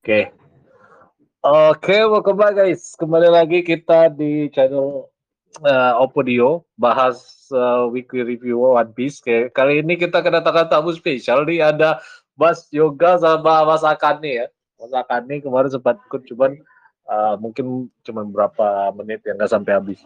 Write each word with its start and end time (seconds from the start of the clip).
Oke. 0.00 0.32
Oke, 1.44 1.96
welcome 2.08 2.40
back 2.40 2.56
guys. 2.56 2.96
Kembali 2.96 3.28
lagi 3.28 3.60
kita 3.60 4.08
di 4.08 4.48
channel 4.48 5.12
uh, 5.60 5.92
Opodio 6.00 6.64
bahas 6.72 7.20
uh, 7.52 7.84
weekly 7.84 8.24
review 8.24 8.64
One 8.64 8.96
Piece. 8.96 9.20
Oke, 9.20 9.52
kali 9.52 9.84
ini 9.84 10.00
kita 10.00 10.24
kedatangan 10.24 10.72
tamu 10.72 10.96
spesial 10.96 11.44
nih 11.44 11.60
ada 11.60 12.00
Mas 12.32 12.64
Yoga 12.72 13.20
sama 13.20 13.68
Mas 13.68 13.84
Akane 13.84 14.40
ya. 14.40 14.46
Mas 14.80 14.88
Akane 14.96 15.44
kemarin 15.44 15.68
sempat 15.68 16.00
ikut 16.08 16.24
cuman 16.32 16.56
uh, 17.04 17.36
mungkin 17.36 17.92
cuma 18.00 18.24
berapa 18.24 18.96
menit 18.96 19.20
ya 19.20 19.36
nggak 19.36 19.52
sampai 19.52 19.76
habis. 19.76 20.00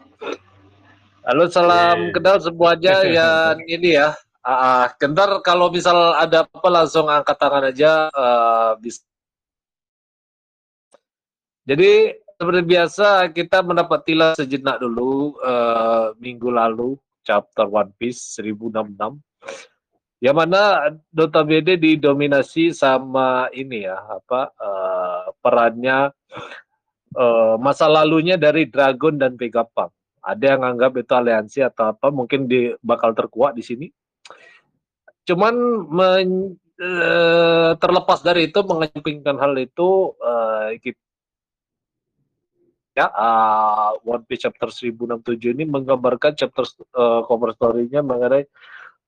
Halo, 1.22 1.46
salam 1.46 2.10
okay. 2.10 2.18
kenal 2.18 2.42
semuanya 2.42 2.98
yang 3.22 3.62
ini 3.70 3.94
ya. 3.94 4.10
Uh, 4.42 4.90
kentar 4.98 5.38
kalau 5.46 5.70
misal 5.70 6.18
ada 6.18 6.50
apa 6.50 6.66
langsung 6.66 7.06
angkat 7.06 7.38
tangan 7.38 7.70
aja 7.70 8.10
uh, 8.10 8.74
bisa 8.82 9.06
jadi 11.64 12.16
seperti 12.34 12.62
biasa 12.66 13.32
kita 13.32 13.64
mendapat 13.64 14.00
tilas 14.04 14.36
sejenak 14.36 14.80
dulu 14.82 15.38
uh, 15.40 16.12
minggu 16.20 16.50
lalu 16.50 16.98
chapter 17.24 17.64
One 17.68 17.92
Piece 17.96 18.36
1066 18.40 19.20
yang 20.24 20.36
mana 20.40 20.88
notabene 21.12 21.76
didominasi 21.76 22.72
sama 22.72 23.52
ini 23.52 23.84
ya 23.84 24.00
apa 24.08 24.56
uh, 24.56 25.28
perannya 25.44 26.16
uh, 27.12 27.56
masa 27.60 27.86
lalunya 27.92 28.40
dari 28.40 28.64
Dragon 28.68 29.20
dan 29.20 29.36
Vegapunk. 29.36 29.92
Ada 30.24 30.56
yang 30.56 30.64
anggap 30.64 30.96
itu 30.96 31.12
aliansi 31.12 31.60
atau 31.60 31.92
apa 31.92 32.08
mungkin 32.08 32.48
di 32.48 32.72
bakal 32.80 33.12
terkuat 33.12 33.52
di 33.52 33.60
sini. 33.60 33.86
Cuman 35.28 35.54
men, 35.92 36.56
uh, 36.80 37.76
terlepas 37.76 38.24
dari 38.24 38.48
itu 38.48 38.60
mengesampingkan 38.64 39.36
hal 39.36 39.52
itu 39.60 40.16
uh, 40.24 40.72
kita 40.80 41.03
ya 42.94 43.10
uh, 43.10 43.98
One 44.06 44.22
Piece 44.24 44.46
chapter 44.46 44.70
1067 44.70 45.50
ini 45.50 45.66
menggambarkan 45.66 46.38
chapter 46.38 46.62
uh, 46.94 47.26
cover 47.26 47.50
story-nya 47.52 48.06
mengenai 48.06 48.46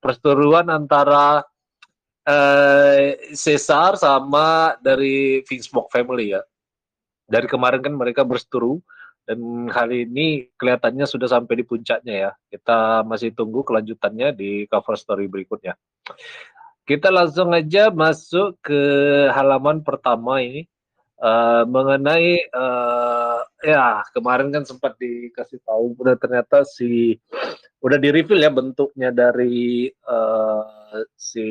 perseteruan 0.03 0.67
antara 0.69 1.47
uh, 2.27 2.99
Caesar 3.31 3.95
sama 3.95 4.75
dari 4.83 5.41
Smoke 5.47 5.95
family 5.95 6.35
ya. 6.35 6.43
Dari 7.27 7.47
kemarin 7.47 7.83
kan 7.83 7.95
mereka 7.95 8.23
berseteru 8.23 8.83
dan 9.27 9.67
kali 9.67 10.07
ini 10.07 10.47
kelihatannya 10.55 11.07
sudah 11.07 11.27
sampai 11.31 11.63
di 11.63 11.65
puncaknya 11.67 12.15
ya. 12.15 12.31
Kita 12.51 13.03
masih 13.07 13.35
tunggu 13.35 13.63
kelanjutannya 13.63 14.35
di 14.35 14.67
cover 14.71 14.95
story 14.99 15.27
berikutnya. 15.31 15.75
Kita 16.87 17.11
langsung 17.11 17.51
aja 17.51 17.91
masuk 17.91 18.63
ke 18.63 18.79
halaman 19.35 19.83
pertama 19.83 20.39
ini 20.39 20.71
uh, 21.21 21.63
mengenai 21.69 22.49
uh, 22.53 23.41
ya 23.65 24.05
kemarin 24.13 24.53
kan 24.53 24.65
sempat 24.65 24.97
dikasih 25.01 25.61
tahu 25.65 25.97
udah 25.97 26.17
ternyata 26.17 26.65
si 26.65 27.17
udah 27.81 27.99
di 28.01 28.09
reveal 28.13 28.41
ya 28.43 28.51
bentuknya 28.53 29.11
dari 29.13 29.89
uh, 30.09 31.03
si 31.17 31.49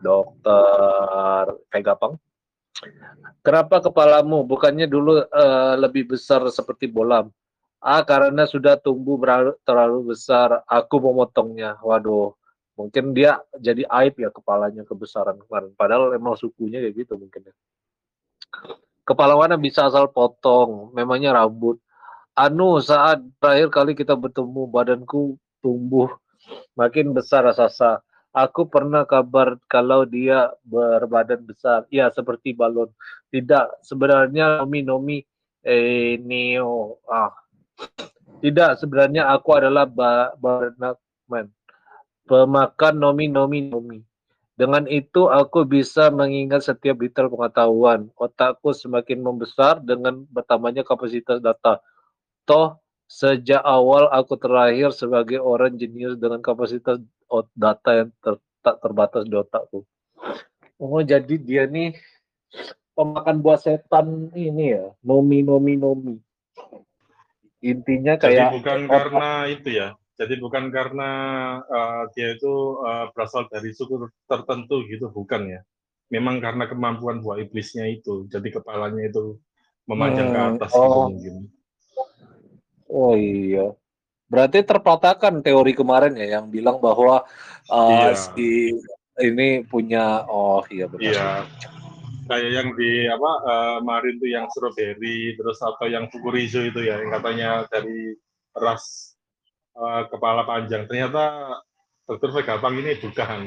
dokter 0.00 1.56
Vegapunk. 1.72 2.20
Kenapa 3.40 3.80
kepalamu 3.80 4.44
bukannya 4.44 4.84
dulu 4.84 5.24
uh, 5.24 5.74
lebih 5.80 6.12
besar 6.12 6.44
seperti 6.52 6.84
bolam? 6.84 7.32
Ah, 7.80 8.02
karena 8.04 8.44
sudah 8.44 8.76
tumbuh 8.76 9.16
terlalu 9.64 10.12
besar, 10.12 10.60
aku 10.66 10.96
memotongnya. 11.00 11.78
Waduh, 11.80 12.34
mungkin 12.76 13.16
dia 13.16 13.40
jadi 13.56 13.88
aib 13.88 14.20
ya 14.20 14.30
kepalanya 14.30 14.84
kebesaran 14.84 15.40
kemarin. 15.42 15.72
Padahal 15.74 16.12
emang 16.12 16.36
sukunya 16.36 16.78
kayak 16.84 16.94
gitu 16.94 17.16
mungkin 17.16 17.50
ya. 17.50 17.54
Kepala 19.06 19.34
mana 19.38 19.56
bisa 19.56 19.88
asal 19.88 20.12
potong 20.12 20.92
memangnya 20.92 21.32
rambut. 21.32 21.80
Anu 22.36 22.78
saat 22.84 23.24
terakhir 23.40 23.72
kali 23.72 23.92
kita 23.96 24.12
bertemu 24.12 24.68
badanku 24.68 25.40
tumbuh 25.64 26.12
makin 26.76 27.16
besar 27.16 27.48
rasa 27.48 28.04
aku 28.36 28.68
pernah 28.68 29.08
kabar 29.08 29.56
kalau 29.64 30.04
dia 30.04 30.52
berbadan 30.60 31.40
besar. 31.48 31.88
Ya 31.88 32.12
seperti 32.12 32.52
balon. 32.52 32.92
Tidak 33.32 33.80
sebenarnya 33.80 34.60
nomi 34.60 34.80
nomi 34.84 35.18
eh 35.64 36.20
neo. 36.20 37.00
Ah. 37.08 37.32
Tidak 38.36 38.76
sebenarnya 38.76 39.32
aku 39.32 39.48
adalah 39.56 39.88
ba 39.88 40.36
man 41.26 41.48
pemakan 42.26 42.94
nomi 42.98 43.30
nomi 43.30 43.70
nomi. 43.70 43.98
Dengan 44.56 44.88
itu 44.88 45.28
aku 45.28 45.68
bisa 45.68 46.08
mengingat 46.08 46.64
setiap 46.64 46.96
detail 46.96 47.28
pengetahuan. 47.28 48.08
Otakku 48.16 48.72
semakin 48.72 49.20
membesar 49.20 49.84
dengan 49.84 50.24
bertambahnya 50.32 50.80
kapasitas 50.80 51.44
data. 51.44 51.84
Toh 52.48 52.80
sejak 53.06 53.62
awal 53.62 54.10
aku 54.10 54.34
terakhir 54.40 54.90
sebagai 54.96 55.38
orang 55.38 55.76
jenius 55.78 56.16
dengan 56.18 56.42
kapasitas 56.42 56.98
data 57.54 57.90
yang 57.92 58.10
ter, 58.18 58.34
tak 58.64 58.80
terbatas 58.80 59.28
di 59.28 59.36
otakku. 59.36 59.84
Oh 60.80 61.00
jadi 61.04 61.36
dia 61.36 61.68
nih 61.68 61.94
pemakan 62.96 63.44
buah 63.44 63.60
setan 63.60 64.32
ini 64.32 64.72
ya, 64.72 64.88
nomi 65.04 65.44
nomi 65.44 65.76
nomi. 65.76 66.16
Intinya 67.60 68.16
kayak 68.16 68.52
jadi 68.52 68.56
bukan 68.56 68.80
karena 68.88 69.28
itu 69.52 69.68
ya, 69.68 69.88
jadi 70.16 70.34
bukan 70.40 70.72
karena 70.72 71.10
uh, 71.60 72.08
dia 72.16 72.32
itu 72.32 72.80
uh, 72.80 73.12
berasal 73.12 73.44
dari 73.52 73.76
suku 73.76 74.08
tertentu 74.24 74.80
gitu, 74.88 75.12
bukan 75.12 75.60
ya. 75.60 75.60
Memang 76.08 76.40
karena 76.40 76.64
kemampuan 76.64 77.20
buah 77.20 77.36
iblisnya 77.44 77.84
itu. 77.92 78.24
Jadi 78.32 78.48
kepalanya 78.48 79.04
itu 79.04 79.36
memanjang 79.84 80.28
hmm, 80.32 80.34
ke 80.34 80.40
atas 80.56 80.72
oh. 80.72 80.80
gitu 80.80 80.96
mungkin. 81.12 81.36
Oh 82.86 83.14
iya. 83.18 83.76
Berarti 84.26 84.62
terpatahkan 84.66 85.42
teori 85.42 85.76
kemarin 85.76 86.14
ya 86.18 86.38
yang 86.38 86.50
bilang 86.50 86.82
bahwa 86.82 87.22
uh, 87.70 88.10
iya. 88.10 88.14
si 88.16 88.74
ini 89.22 89.62
punya 89.66 90.26
oh 90.26 90.62
iya 90.72 90.90
benar. 90.90 91.02
Iya. 91.02 91.30
Kayak 92.26 92.50
yang 92.58 92.68
di 92.74 93.06
apa 93.06 93.32
uh, 93.46 93.78
Marin 93.86 94.18
tuh 94.18 94.30
yang 94.30 94.50
strawberry 94.50 95.38
terus 95.38 95.62
atau 95.62 95.86
yang 95.86 96.10
Fukurizo 96.10 96.58
itu 96.58 96.82
ya 96.82 96.98
yang 96.98 97.14
katanya 97.14 97.50
dari 97.70 98.18
ras 98.58 99.15
uh, 99.76 100.02
kepala 100.08 100.42
panjang. 100.48 100.88
Ternyata 100.88 101.56
Dokter 102.08 102.30
Vegapunk 102.32 102.80
ini 102.80 102.96
bukan 102.98 103.40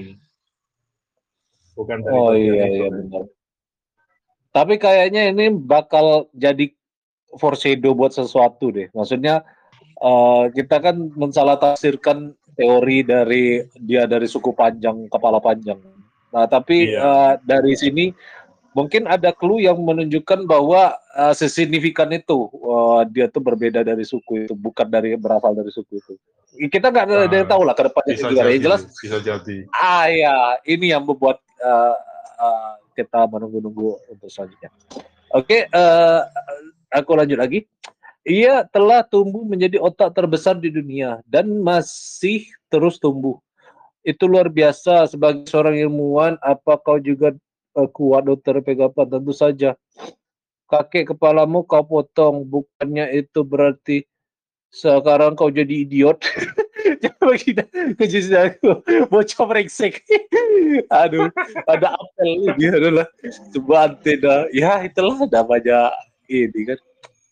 bukan 1.74 1.98
dari 2.04 2.14
Oh 2.16 2.32
iya 2.38 2.66
iya 2.70 2.88
benar. 2.88 3.24
Tapi 4.50 4.82
kayaknya 4.82 5.30
ini 5.30 5.54
bakal 5.54 6.28
jadi 6.34 6.74
foreshadow 7.38 7.94
buat 7.94 8.14
sesuatu 8.14 8.74
deh. 8.74 8.90
Maksudnya 8.94 9.46
uh, 10.02 10.50
kita 10.50 10.82
kan 10.82 10.96
mensalah 11.14 11.62
tafsirkan 11.62 12.34
teori 12.58 13.06
dari 13.06 13.64
dia 13.80 14.10
dari 14.10 14.26
suku 14.26 14.52
panjang, 14.52 15.08
kepala 15.08 15.38
panjang. 15.40 15.78
Nah, 16.30 16.46
tapi 16.46 16.94
iya. 16.94 17.00
uh, 17.02 17.34
dari 17.42 17.74
sini 17.74 18.14
mungkin 18.74 19.10
ada 19.10 19.34
clue 19.34 19.66
yang 19.66 19.78
menunjukkan 19.82 20.46
bahwa 20.46 20.94
uh, 21.18 21.34
sesignifikan 21.34 22.10
itu 22.14 22.50
uh, 22.62 23.02
dia 23.10 23.26
tuh 23.30 23.42
berbeda 23.42 23.82
dari 23.82 24.06
suku 24.06 24.46
itu 24.46 24.54
bukan 24.54 24.86
dari 24.86 25.18
berasal 25.18 25.58
dari 25.58 25.72
suku 25.74 25.98
itu. 25.98 26.14
Kita 26.70 26.90
nggak 26.90 27.30
ada 27.30 27.36
yang 27.46 27.50
tahu 27.50 27.62
lah 27.66 27.78
ke 27.78 27.84
depannya 27.88 28.14
bisa 28.18 28.28
juga 28.30 28.44
jadi, 28.46 28.58
jelas. 28.62 28.82
bisa 28.98 29.18
jadi. 29.22 29.58
Ah 29.74 30.06
ya 30.10 30.36
ini 30.66 30.94
yang 30.94 31.06
membuat 31.06 31.42
uh, 31.62 31.96
uh, 32.42 32.74
kita 32.94 33.26
menunggu-nunggu 33.30 33.90
untuk 34.12 34.30
selanjutnya. 34.30 34.70
Oke 35.34 35.66
okay, 35.66 35.74
uh, 35.74 36.26
aku 36.94 37.12
lanjut 37.18 37.40
lagi. 37.40 37.66
Ia 38.28 38.68
telah 38.70 39.02
tumbuh 39.02 39.42
menjadi 39.42 39.82
otak 39.82 40.14
terbesar 40.14 40.60
di 40.60 40.70
dunia 40.70 41.24
dan 41.26 41.50
masih 41.64 42.46
terus 42.70 43.02
tumbuh. 43.02 43.42
Itu 44.06 44.30
luar 44.30 44.52
biasa 44.52 45.10
sebagai 45.10 45.50
seorang 45.50 45.80
ilmuwan 45.80 46.38
apa 46.44 46.78
kau 46.78 47.02
juga 47.02 47.34
kuat 47.88 48.28
dokter 48.28 48.60
Pegapan 48.60 49.08
tentu 49.08 49.32
saja. 49.32 49.78
Kakek 50.70 51.16
kepalamu 51.16 51.66
kau 51.66 51.82
potong 51.82 52.46
bukannya 52.46 53.10
itu 53.16 53.42
berarti 53.42 54.06
sekarang 54.70 55.34
kau 55.34 55.50
jadi 55.50 55.88
idiot? 55.88 56.22
Jangan 57.02 57.26
bagi 57.26 57.52
kejadian 57.98 58.54
aku. 58.54 58.72
Bocah 59.10 59.46
brengsek. 59.50 60.06
Aduh 61.02 61.34
ada 61.66 61.98
apel 61.98 62.54
ini 62.54 62.66
adalah 62.70 63.08
coba 63.58 63.90
antena 63.90 64.46
ya 64.54 64.86
itulah 64.86 65.26
namanya 65.30 65.90
ini 66.30 66.70
kan. 66.70 66.80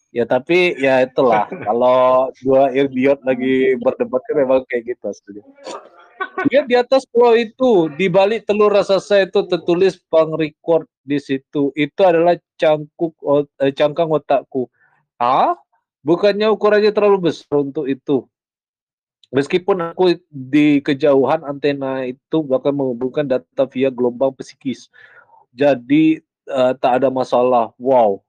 Ya 0.09 0.25
tapi 0.25 0.73
ya 0.81 1.05
itulah. 1.05 1.45
Kalau 1.45 2.33
dua 2.41 2.73
idiot 2.73 3.21
lagi 3.21 3.77
berdebat 3.77 4.25
kan 4.25 4.35
memang 4.41 4.65
kayak 4.65 4.97
gitu 4.97 5.13
sebenarnya 5.13 5.96
dia 6.49 6.61
di 6.65 6.75
atas 6.77 7.05
pulau 7.09 7.33
itu, 7.33 7.89
di 7.97 8.07
balik 8.07 8.45
telur 8.45 8.73
raksasa 8.73 9.25
itu 9.25 9.45
tertulis 9.49 9.97
pang 10.09 10.33
record 10.33 10.85
di 11.01 11.17
situ. 11.17 11.73
Itu 11.73 12.01
adalah 12.05 12.37
cangkuk 12.57 13.13
eh, 13.61 13.73
cangkang 13.73 14.09
otakku. 14.13 14.69
Ah, 15.17 15.57
bukannya 16.05 16.49
ukurannya 16.53 16.93
terlalu 16.93 17.31
besar 17.31 17.61
untuk 17.61 17.89
itu. 17.89 18.25
Meskipun 19.27 19.91
aku 19.91 20.15
di 20.31 20.79
kejauhan 20.79 21.43
antena 21.43 22.07
itu 22.07 22.39
bahkan 22.47 22.71
menghubungkan 22.71 23.27
data 23.27 23.67
via 23.67 23.91
gelombang 23.91 24.31
psikis. 24.39 24.87
jadi 25.51 26.23
uh, 26.47 26.73
tak 26.77 27.03
ada 27.03 27.09
masalah. 27.11 27.75
Wow. 27.75 28.23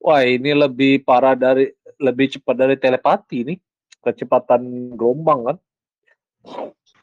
Wah, 0.00 0.24
ini 0.24 0.56
lebih 0.56 1.04
parah 1.04 1.36
dari 1.36 1.70
lebih 2.00 2.32
cepat 2.38 2.56
dari 2.56 2.76
telepati 2.80 3.38
nih. 3.54 3.58
Kecepatan 4.00 4.96
gelombang 4.96 5.40
kan. 5.46 5.56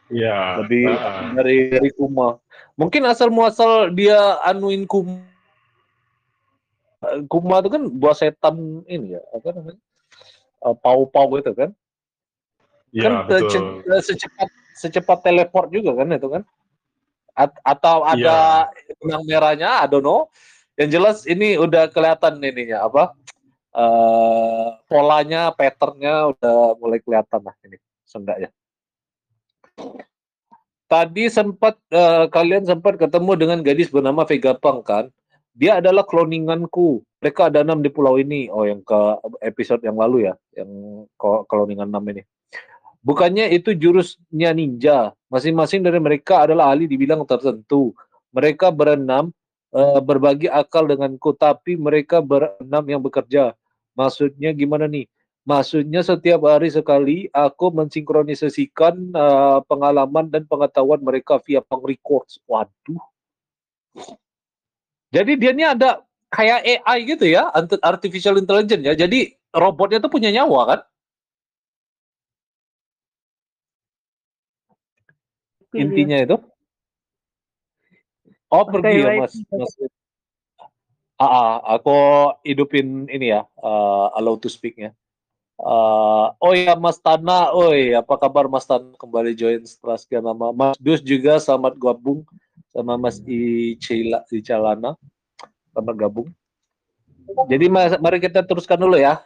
Iya. 0.07 0.63
Lebih 0.63 0.85
uh. 0.87 1.35
dari 1.35 1.57
dari 1.71 1.89
Kuma. 1.91 2.39
Mungkin 2.77 3.03
asal 3.09 3.33
muasal 3.33 3.91
dia 3.91 4.39
anuin 4.45 4.87
Kuma. 4.87 5.19
Kuma 7.29 7.61
itu 7.61 7.69
kan 7.69 7.83
buah 7.93 8.15
setan 8.17 8.81
ini 8.89 9.15
ya, 9.15 9.21
apa 9.29 9.53
namanya? 9.53 9.79
Uh, 10.65 10.73
pau-pau 10.73 11.29
gitu 11.37 11.53
kan. 11.53 11.69
Ya, 12.89 13.05
kan 13.05 13.29
betul. 13.29 13.85
secepat 14.01 14.49
secepat 14.73 15.19
teleport 15.21 15.69
juga 15.69 15.93
kan 15.93 16.09
itu 16.09 16.27
kan. 16.31 16.43
A 17.37 17.45
atau 17.61 18.01
ada 18.01 18.65
ya. 18.65 18.95
benang 18.97 19.23
merahnya, 19.29 19.85
I 19.85 19.85
don't 19.85 20.01
know. 20.01 20.25
Yang 20.73 20.89
jelas 20.89 21.17
ini 21.29 21.53
udah 21.53 21.89
kelihatan 21.93 22.41
ininya 22.41 22.89
apa? 22.89 23.13
Uh, 23.77 24.73
polanya, 24.89 25.53
patternnya 25.53 26.33
udah 26.33 26.73
mulai 26.81 26.97
kelihatan 26.97 27.45
lah 27.45 27.53
ini 27.61 27.77
seenggaknya. 28.09 28.49
Tadi 30.87 31.27
sempat 31.27 31.75
uh, 31.91 32.31
kalian 32.31 32.63
sempat 32.63 32.95
ketemu 32.95 33.31
dengan 33.35 33.59
gadis 33.59 33.91
bernama 33.91 34.23
Vega 34.23 34.55
Pang 34.55 34.79
kan? 34.79 35.11
Dia 35.51 35.83
adalah 35.83 36.07
kloninganku. 36.07 37.03
Mereka 37.19 37.51
ada 37.51 37.65
enam 37.65 37.83
di 37.83 37.91
pulau 37.91 38.15
ini. 38.15 38.47
Oh, 38.47 38.63
yang 38.63 38.79
ke 38.85 38.95
episode 39.43 39.83
yang 39.83 39.99
lalu 39.99 40.31
ya, 40.31 40.33
yang 40.55 40.69
kloningan 41.19 41.91
enam 41.91 42.05
ini. 42.13 42.23
Bukannya 43.03 43.51
itu 43.51 43.75
jurusnya 43.75 44.55
ninja. 44.55 45.11
Masing-masing 45.27 45.83
dari 45.83 45.99
mereka 45.99 46.47
adalah 46.47 46.71
ahli 46.71 46.87
di 46.87 46.95
bidang 46.95 47.25
tertentu. 47.27 47.91
Mereka 48.31 48.71
berenam 48.71 49.33
uh, 49.75 49.99
berbagi 49.99 50.47
akal 50.47 50.87
denganku, 50.87 51.35
tapi 51.35 51.75
mereka 51.75 52.23
berenam 52.23 52.83
yang 52.87 53.01
bekerja. 53.03 53.51
Maksudnya 53.97 54.53
gimana 54.53 54.87
nih? 54.87 55.09
Maksudnya 55.47 56.03
setiap 56.03 56.43
hari 56.43 56.67
sekali 56.67 57.31
aku 57.31 57.71
mensinkronisasikan 57.71 59.15
uh, 59.15 59.63
pengalaman 59.63 60.27
dan 60.27 60.43
pengetahuan 60.43 60.99
mereka 60.99 61.39
via 61.39 61.63
pang 61.63 61.79
records. 61.87 62.35
Waduh. 62.43 62.99
Jadi 65.07 65.39
dia 65.39 65.55
ini 65.55 65.63
ada 65.63 66.03
kayak 66.27 66.83
AI 66.83 66.97
gitu 67.07 67.31
ya, 67.31 67.47
artificial 67.79 68.35
intelligence 68.35 68.83
ya. 68.83 68.91
Jadi 68.91 69.39
robotnya 69.55 70.03
tuh 70.03 70.11
punya 70.11 70.35
nyawa 70.35 70.61
kan? 70.67 70.79
Intinya 75.79 76.27
itu. 76.27 76.37
Oh 78.51 78.67
pergi 78.67 78.99
ya 78.99 79.15
mas. 79.15 79.31
mas. 79.47 79.71
Ah, 81.15 81.23
ah, 81.23 81.51
aku 81.79 81.95
hidupin 82.43 83.07
ini 83.07 83.31
ya, 83.31 83.47
uh, 83.63 84.11
allow 84.11 84.35
to 84.35 84.51
speak-nya. 84.51 84.91
Uh, 85.57 86.29
oh 86.37 86.53
ya 86.53 86.77
Mas 86.77 87.01
Tana, 87.01 87.49
oi 87.49 87.97
apa 87.97 88.13
kabar 88.21 88.45
Mas 88.45 88.69
Tana 88.69 88.93
kembali 88.93 89.33
join 89.33 89.65
setelah 89.65 89.97
sekian 89.97 90.21
lama. 90.21 90.53
Mas 90.53 90.77
Dus 90.77 91.01
juga 91.01 91.41
selamat 91.41 91.81
gabung 91.81 92.21
sama 92.69 92.93
Mas 92.93 93.17
Icila 93.25 94.21
Icalana, 94.29 94.93
selamat 95.73 95.95
gabung. 95.97 96.29
Jadi 97.49 97.65
mas, 97.67 97.97
mari 97.97 98.21
kita 98.21 98.45
teruskan 98.45 98.77
dulu 98.77 99.01
ya. 99.01 99.17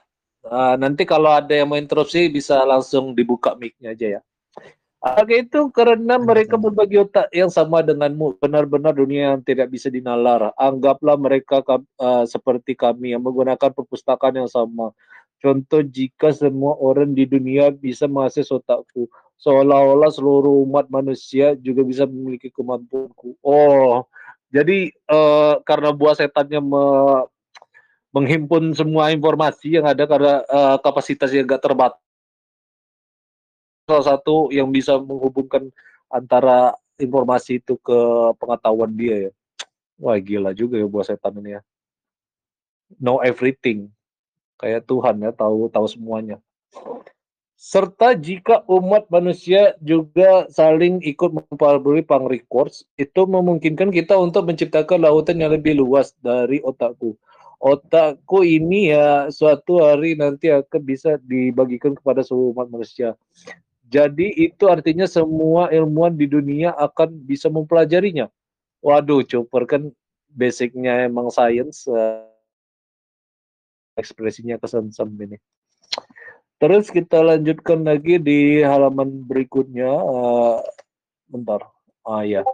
Uh, 0.42 0.74
nanti 0.80 1.06
kalau 1.06 1.30
ada 1.36 1.52
yang 1.52 1.70
mau 1.70 1.78
interupsi 1.78 2.32
bisa 2.32 2.64
langsung 2.66 3.14
dibuka 3.14 3.54
mic-nya 3.60 3.94
aja 3.94 4.08
ya. 4.18 4.22
Oke 5.02 5.46
itu 5.46 5.66
karena 5.74 6.22
mereka 6.22 6.62
berbagi 6.62 7.02
otak 7.02 7.28
yang 7.34 7.52
sama 7.52 7.84
denganmu. 7.84 8.40
Benar-benar 8.40 8.96
dunia 8.96 9.34
yang 9.36 9.42
tidak 9.44 9.68
bisa 9.68 9.92
dinalar. 9.92 10.54
Anggaplah 10.56 11.20
mereka 11.20 11.60
uh, 11.68 12.24
seperti 12.24 12.78
kami 12.78 13.18
yang 13.18 13.22
menggunakan 13.22 13.74
perpustakaan 13.74 14.46
yang 14.46 14.50
sama 14.50 14.96
Contoh 15.42 15.82
jika 15.82 16.30
semua 16.30 16.78
orang 16.78 17.18
di 17.18 17.26
dunia 17.26 17.74
bisa 17.74 18.06
mengakses 18.06 18.54
otakku, 18.54 19.10
seolah-olah 19.42 20.14
seluruh 20.14 20.62
umat 20.70 20.86
manusia 20.94 21.58
juga 21.58 21.82
bisa 21.82 22.06
memiliki 22.06 22.54
kemampuanku. 22.54 23.42
Oh, 23.42 24.06
jadi 24.54 24.94
uh, 25.10 25.58
karena 25.66 25.90
buah 25.98 26.14
setannya 26.14 26.62
me 26.62 26.86
menghimpun 28.12 28.76
semua 28.76 29.10
informasi 29.16 29.82
yang 29.82 29.88
ada 29.88 30.04
karena 30.06 30.46
uh, 30.46 30.78
kapasitasnya 30.78 31.42
nggak 31.42 31.64
terbatas. 31.64 32.04
Salah 33.90 34.06
satu 34.14 34.54
yang 34.54 34.70
bisa 34.70 35.00
menghubungkan 35.02 35.74
antara 36.12 36.76
informasi 37.02 37.58
itu 37.64 37.82
ke 37.82 38.00
pengetahuan 38.38 38.94
dia 38.94 39.16
ya. 39.26 39.32
Wah 39.98 40.22
gila 40.22 40.54
juga 40.54 40.78
ya 40.78 40.86
buah 40.86 41.08
setan 41.08 41.40
ini 41.42 41.58
ya. 41.58 41.62
Know 43.02 43.24
everything 43.26 43.90
kayak 44.62 44.86
Tuhan 44.86 45.18
ya 45.26 45.34
tahu 45.34 45.68
tahu 45.74 45.90
semuanya. 45.90 46.38
Serta 47.62 48.18
jika 48.18 48.66
umat 48.66 49.06
manusia 49.14 49.78
juga 49.86 50.50
saling 50.50 50.98
ikut 51.06 51.30
memperbarui 51.30 52.02
pang 52.02 52.26
records, 52.26 52.86
itu 52.98 53.22
memungkinkan 53.26 53.94
kita 53.94 54.18
untuk 54.18 54.50
menciptakan 54.50 55.06
lautan 55.06 55.38
yang 55.38 55.54
lebih 55.54 55.78
luas 55.78 56.18
dari 56.26 56.58
otakku. 56.66 57.14
Otakku 57.62 58.42
ini 58.42 58.90
ya 58.90 59.30
suatu 59.30 59.78
hari 59.78 60.18
nanti 60.18 60.50
akan 60.50 60.82
bisa 60.82 61.22
dibagikan 61.22 61.94
kepada 61.94 62.26
seluruh 62.26 62.58
umat 62.58 62.66
manusia. 62.74 63.14
Jadi 63.94 64.34
itu 64.42 64.66
artinya 64.66 65.06
semua 65.06 65.70
ilmuwan 65.70 66.18
di 66.18 66.26
dunia 66.26 66.74
akan 66.74 67.14
bisa 67.30 67.46
mempelajarinya. 67.54 68.26
Waduh, 68.82 69.22
Cooper 69.22 69.70
kan 69.70 69.94
basicnya 70.34 71.06
emang 71.06 71.30
science. 71.30 71.86
Uh, 71.86 72.31
ekspresinya 73.96 74.58
kesensem 74.58 75.08
ini. 75.20 75.38
Terus 76.62 76.94
kita 76.94 77.26
lanjutkan 77.26 77.82
lagi 77.82 78.22
di 78.22 78.62
halaman 78.62 79.26
berikutnya. 79.26 79.90
Uh, 79.90 80.62
bentar. 81.26 81.66
Ah 82.06 82.22
ya. 82.22 82.46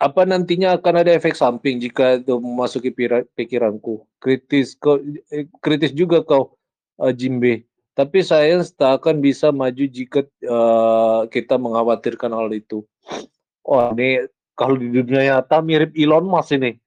Apa 0.00 0.24
nantinya 0.24 0.78
akan 0.78 1.04
ada 1.04 1.12
efek 1.12 1.36
samping 1.36 1.82
jika 1.82 2.22
itu 2.22 2.38
memasuki 2.38 2.94
pikiranku? 3.36 4.06
Kritis 4.16 4.78
kau, 4.78 4.96
eh, 5.28 5.50
kritis 5.60 5.92
juga 5.92 6.24
kau, 6.24 6.56
uh, 7.02 7.12
Jimbe. 7.12 7.66
Tapi 7.98 8.24
saya 8.24 8.62
tak 8.64 9.02
akan 9.02 9.20
bisa 9.20 9.52
maju 9.52 9.84
jika 9.84 10.24
uh, 10.46 11.28
kita 11.28 11.58
mengkhawatirkan 11.58 12.32
hal 12.32 12.48
itu. 12.54 12.86
Oh 13.66 13.92
ini 13.92 14.24
kalau 14.56 14.78
di 14.78 14.88
dunia 14.88 15.36
nyata 15.36 15.60
mirip 15.60 15.92
Elon 15.98 16.24
Musk 16.24 16.56
ini 16.56 16.80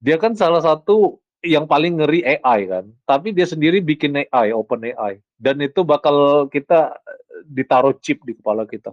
dia 0.00 0.16
kan 0.20 0.36
salah 0.36 0.60
satu 0.60 1.16
yang 1.44 1.64
paling 1.64 2.00
ngeri 2.00 2.20
AI 2.26 2.66
kan, 2.66 2.84
tapi 3.06 3.30
dia 3.30 3.46
sendiri 3.46 3.78
bikin 3.78 4.18
AI, 4.18 4.50
open 4.50 4.82
AI, 4.82 5.22
dan 5.38 5.62
itu 5.62 5.86
bakal 5.86 6.48
kita 6.50 6.96
ditaruh 7.46 7.94
chip 8.02 8.20
di 8.26 8.34
kepala 8.34 8.66
kita. 8.66 8.92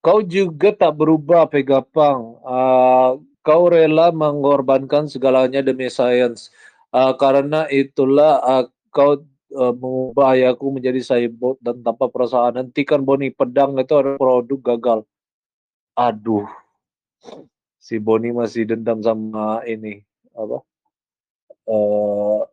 Kau 0.00 0.24
juga 0.24 0.72
tak 0.72 0.96
berubah, 0.96 1.44
Pegapang. 1.44 2.40
Uh, 2.40 3.20
kau 3.44 3.68
rela 3.68 4.08
mengorbankan 4.08 5.04
segalanya 5.12 5.60
demi 5.60 5.92
sains. 5.92 6.48
Uh, 6.88 7.12
karena 7.20 7.68
itulah 7.68 8.40
uh, 8.40 8.64
kau 8.96 9.20
uh, 9.52 9.74
mengubah 9.76 10.40
ayahku 10.40 10.72
menjadi 10.72 11.04
cyborg 11.04 11.60
dan 11.60 11.84
tanpa 11.84 12.08
perasaan. 12.08 12.64
Hentikan 12.64 13.04
Boni, 13.04 13.28
pedang 13.28 13.76
itu 13.76 13.92
adalah 13.92 14.16
produk 14.16 14.60
gagal. 14.72 15.00
Aduh 16.00 16.48
si 17.80 17.96
Boni 17.96 18.30
masih 18.30 18.68
dendam 18.68 19.00
sama 19.00 19.64
ini 19.64 20.04
apa 20.36 20.60
uh, 21.66 22.44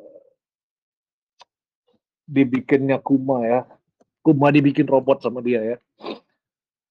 dibikinnya 2.28 3.00
Kuma 3.00 3.44
ya. 3.48 3.62
Kuma 4.24 4.52
dibikin 4.52 4.84
robot 4.84 5.24
sama 5.24 5.40
dia 5.40 5.64
ya. 5.64 5.78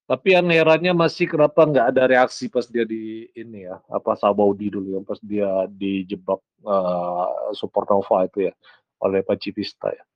Tapi 0.07 0.39
yang 0.39 0.47
herannya 0.47 0.95
masih 0.95 1.27
kenapa 1.27 1.67
nggak 1.67 1.87
ada 1.91 2.07
reaksi 2.07 2.47
pas 2.47 2.63
dia 2.71 2.87
di 2.87 3.27
ini 3.35 3.67
ya 3.67 3.83
apa 3.91 4.15
Sabaudi 4.15 4.71
dulu 4.71 4.95
yang 4.95 5.03
pas 5.03 5.19
dia 5.19 5.67
dijebak 5.67 6.39
uh, 6.63 7.51
supernova 7.51 8.23
itu 8.23 8.47
ya 8.47 8.55
oleh 9.03 9.27
Pacitista 9.27 9.91
ya 9.91 10.07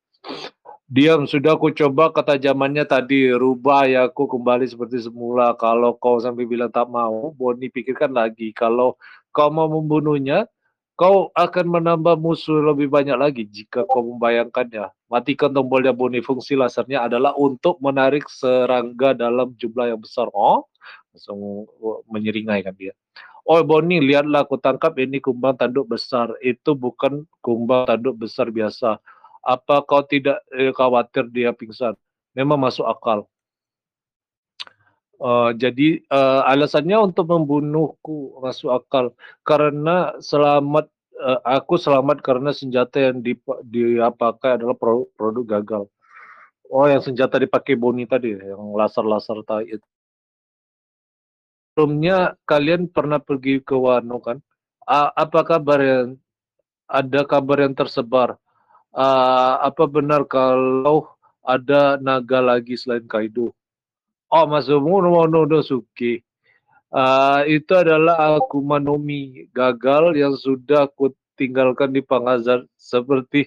Diam, 0.90 1.23
sudah 1.23 1.54
aku 1.54 1.70
coba 1.70 2.11
ketajamannya 2.11 2.82
tadi, 2.82 3.30
rubah 3.30 3.87
ya 3.87 4.11
aku 4.11 4.26
kembali 4.26 4.66
seperti 4.66 5.06
semula. 5.06 5.54
Kalau 5.54 5.94
kau 5.94 6.18
sampai 6.18 6.50
bilang 6.50 6.66
tak 6.66 6.90
mau, 6.90 7.30
Boni 7.30 7.70
pikirkan 7.70 8.11
lagi. 8.11 8.50
Kalau 8.50 8.99
kau 9.30 9.54
mau 9.54 9.70
membunuhnya, 9.70 10.50
kau 10.99 11.30
akan 11.38 11.78
menambah 11.78 12.18
musuh 12.18 12.59
lebih 12.75 12.90
banyak 12.90 13.14
lagi 13.14 13.47
jika 13.47 13.87
kau 13.87 14.02
membayangkannya. 14.02 14.90
Matikan 15.06 15.54
tombolnya 15.54 15.94
Boni. 15.94 16.18
Fungsi 16.26 16.59
lasernya 16.59 17.06
adalah 17.06 17.38
untuk 17.38 17.78
menarik 17.78 18.26
serangga 18.26 19.14
dalam 19.14 19.54
jumlah 19.54 19.94
yang 19.94 20.02
besar. 20.02 20.26
Oh, 20.35 20.66
langsung 21.14 21.70
menyeringai 22.11 22.66
kan 22.66 22.75
dia. 22.75 22.99
Oh 23.47 23.62
Boni, 23.62 24.02
lihatlah 24.02 24.42
aku 24.42 24.59
tangkap 24.59 24.99
ini 24.99 25.23
kumbang 25.23 25.54
tanduk 25.54 25.87
besar. 25.87 26.35
Itu 26.42 26.75
bukan 26.75 27.30
kumbang 27.38 27.87
tanduk 27.87 28.26
besar 28.26 28.50
biasa 28.50 28.99
apa 29.40 29.82
kau 29.85 30.04
tidak 30.04 30.40
eh, 30.52 30.73
khawatir 30.73 31.28
dia 31.32 31.50
pingsan? 31.56 31.97
Memang 32.37 32.61
masuk 32.61 32.87
akal. 32.87 33.26
Uh, 35.20 35.52
jadi 35.52 36.00
uh, 36.09 36.49
alasannya 36.49 36.97
untuk 36.97 37.28
membunuhku 37.28 38.40
masuk 38.40 38.73
akal 38.73 39.12
karena 39.44 40.16
selamat 40.25 40.88
uh, 41.20 41.40
aku 41.44 41.76
selamat 41.76 42.25
karena 42.25 42.56
senjata 42.56 43.12
yang 43.12 43.20
dip, 43.20 43.44
dipakai 43.68 44.56
adalah 44.56 44.73
produk, 44.73 45.09
produk 45.20 45.44
gagal. 45.61 45.85
Oh, 46.70 46.87
yang 46.87 47.02
senjata 47.02 47.37
dipakai 47.37 47.75
Boni 47.76 48.06
tadi, 48.06 48.32
yang 48.32 48.73
laser-laser 48.73 49.42
tadi 49.44 49.76
itu. 49.76 49.88
Sebelumnya 51.75 52.38
kalian 52.47 52.88
pernah 52.88 53.18
pergi 53.18 53.59
ke 53.61 53.75
Wano 53.75 54.23
kan? 54.23 54.38
Uh, 54.87 55.11
apa 55.14 55.44
kabar 55.44 55.78
yang 55.82 56.09
ada 56.88 57.20
kabar 57.28 57.62
yang 57.62 57.75
tersebar? 57.76 58.40
Uh, 58.90 59.54
apa 59.62 59.87
benar 59.87 60.26
kalau 60.26 61.06
ada 61.47 61.94
naga 62.02 62.42
lagi 62.42 62.75
selain 62.75 63.06
Kaido? 63.06 63.54
Oh, 64.30 64.44
Masumu 64.47 65.02
no. 65.02 65.18
Uh, 66.90 67.42
itu 67.47 67.70
adalah 67.70 68.35
aku 68.42 68.59
Manomi 68.59 69.47
gagal 69.54 70.18
yang 70.18 70.35
sudah 70.35 70.90
aku 70.90 71.14
tinggalkan 71.38 71.94
di 71.94 72.02
Pangazar 72.02 72.66
seperti 72.75 73.47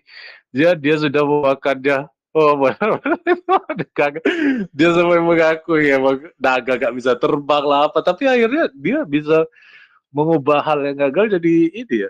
dia 0.49 0.73
dia 0.73 0.95
sudah 0.97 1.21
memakannya 1.21 2.07
oh 2.33 2.57
benar-benar 2.61 3.19
dia 4.73 4.89
sampai 4.95 5.21
mengaku 5.21 5.77
ya 5.77 6.01
naga 6.41 6.73
gak 6.79 6.95
bisa 6.97 7.13
terbang 7.19 7.63
lah 7.67 7.91
apa 7.91 8.01
tapi 8.01 8.25
akhirnya 8.25 8.71
dia 8.73 9.05
bisa 9.05 9.45
mengubah 10.09 10.65
hal 10.65 10.81
yang 10.81 10.97
gagal 10.97 11.37
jadi 11.37 11.53
ini 11.69 11.95
ya 12.07 12.09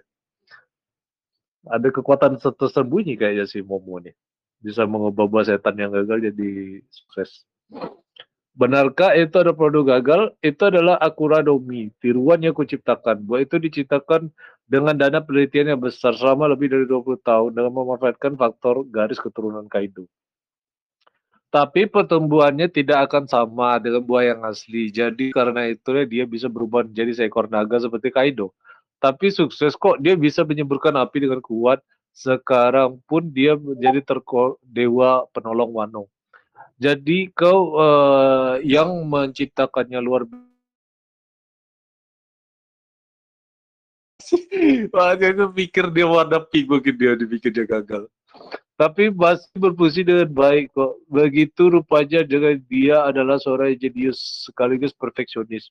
ada 1.68 1.88
kekuatan 1.90 2.40
tersembunyi 2.40 3.16
kayaknya 3.16 3.46
si 3.48 3.64
Momo 3.64 4.00
nih 4.00 4.16
bisa 4.64 4.88
mengubah 4.88 5.28
buah 5.28 5.46
setan 5.48 5.76
yang 5.80 5.92
gagal 5.92 6.32
jadi 6.32 6.80
sukses 6.88 7.44
Benarkah 8.54 9.18
itu 9.18 9.34
ada 9.42 9.50
produk 9.50 9.98
gagal? 9.98 10.38
Itu 10.38 10.70
adalah 10.70 11.02
Akuradomi, 11.02 11.90
tiruan 11.98 12.38
yang 12.38 12.54
kuciptakan. 12.54 13.26
Buah 13.26 13.50
itu 13.50 13.58
diciptakan 13.58 14.30
dengan 14.70 14.94
dana 14.94 15.26
penelitian 15.26 15.74
yang 15.74 15.82
besar 15.82 16.14
selama 16.14 16.54
lebih 16.54 16.70
dari 16.70 16.86
20 16.86 17.18
tahun 17.26 17.50
dengan 17.50 17.74
memanfaatkan 17.74 18.38
faktor 18.38 18.86
garis 18.86 19.18
keturunan 19.18 19.66
Kaido. 19.66 20.06
Tapi 21.50 21.90
pertumbuhannya 21.90 22.70
tidak 22.70 23.10
akan 23.10 23.26
sama 23.26 23.82
dengan 23.82 24.06
buah 24.06 24.38
yang 24.38 24.42
asli. 24.46 24.94
Jadi 24.94 25.34
karena 25.34 25.74
itu 25.74 25.90
dia 26.06 26.26
bisa 26.30 26.46
berubah 26.46 26.86
menjadi 26.86 27.26
seekor 27.26 27.50
naga 27.50 27.82
seperti 27.82 28.14
Kaido. 28.14 28.54
Tapi 29.04 29.36
sukses 29.36 29.76
kok 29.76 30.00
dia 30.00 30.16
bisa 30.16 30.48
menyemburkan 30.48 30.96
api 30.96 31.28
dengan 31.28 31.44
kuat. 31.44 31.84
Sekarang 32.16 33.04
pun 33.04 33.28
dia 33.28 33.60
menjadi 33.60 34.00
terko 34.00 34.56
dewa 34.64 35.28
penolong 35.36 35.76
Wano. 35.76 36.08
Jadi 36.80 37.28
kau 37.36 37.76
uh, 37.76 38.64
yang 38.64 39.04
menciptakannya 39.04 40.00
luar 40.00 40.24
biasa. 40.24 40.54
Tuh 45.36 45.52
pikir 45.52 45.92
dia 45.92 46.08
warna 46.08 46.40
pink 46.40 46.72
mungkin 46.72 46.96
dia 46.96 47.20
dipikir 47.20 47.52
dia 47.52 47.68
gagal. 47.68 48.08
Tapi 48.80 49.12
masih 49.12 49.52
berfungsi 49.60 50.08
dengan 50.08 50.32
baik 50.32 50.72
kok. 50.72 50.96
Begitu 51.12 51.76
rupanya 51.76 52.24
dengan 52.24 52.56
dia 52.72 53.04
adalah 53.04 53.36
seorang 53.36 53.76
jenius 53.76 54.48
sekaligus 54.48 54.96
perfeksionis. 54.96 55.68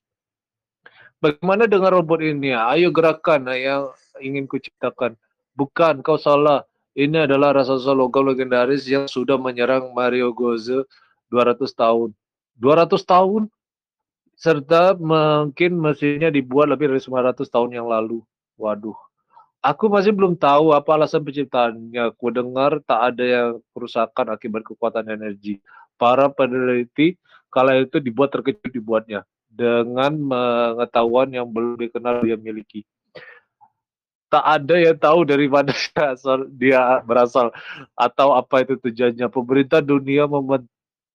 Bagaimana 1.22 1.70
dengan 1.70 2.02
robot 2.02 2.18
ini? 2.18 2.50
Ayo 2.50 2.90
gerakan 2.90 3.46
yang 3.54 3.94
ingin 4.18 4.50
kuciptakan. 4.50 5.14
Bukan, 5.54 6.02
kau 6.02 6.18
salah. 6.18 6.66
Ini 6.98 7.30
adalah 7.30 7.54
rasa 7.54 7.78
logam 7.94 8.26
legendaris 8.26 8.90
yang 8.90 9.06
sudah 9.06 9.38
menyerang 9.38 9.94
Mario 9.94 10.34
Goze 10.34 10.82
200 11.30 11.62
tahun. 11.78 12.10
200 12.58 12.98
tahun? 13.06 13.46
Serta 14.34 14.98
mungkin 14.98 15.78
mesinnya 15.78 16.34
dibuat 16.34 16.74
lebih 16.74 16.90
dari 16.90 16.98
900 16.98 17.46
tahun 17.46 17.70
yang 17.70 17.86
lalu. 17.86 18.18
Waduh. 18.58 18.98
Aku 19.62 19.86
masih 19.86 20.10
belum 20.10 20.34
tahu 20.34 20.74
apa 20.74 20.90
alasan 20.98 21.22
penciptaannya. 21.22 22.02
Aku 22.10 22.34
dengar 22.34 22.82
tak 22.82 23.14
ada 23.14 23.22
yang 23.22 23.48
kerusakan 23.70 24.34
akibat 24.34 24.66
kekuatan 24.66 25.06
energi. 25.06 25.62
Para 25.94 26.26
peneliti 26.34 27.14
kala 27.46 27.78
itu 27.78 28.02
dibuat 28.02 28.34
terkejut 28.34 28.74
dibuatnya 28.74 29.22
dengan 29.52 30.16
pengetahuan 30.16 31.28
yang 31.28 31.46
belum 31.46 31.76
dikenal 31.76 32.24
dia 32.24 32.40
miliki 32.40 32.88
tak 34.32 34.44
ada 34.48 34.80
yang 34.80 34.96
tahu 34.96 35.28
dari 35.28 35.44
mana 35.44 35.76
dia 36.60 37.04
berasal 37.04 37.52
atau 37.92 38.32
apa 38.32 38.64
itu 38.64 38.80
tujuannya. 38.80 39.28
Pemerintah 39.28 39.84
dunia 39.84 40.24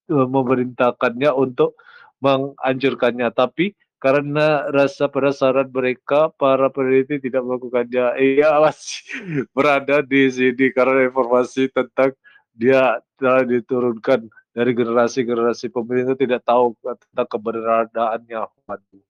memerintahkannya 0.05 1.33
untuk 1.33 1.73
menghancurkannya, 2.21 3.33
tapi 3.33 3.73
karena 3.97 4.69
rasa 4.69 5.09
penasaran 5.09 5.73
mereka, 5.73 6.29
para 6.37 6.69
peneliti 6.69 7.17
tidak 7.17 7.41
melakukannya. 7.41 8.21
Ia 8.21 8.61
masih 8.61 9.01
berada 9.57 10.05
di 10.05 10.29
sini 10.29 10.69
karena 10.69 11.09
informasi 11.09 11.73
tentang 11.73 12.13
dia 12.53 13.01
telah 13.17 13.41
diturunkan 13.41 14.29
dari 14.57 14.73
generasi-generasi 14.73 15.69
pemerintah 15.69 16.17
tidak 16.17 16.41
tahu 16.41 16.73
tentang 16.81 17.29
keberadaannya. 17.29 18.41
Waduh. 18.65 19.05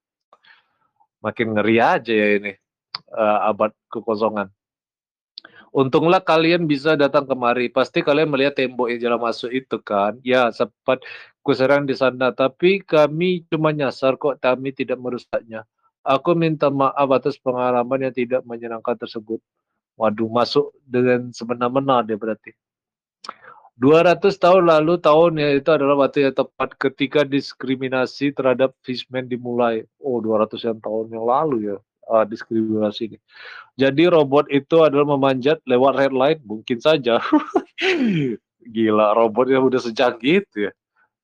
Makin 1.24 1.56
ngeri 1.56 1.80
aja 1.80 2.12
ya 2.12 2.28
ini 2.36 2.52
uh, 3.16 3.48
abad 3.48 3.72
kekosongan. 3.88 4.52
Untunglah 5.72 6.20
kalian 6.20 6.68
bisa 6.68 7.00
datang 7.00 7.24
kemari. 7.24 7.72
Pasti 7.72 8.04
kalian 8.04 8.28
melihat 8.28 8.60
tembok 8.60 8.92
yang 8.92 9.00
jalan 9.08 9.24
masuk 9.24 9.52
itu 9.56 9.80
kan. 9.80 10.20
Ya, 10.20 10.52
sempat 10.52 11.00
kuserang 11.48 11.88
di 11.88 11.96
sana. 11.96 12.36
Tapi 12.36 12.84
kami 12.84 13.48
cuma 13.48 13.72
nyasar 13.72 14.20
kok 14.20 14.44
kami 14.44 14.76
tidak 14.76 15.00
merusaknya. 15.00 15.64
Aku 16.04 16.36
minta 16.36 16.68
maaf 16.68 17.08
atas 17.12 17.40
pengalaman 17.40 18.04
yang 18.04 18.16
tidak 18.16 18.42
menyenangkan 18.44 19.00
tersebut. 19.00 19.40
Waduh, 19.96 20.28
masuk 20.28 20.76
dengan 20.84 21.32
semena-mena 21.32 22.04
dia 22.04 22.20
berarti. 22.20 22.52
200 23.78 24.34
tahun 24.42 24.66
lalu 24.66 24.98
tahun 24.98 25.38
yang 25.38 25.52
itu 25.62 25.70
adalah 25.70 25.96
waktu 26.02 26.26
yang 26.26 26.34
tepat 26.34 26.74
ketika 26.82 27.22
diskriminasi 27.22 28.34
terhadap 28.34 28.74
fishman 28.82 29.30
dimulai. 29.30 29.86
Oh, 30.02 30.18
200 30.18 30.58
yang 30.66 30.82
tahun 30.82 31.14
yang 31.14 31.26
lalu 31.30 31.58
ya 31.74 31.78
uh, 32.10 32.26
diskriminasi 32.26 33.14
ini. 33.14 33.18
Jadi 33.78 34.10
robot 34.10 34.50
itu 34.50 34.82
adalah 34.82 35.14
memanjat 35.14 35.62
lewat 35.70 35.94
red 35.94 36.14
line, 36.16 36.42
mungkin 36.42 36.82
saja. 36.82 37.22
Gila, 38.74 39.14
robot 39.14 39.46
yang 39.48 39.64
udah 39.70 39.78
secanggih 39.78 40.42
itu 40.42 40.58
ya. 40.68 40.72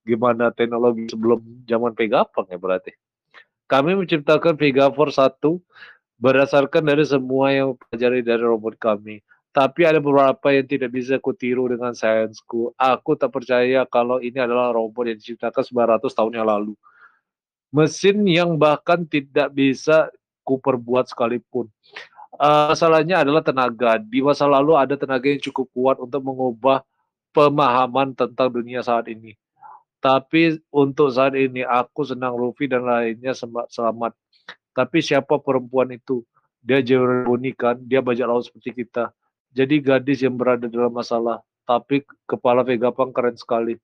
Gimana 0.04 0.52
teknologi 0.52 1.10
sebelum 1.10 1.40
zaman 1.66 1.96
Pegapang 1.96 2.46
ya 2.46 2.60
berarti. 2.60 2.92
Kami 3.64 3.96
menciptakan 3.96 4.54
Pegaforce 4.60 5.16
1 5.16 5.40
berdasarkan 6.20 6.84
dari 6.84 7.02
semua 7.08 7.50
yang 7.50 7.74
pelajari 7.74 8.20
dari 8.20 8.44
robot 8.44 8.76
kami. 8.76 9.24
Tapi 9.54 9.86
ada 9.86 10.02
beberapa 10.02 10.50
yang 10.50 10.66
tidak 10.66 10.90
bisa 10.90 11.14
kutiru 11.22 11.70
dengan 11.70 11.94
sainsku. 11.94 12.74
Aku 12.74 13.14
tak 13.14 13.30
percaya 13.30 13.86
kalau 13.86 14.18
ini 14.18 14.42
adalah 14.42 14.74
robot 14.74 15.06
yang 15.06 15.18
diciptakan 15.22 15.62
900 16.02 16.10
tahun 16.10 16.32
yang 16.42 16.48
lalu. 16.50 16.74
Mesin 17.70 18.26
yang 18.26 18.58
bahkan 18.58 19.06
tidak 19.06 19.54
bisa 19.54 20.10
ku 20.42 20.58
perbuat 20.58 21.06
sekalipun. 21.06 21.70
Uh, 22.34 22.74
masalahnya 22.74 23.22
adalah 23.22 23.46
tenaga. 23.46 24.02
Di 24.02 24.18
masa 24.26 24.50
lalu 24.50 24.74
ada 24.74 24.98
tenaga 24.98 25.30
yang 25.30 25.38
cukup 25.38 25.70
kuat 25.70 25.96
untuk 26.02 26.26
mengubah 26.26 26.82
pemahaman 27.30 28.10
tentang 28.10 28.50
dunia 28.50 28.82
saat 28.82 29.06
ini. 29.06 29.38
Tapi 30.02 30.58
untuk 30.74 31.14
saat 31.14 31.38
ini 31.38 31.62
aku 31.62 32.02
senang 32.02 32.34
Luffy 32.34 32.66
dan 32.66 32.82
lainnya 32.82 33.30
selamat. 33.70 34.18
Tapi 34.74 34.98
siapa 34.98 35.38
perempuan 35.38 35.94
itu? 35.94 36.26
Dia 36.58 36.82
jauh 36.82 37.38
kan, 37.54 37.78
dia 37.86 38.02
bajak 38.02 38.26
laut 38.26 38.50
seperti 38.50 38.82
kita. 38.82 39.14
Jadi 39.54 39.78
gadis 39.78 40.20
yang 40.26 40.34
berada 40.34 40.66
dalam 40.66 40.90
masalah. 40.90 41.38
Tapi 41.64 42.02
kepala 42.26 42.66
Vegapunk 42.66 43.14
keren 43.14 43.38
sekali. 43.38 43.78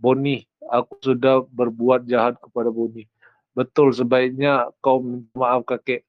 Boni, 0.00 0.42
aku 0.66 0.96
sudah 1.04 1.44
berbuat 1.44 2.08
jahat 2.08 2.40
kepada 2.40 2.72
Boni. 2.72 3.04
Betul, 3.52 3.92
sebaiknya 3.92 4.72
kau 4.80 5.04
minta 5.04 5.28
maaf 5.36 5.62
kakek. 5.68 6.08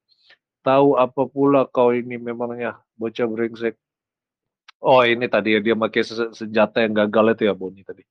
Tahu 0.63 0.95
apa 0.95 1.27
pula 1.27 1.67
kau 1.67 1.91
ini 1.91 2.15
memangnya 2.15 2.79
bocah 2.95 3.27
brengsek. 3.27 3.75
Oh 4.81 5.03
ini 5.05 5.29
tadi 5.29 5.53
ya 5.53 5.59
dia 5.61 5.77
pakai 5.77 6.01
senjata 6.33 6.81
yang 6.81 6.95
gagal 7.05 7.37
itu 7.37 7.43
ya 7.49 7.53
Boni 7.53 7.83
tadi. 7.83 8.01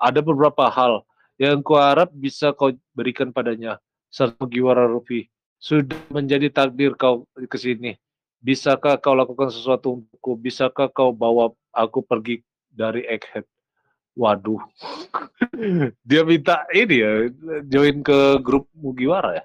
Ada 0.00 0.24
beberapa 0.24 0.66
hal 0.72 1.04
yang 1.36 1.60
kuharap 1.60 2.08
bisa 2.16 2.56
kau 2.56 2.72
berikan 2.96 3.30
padanya. 3.30 3.76
Serta 4.08 4.48
Giwara 4.48 4.88
Rufi. 4.88 5.28
Sudah 5.60 5.98
menjadi 6.08 6.48
takdir 6.48 6.96
kau 6.96 7.28
ke 7.34 7.58
sini. 7.60 7.98
Bisakah 8.44 9.00
kau 9.00 9.16
lakukan 9.16 9.48
sesuatu 9.48 10.00
untukku? 10.00 10.36
Bisakah 10.36 10.92
kau 10.92 11.10
bawa 11.10 11.52
aku 11.72 12.04
pergi 12.04 12.44
dari 12.68 13.02
Egghead? 13.08 13.48
Waduh. 14.16 14.60
Dia 16.08 16.24
minta 16.24 16.64
ini 16.72 17.04
ya, 17.04 17.12
join 17.68 18.00
ke 18.00 18.40
grup 18.40 18.68
Mugiwara 18.72 19.44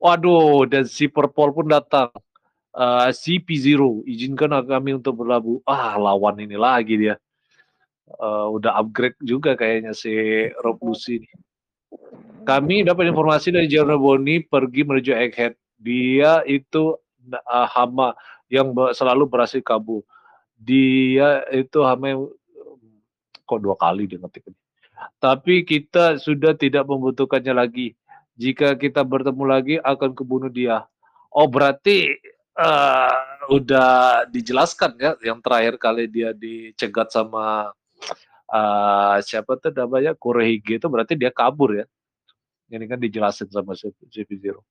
Waduh, 0.00 0.64
dan 0.66 0.88
si 0.88 1.06
Purple 1.06 1.52
pun 1.54 1.66
datang. 1.70 2.10
Uh, 2.70 3.10
si 3.10 3.42
P0, 3.42 4.06
izinkan 4.06 4.54
kami 4.62 4.96
untuk 4.96 5.22
berlabuh. 5.22 5.60
Ah, 5.66 5.98
lawan 5.98 6.38
ini 6.38 6.54
lagi 6.54 6.96
dia. 6.96 7.14
Uh, 8.18 8.50
udah 8.58 8.74
upgrade 8.78 9.18
juga 9.22 9.54
kayaknya 9.54 9.94
si 9.94 10.10
Rob 10.62 10.82
Lucy. 10.82 11.22
Kami 12.42 12.82
dapat 12.82 13.10
informasi 13.12 13.54
dari 13.54 13.68
General 13.70 14.00
Boni 14.00 14.42
pergi 14.42 14.82
menuju 14.82 15.12
Egghead. 15.14 15.54
Dia 15.78 16.42
itu 16.48 16.96
uh, 17.28 17.68
hama 17.68 18.16
yang 18.50 18.72
selalu 18.92 19.28
berhasil 19.30 19.60
kabur. 19.62 20.02
Dia 20.60 21.46
itu 21.54 21.80
hama 21.84 22.06
yang 22.12 22.22
kok 23.48 23.60
dua 23.60 23.74
kali 23.74 24.06
dia 24.06 24.20
ngetik 24.20 24.50
ini. 24.50 24.58
Tapi 25.16 25.64
kita 25.64 26.20
sudah 26.20 26.52
tidak 26.52 26.84
membutuhkannya 26.84 27.54
lagi. 27.56 27.96
Jika 28.36 28.76
kita 28.76 29.04
bertemu 29.04 29.44
lagi 29.44 29.74
akan 29.80 30.12
kebunuh 30.12 30.52
dia. 30.52 30.84
Oh 31.32 31.48
berarti 31.48 32.20
uh, 32.56 33.46
udah 33.48 34.24
dijelaskan 34.28 34.96
ya 34.98 35.12
yang 35.24 35.38
terakhir 35.40 35.78
kali 35.80 36.10
dia 36.10 36.34
dicegat 36.34 37.12
sama 37.12 37.72
uh, 38.50 39.16
siapa 39.22 39.56
tuh 39.56 39.72
namanya 39.72 40.12
Kurehige 40.16 40.76
itu 40.76 40.86
berarti 40.90 41.14
dia 41.16 41.30
kabur 41.32 41.84
ya. 41.84 41.86
Ini 42.70 42.86
kan 42.86 43.02
dijelasin 43.02 43.50
sama 43.50 43.74
CP0. 43.74 44.62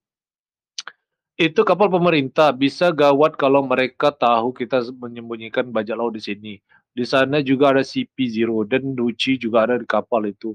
Itu 1.40 1.64
kapal 1.64 1.88
pemerintah 1.88 2.52
bisa 2.52 2.92
gawat 2.92 3.40
kalau 3.40 3.64
mereka 3.64 4.12
tahu 4.12 4.52
kita 4.52 4.84
menyembunyikan 4.92 5.72
bajak 5.72 5.96
laut 5.96 6.12
di 6.12 6.20
sini. 6.20 6.60
Di 6.92 7.08
sana 7.08 7.40
juga 7.40 7.72
ada 7.72 7.80
CP0 7.80 8.68
dan 8.68 8.92
Luci 8.92 9.40
juga 9.40 9.64
ada 9.64 9.80
di 9.80 9.88
kapal 9.88 10.28
itu. 10.28 10.52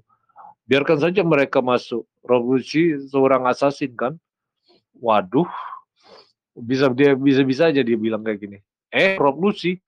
Biarkan 0.68 1.00
saja 1.00 1.24
mereka 1.24 1.64
masuk. 1.64 2.04
Rob 2.20 2.44
Luci 2.44 3.00
seorang 3.00 3.48
assassin 3.48 3.96
kan? 3.96 4.12
Waduh, 5.00 5.48
bisa 6.52 6.92
dia 6.92 7.16
bisa 7.16 7.40
bisa 7.48 7.72
aja 7.72 7.80
dia 7.80 7.96
bilang 7.96 8.20
kayak 8.20 8.44
gini. 8.44 8.60
Eh, 8.92 9.16
Rob 9.16 9.40
Lucy, 9.40 9.80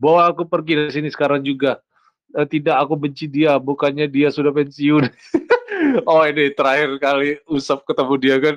bawa 0.00 0.32
aku 0.32 0.48
pergi 0.48 0.72
dari 0.72 0.88
sini 0.88 1.12
sekarang 1.12 1.44
juga. 1.44 1.84
Eh, 2.32 2.48
tidak, 2.48 2.80
aku 2.80 2.96
benci 2.96 3.28
dia. 3.28 3.60
Bukannya 3.60 4.08
dia 4.08 4.32
sudah 4.32 4.56
pensiun. 4.56 5.04
oh 6.08 6.24
ini 6.24 6.48
terakhir 6.56 6.96
kali 6.96 7.36
Usap 7.44 7.84
ketemu 7.84 8.14
dia 8.16 8.36
kan 8.40 8.56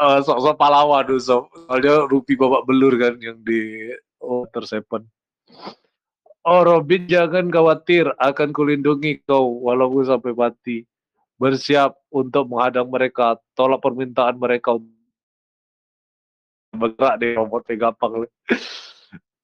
uh, 0.00 0.18
sok-sok 0.24 0.56
pahlawan 0.56 1.08
Usap. 1.12 1.48
Soalnya 1.66 2.06
Rupi 2.08 2.34
babak 2.36 2.64
belur 2.68 2.94
kan 2.96 3.16
yang 3.20 3.40
di 3.44 3.90
Water 4.20 4.64
Seven. 4.64 5.04
Oh 6.40 6.64
Robin 6.64 7.04
jangan 7.04 7.52
khawatir, 7.52 8.08
akan 8.16 8.56
kulindungi 8.56 9.20
kau 9.28 9.60
walaupun 9.60 10.08
sampai 10.08 10.32
mati. 10.32 10.78
Bersiap 11.40 11.96
untuk 12.12 12.52
menghadang 12.52 12.88
mereka, 12.88 13.36
tolak 13.56 13.80
permintaan 13.80 14.36
mereka 14.36 14.76
bergerak 16.76 17.14
deh 17.20 17.34
robot 17.36 17.64
gampang. 17.76 18.28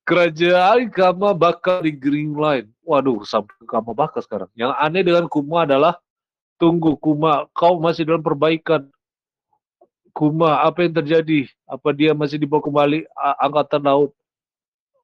Kerajaan 0.06 0.86
Kama 0.94 1.34
bakal 1.34 1.82
di 1.82 1.90
Green 1.90 2.38
Line. 2.38 2.70
Waduh, 2.86 3.26
sampai 3.26 3.58
Kama 3.66 3.90
bakal 3.90 4.22
sekarang. 4.22 4.50
Yang 4.54 4.72
aneh 4.78 5.02
dengan 5.02 5.26
Kuma 5.26 5.66
adalah 5.66 5.98
Tunggu 6.56 6.96
Kuma, 6.96 7.44
kau 7.52 7.82
masih 7.82 8.08
dalam 8.08 8.24
perbaikan. 8.24 8.88
Kuma, 10.16 10.64
apa 10.64 10.80
yang 10.80 10.96
terjadi? 10.96 11.44
Apa 11.68 11.92
dia 11.92 12.16
masih 12.16 12.40
dibawa 12.40 12.64
kembali 12.64 13.04
angkatan 13.36 13.84
laut? 13.84 14.16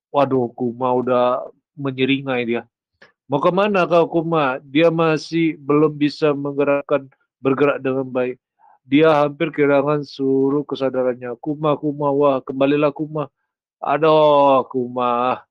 Waduh, 0.09 0.49
Kuma 0.57 0.89
udah 0.97 1.53
menyeringai 1.77 2.49
dia. 2.49 2.65
Mau 3.29 3.37
ke 3.37 3.53
mana 3.53 3.85
kau 3.85 4.09
Kuma? 4.09 4.57
Dia 4.65 4.89
masih 4.89 5.61
belum 5.61 6.01
bisa 6.01 6.33
menggerakkan 6.33 7.13
bergerak 7.45 7.85
dengan 7.85 8.09
baik. 8.09 8.41
Dia 8.89 9.13
hampir 9.21 9.53
kehilangan 9.53 10.01
seluruh 10.01 10.65
kesadarannya. 10.65 11.37
Kuma, 11.45 11.77
Kuma, 11.77 12.09
wah 12.09 12.41
kembalilah 12.41 12.89
Kuma. 12.89 13.29
Aduh, 13.85 14.65
Kuma. 14.73 15.45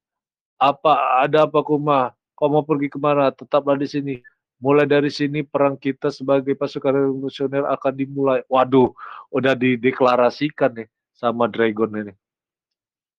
Apa, 0.57 1.21
ada 1.21 1.45
apa 1.45 1.61
Kuma? 1.61 2.17
Kau 2.33 2.49
mau 2.49 2.65
pergi 2.65 2.89
ke 2.89 2.97
mana? 2.97 3.29
Tetaplah 3.29 3.77
di 3.77 3.85
sini 3.85 4.17
mulai 4.61 4.85
dari 4.85 5.09
sini 5.09 5.41
perang 5.41 5.73
kita 5.75 6.13
sebagai 6.13 6.53
pasukan 6.53 6.93
revolusioner 6.93 7.65
akan 7.65 7.93
dimulai. 7.97 8.45
Waduh, 8.45 8.93
udah 9.33 9.57
dideklarasikan 9.57 10.85
nih 10.85 10.87
sama 11.17 11.49
Dragon 11.49 11.89
ini. 11.97 12.13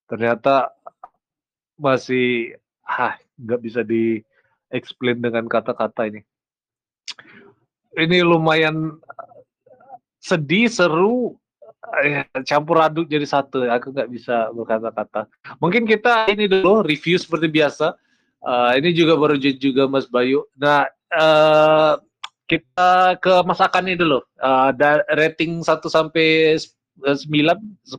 Ternyata 0.06 0.70
masih 1.74 2.54
ah 2.86 3.18
nggak 3.34 3.60
bisa 3.60 3.82
di 3.82 4.22
explain 4.70 5.18
dengan 5.18 5.50
kata-kata 5.50 6.06
ini. 6.06 6.22
Ini 7.92 8.24
lumayan 8.24 8.96
sedih, 10.22 10.70
seru, 10.70 11.36
eh, 12.00 12.24
campur 12.46 12.80
aduk 12.80 13.10
jadi 13.10 13.26
satu. 13.26 13.66
Aku 13.66 13.90
nggak 13.90 14.08
bisa 14.08 14.48
berkata-kata. 14.54 15.26
Mungkin 15.58 15.84
kita 15.84 16.30
ini 16.30 16.46
dulu 16.46 16.86
review 16.86 17.18
seperti 17.18 17.50
biasa. 17.50 17.98
Uh, 18.42 18.74
ini 18.74 18.90
juga 18.90 19.14
baru 19.14 19.38
juga 19.38 19.86
Mas 19.86 20.10
Bayu. 20.10 20.42
Nah, 20.58 20.90
uh, 21.12 22.00
kita 22.48 23.16
ke 23.20 23.34
masakannya 23.48 23.96
dulu. 23.96 24.20
Uh, 24.36 24.72
rating 25.16 25.64
1 25.64 25.80
sampai 25.88 26.58
9, 27.00 27.24
10. 27.28 27.96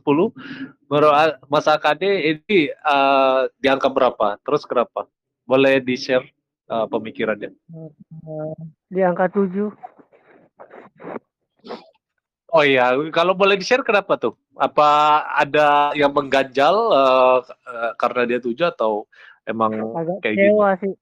Menurut 0.86 1.14
masakannya 1.50 2.38
ini 2.38 2.70
uh, 2.86 3.50
di 3.58 3.66
angka 3.66 3.90
berapa? 3.90 4.38
Terus 4.46 4.62
kenapa? 4.62 5.10
Boleh 5.42 5.82
di-share 5.82 6.24
uh, 6.70 6.86
pemikirannya? 6.86 7.50
Di 8.86 9.00
angka 9.02 9.26
7. 9.30 9.74
Oh 12.54 12.62
iya, 12.62 12.94
kalau 13.10 13.34
boleh 13.34 13.58
di-share 13.58 13.82
kenapa 13.82 14.14
tuh? 14.14 14.38
Apa 14.54 15.20
ada 15.34 15.90
yang 15.98 16.14
mengganjal 16.14 16.74
uh, 16.94 17.38
uh, 17.42 17.90
karena 17.98 18.22
dia 18.30 18.38
tujuh 18.38 18.70
atau 18.70 19.10
emang 19.42 19.74
Agak 19.98 20.22
kayak 20.22 20.36
gitu? 20.38 20.54
sih. 20.78 20.92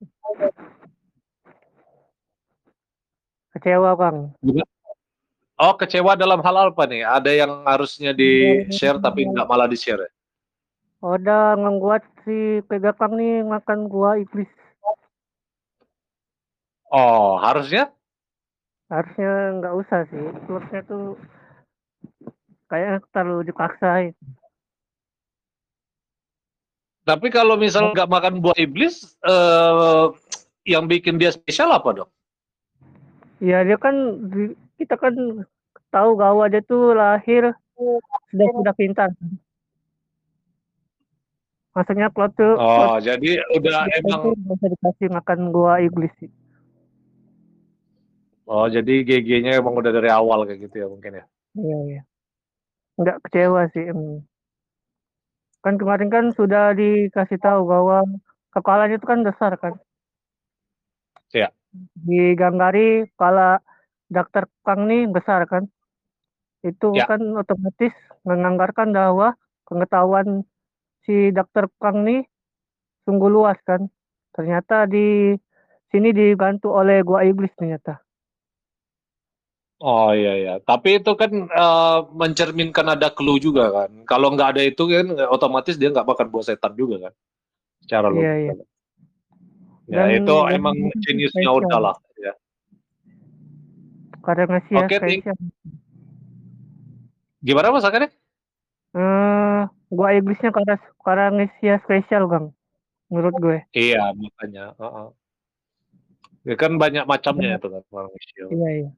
Kecewa, 3.52 3.92
Kang. 4.00 4.32
Oh, 5.60 5.76
kecewa 5.76 6.16
dalam 6.16 6.40
hal 6.40 6.72
apa 6.72 6.88
nih? 6.88 7.04
Ada 7.04 7.30
yang 7.30 7.52
harusnya 7.68 8.16
di-share 8.16 8.98
tapi 8.98 9.28
nggak 9.28 9.46
malah 9.46 9.68
di-share 9.68 10.08
ya? 10.08 10.10
Udah 11.04 11.58
ngebuat 11.58 12.02
si 12.24 12.62
Pegapang 12.66 13.18
nih 13.18 13.44
makan 13.44 13.90
gua 13.90 14.16
iblis. 14.16 14.48
Oh, 16.88 17.36
harusnya? 17.40 17.92
Harusnya 18.88 19.32
nggak 19.60 19.74
usah 19.76 20.00
sih. 20.08 20.24
Plotnya 20.48 20.80
tuh 20.88 21.16
kayaknya 22.72 23.04
terlalu 23.12 23.52
dipaksain. 23.52 24.16
Tapi 27.02 27.26
kalau 27.34 27.58
misal 27.58 27.90
nggak 27.90 28.08
makan 28.08 28.38
buah 28.38 28.56
iblis, 28.62 29.18
eh, 29.26 30.06
yang 30.64 30.86
bikin 30.86 31.18
dia 31.18 31.34
spesial 31.34 31.74
apa 31.74 31.90
dong? 32.02 32.10
Ya 33.42 33.66
dia 33.66 33.74
kan 33.74 34.22
kita 34.78 34.94
kan 34.94 35.42
tahu 35.90 36.14
bahwa 36.14 36.46
dia 36.46 36.62
tuh 36.62 36.94
lahir 36.94 37.50
sudah 38.30 38.48
sudah 38.54 38.74
pintar. 38.78 39.10
Maksudnya 41.74 42.06
plot 42.14 42.38
tuh 42.38 42.54
Oh, 42.54 42.94
plot 42.94 43.02
jadi 43.02 43.42
udah 43.50 43.90
emang 43.98 44.38
usah 44.46 44.68
dikasih 44.70 45.08
makan 45.10 45.50
gua 45.50 45.82
iblis 45.82 46.14
sih. 46.22 46.30
Oh, 48.46 48.70
jadi 48.70 49.02
GG-nya 49.02 49.58
emang 49.58 49.74
udah 49.74 49.90
dari 49.90 50.12
awal 50.12 50.46
kayak 50.46 50.70
gitu 50.70 50.76
ya 50.78 50.86
mungkin 50.86 51.18
ya. 51.18 51.24
Iya 51.58 51.78
iya. 51.90 52.02
Nggak 52.94 53.26
kecewa 53.26 53.66
sih. 53.74 53.90
em. 53.90 54.22
Kan 55.66 55.82
kemarin 55.82 56.10
kan 56.14 56.30
sudah 56.30 56.78
dikasih 56.78 57.42
tahu 57.42 57.66
bahwa 57.66 58.06
kepalanya 58.54 59.02
itu 59.02 59.06
kan 59.08 59.26
besar 59.26 59.58
kan. 59.58 59.74
Iya. 61.34 61.50
Di 62.06 62.36
Ganggari 62.40 63.08
kepala 63.10 63.58
dokter 64.14 64.44
Kang 64.66 64.80
nih 64.90 65.02
besar 65.14 65.40
kan. 65.52 65.64
Itu 66.68 66.86
Ya. 66.96 67.04
kan 67.08 67.20
otomatis 67.42 67.92
menganggarkan 68.28 68.88
bahwa 68.98 69.28
pengetahuan 69.68 70.28
si 71.04 71.14
dokter 71.36 71.64
Kang 71.82 71.98
nih 72.08 72.20
sungguh 73.04 73.30
luas 73.36 73.58
kan. 73.68 73.82
Ternyata 74.36 74.74
di 74.94 75.34
sini 75.92 76.08
dibantu 76.18 76.68
oleh 76.80 76.98
gua 77.08 77.20
iblis 77.30 77.52
ternyata. 77.58 77.92
Oh 79.82 80.08
iya 80.18 80.30
iya. 80.40 80.52
Tapi 80.68 80.88
itu 81.02 81.10
kan 81.20 81.30
eh, 81.62 81.98
mencerminkan 82.20 82.86
ada 82.94 83.08
clue 83.16 83.38
juga 83.46 83.62
kan. 83.76 83.90
Kalau 84.10 84.26
nggak 84.34 84.48
ada 84.54 84.62
itu 84.70 84.82
kan 84.92 85.06
otomatis 85.34 85.74
dia 85.80 85.88
nggak 85.94 86.08
makan 86.10 86.26
buah 86.32 86.44
setan 86.48 86.72
juga 86.80 86.96
kan. 87.10 87.12
Secara 87.84 88.08
Iya, 88.12 88.28
logika. 88.46 88.52
Ya 89.92 90.08
Dan 90.08 90.24
itu 90.24 90.32
yang 90.32 90.56
emang 90.56 90.76
jeniusnya 91.04 91.50
udah 91.52 91.78
lah. 91.92 91.96
Ya. 92.16 92.32
Karena 94.24 94.56
sih 94.64 94.72
ya 94.72 94.88
Oke, 94.88 94.96
Ting. 94.96 95.20
spesial. 95.20 95.36
Gimana 97.44 97.76
masakannya? 97.76 98.08
Eh, 98.96 99.60
gua 99.92 100.08
iblisnya 100.16 100.48
karena 100.48 100.80
karena 101.04 101.26
Nesia 101.28 101.76
spesial, 101.84 102.24
Bang. 102.24 102.56
Menurut 103.12 103.36
gue. 103.36 103.58
Iya 103.76 104.16
makanya. 104.16 104.72
Heeh. 104.80 105.08
Ya 106.48 106.54
kan 106.56 106.80
banyak 106.80 107.04
macamnya 107.04 107.60
itu 107.60 107.68
kan 107.68 107.82
orang. 107.92 108.12
Iya, 108.48 108.68
iya. 108.72 108.90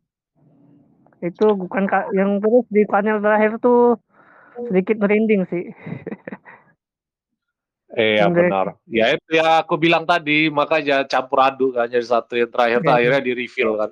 Itu 1.19 1.59
bukan 1.59 1.91
ka- 1.91 2.15
yang 2.15 2.39
terus 2.39 2.63
di 2.71 2.87
panel 2.87 3.19
terakhir 3.19 3.59
tuh 3.59 3.99
sedikit 4.71 5.03
merinding 5.03 5.43
sih. 5.51 5.75
Iya 7.95 8.27
Yang 8.27 8.31
dari- 8.31 8.39
benar. 8.51 8.67
Ya 8.91 9.07
itu 9.15 9.29
ya 9.31 9.49
aku 9.63 9.75
bilang 9.79 10.03
tadi 10.03 10.51
makanya 10.51 11.07
campur 11.07 11.39
aduk 11.41 11.79
kan 11.79 11.87
jadi 11.87 12.03
satu 12.03 12.35
yang 12.35 12.51
terakhir 12.51 12.79
tuh 12.83 12.91
Iya. 12.91 12.99
akhirnya 12.99 13.23
di 13.23 13.33
reveal 13.33 13.71
kan. 13.79 13.91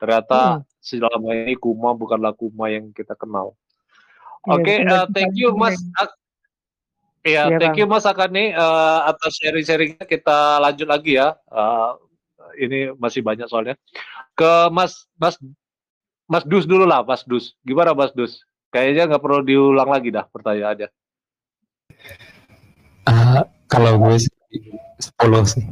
Ternyata 0.00 0.40
Mm. 0.40 0.60
selama 0.80 1.28
ini 1.32 1.54
Kuma 1.54 1.90
bukanlah 1.92 2.32
Kuma 2.32 2.66
yang 2.68 2.88
kita 2.90 3.12
kenal. 3.14 3.52
Iya, 4.44 4.52
Oke, 4.52 4.64
betul, 4.64 4.84
eh, 4.84 4.96
betul. 5.04 5.12
thank 5.12 5.34
you 5.36 5.48
Mas. 5.54 5.76
Iya, 7.24 7.42
Iya, 7.48 7.56
thank 7.56 7.76
you 7.80 7.86
Mas 7.88 8.04
Akane 8.04 8.52
eh, 8.52 8.98
atas 9.08 9.32
sharing-sharingnya. 9.40 10.04
Kita 10.04 10.60
lanjut 10.60 10.84
lagi 10.84 11.16
ya. 11.16 11.32
Eh, 11.48 11.90
ini 12.60 12.78
masih 12.96 13.24
banyak 13.24 13.48
soalnya. 13.48 13.76
Ke 14.32 14.68
Mas 14.68 15.08
Mas 15.16 15.36
Mas 16.24 16.44
Dus 16.44 16.64
dulu 16.64 16.84
lah, 16.84 17.04
Mas 17.04 17.24
Dus. 17.24 17.52
Gimana 17.60 17.92
Mas 17.92 18.12
Dus? 18.12 18.40
Kayaknya 18.68 19.12
nggak 19.12 19.22
perlu 19.22 19.40
diulang 19.40 19.88
lagi 19.88 20.08
dah 20.08 20.24
pertanyaannya. 20.26 20.88
Ah, 23.04 23.44
kalau 23.68 24.00
gue 24.00 24.16
sih 24.16 24.32
10 25.00 25.44
sih. 25.44 25.64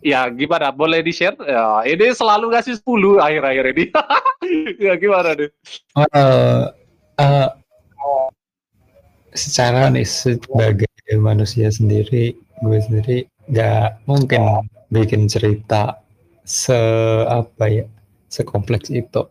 Ya, 0.00 0.24
gimana? 0.32 0.72
Boleh 0.72 1.04
di-share? 1.04 1.36
Ya, 1.44 1.84
ini 1.84 2.08
selalu 2.16 2.56
ngasih 2.56 2.80
10 2.80 3.20
akhir-akhir 3.20 3.64
ini. 3.76 3.84
ya, 4.88 4.96
gimana 4.96 5.36
deh? 5.36 5.52
Eh, 6.00 6.64
eh, 7.20 7.48
secara 9.36 9.92
nih 9.92 10.08
sebagai 10.08 10.88
manusia 11.20 11.68
sendiri, 11.68 12.32
gue 12.64 12.78
sendiri 12.80 13.28
nggak 13.50 14.08
mungkin 14.08 14.64
bikin 14.88 15.28
cerita 15.28 16.00
se 16.48 16.80
apa 17.28 17.64
ya, 17.68 17.86
sekompleks 18.32 18.88
itu. 18.88 19.28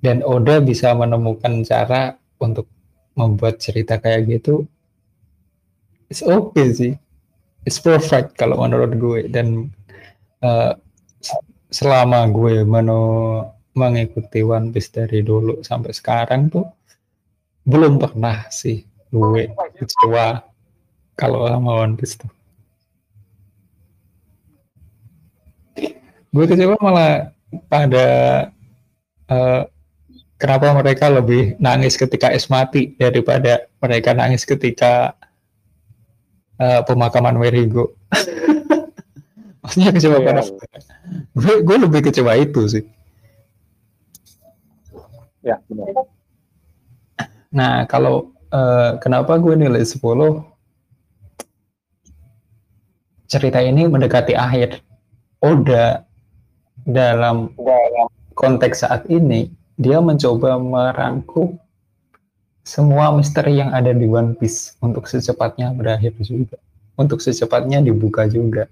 Dan 0.00 0.24
Oda 0.24 0.62
bisa 0.64 0.94
menemukan 0.96 1.66
cara 1.68 2.16
untuk 2.40 2.64
membuat 3.18 3.58
cerita 3.58 3.98
kayak 3.98 4.30
gitu. 4.38 4.64
It's 6.08 6.22
okay 6.22 6.68
sih. 6.72 6.92
It's 7.66 7.82
perfect 7.82 8.38
kalau 8.38 8.62
menurut 8.62 8.94
gue 8.96 9.20
dan 9.28 9.68
se- 11.20 11.46
selama 11.68 12.30
gue 12.32 12.64
menu 12.64 13.00
mengikuti 13.76 14.40
One 14.42 14.72
Piece 14.74 14.90
dari 14.90 15.22
dulu 15.22 15.60
sampai 15.62 15.92
sekarang 15.94 16.50
tuh 16.50 16.66
belum 17.68 18.00
pernah 18.00 18.48
sih 18.48 18.82
gue 19.12 19.52
kecewa 19.76 20.42
kalau 21.18 21.46
sama 21.50 21.84
One 21.84 21.94
Piece 21.98 22.16
tuh. 22.18 22.30
Gue 26.32 26.44
kecewa 26.44 26.76
malah 26.80 27.32
pada 27.72 28.06
eh, 29.28 29.62
kenapa 30.38 30.70
mereka 30.72 31.10
lebih 31.10 31.58
nangis 31.58 31.98
ketika 31.98 32.30
es 32.30 32.46
mati 32.46 32.94
daripada 32.94 33.66
mereka 33.82 34.14
nangis 34.14 34.46
ketika 34.46 35.18
eh, 36.62 36.80
pemakaman 36.86 37.36
Werigo. 37.36 37.98
Maksudnya 39.66 39.90
kecewa 39.92 40.22
Iya. 40.22 40.26
pada 40.30 40.42
gue, 41.34 41.54
gue 41.66 41.76
lebih 41.82 42.00
kecewa 42.06 42.32
itu 42.38 42.62
sih. 42.70 42.84
Ya, 45.42 45.58
benar. 45.66 46.06
Nah, 47.50 47.84
kalau 47.90 48.30
eh, 48.54 48.90
kenapa 49.02 49.36
gue 49.42 49.58
nilai 49.58 49.82
10? 49.82 49.98
Cerita 53.28 53.60
ini 53.60 53.84
mendekati 53.84 54.32
akhir. 54.32 54.80
Oda 55.38 56.02
dalam 56.82 57.52
konteks 58.34 58.82
saat 58.82 59.04
ini 59.06 59.52
dia 59.78 60.02
mencoba 60.02 60.58
merangkum 60.58 61.54
semua 62.66 63.14
misteri 63.14 63.62
yang 63.62 63.72
ada 63.72 63.94
di 63.94 64.04
One 64.04 64.36
Piece 64.36 64.76
untuk 64.84 65.06
secepatnya 65.08 65.72
berakhir 65.72 66.12
juga, 66.20 66.58
untuk 66.98 67.22
secepatnya 67.22 67.80
dibuka 67.80 68.28
juga. 68.28 68.66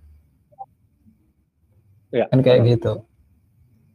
Ya, 2.12 2.29
kan 2.29 2.42
kayak 2.42 2.66
gitu. 2.66 3.07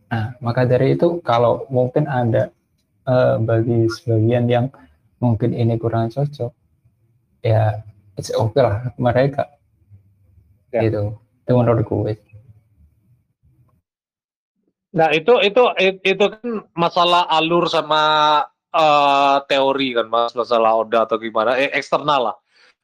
Nah, 0.10 0.34
maka 0.42 0.66
dari 0.66 0.98
itu 0.98 1.22
kalau 1.22 1.68
mungkin 1.70 2.10
ada 2.10 2.50
eh, 3.06 3.36
bagi 3.44 3.92
sebagian 3.92 4.50
yang 4.50 4.66
mungkin 5.22 5.54
ini 5.54 5.78
kurang 5.78 6.10
cocok, 6.10 6.50
ya 7.46 7.86
it's 8.18 8.34
okay 8.34 8.62
lah 8.64 8.90
mereka. 8.98 9.52
Ya. 10.74 10.88
Gitu. 10.88 11.14
Itu 11.46 11.52
menurut 11.54 11.84
gue. 11.86 12.16
Nah, 14.92 15.08
itu 15.16 15.40
itu 15.40 15.64
itu 16.04 16.26
kan 16.28 16.68
masalah 16.76 17.24
alur 17.32 17.68
sama 17.72 18.04
eh, 18.76 19.38
teori 19.48 19.96
kan, 19.96 20.08
Mas, 20.12 20.36
masalah 20.36 20.84
Oda 20.84 21.08
atau 21.08 21.16
gimana, 21.20 21.56
eh, 21.56 21.72
eksternal 21.72 22.32
lah. 22.32 22.36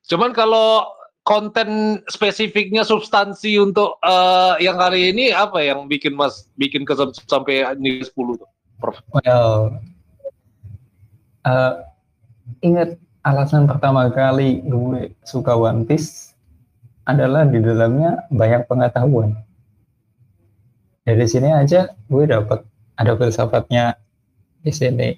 Cuman 0.08 0.32
kalau 0.32 0.88
konten 1.28 2.00
spesifiknya 2.08 2.88
substansi 2.88 3.60
untuk 3.60 4.00
eh, 4.00 4.64
yang 4.64 4.80
kali 4.80 5.12
ini 5.12 5.36
apa 5.36 5.60
yang 5.60 5.92
bikin 5.92 6.16
Mas 6.16 6.48
bikin 6.56 6.88
kesem 6.88 7.12
sampai 7.28 7.76
nilai 7.76 8.08
10 8.08 8.40
tuh? 8.40 8.50
Well, 9.12 9.76
eh, 11.44 11.74
ingat 12.64 12.96
alasan 13.28 13.68
pertama 13.68 14.08
kali 14.08 14.64
gue 14.64 15.12
suka 15.28 15.60
One 15.60 15.84
Piece 15.84 16.32
adalah 17.04 17.44
di 17.44 17.60
dalamnya 17.60 18.28
banyak 18.32 18.68
pengetahuan. 18.72 19.36
Dari 21.08 21.24
sini 21.24 21.56
aja 21.56 21.88
gue 22.12 22.24
dapat 22.28 22.68
ada 23.00 23.16
filsafatnya 23.16 23.96
di 24.60 24.76
sini 24.76 25.16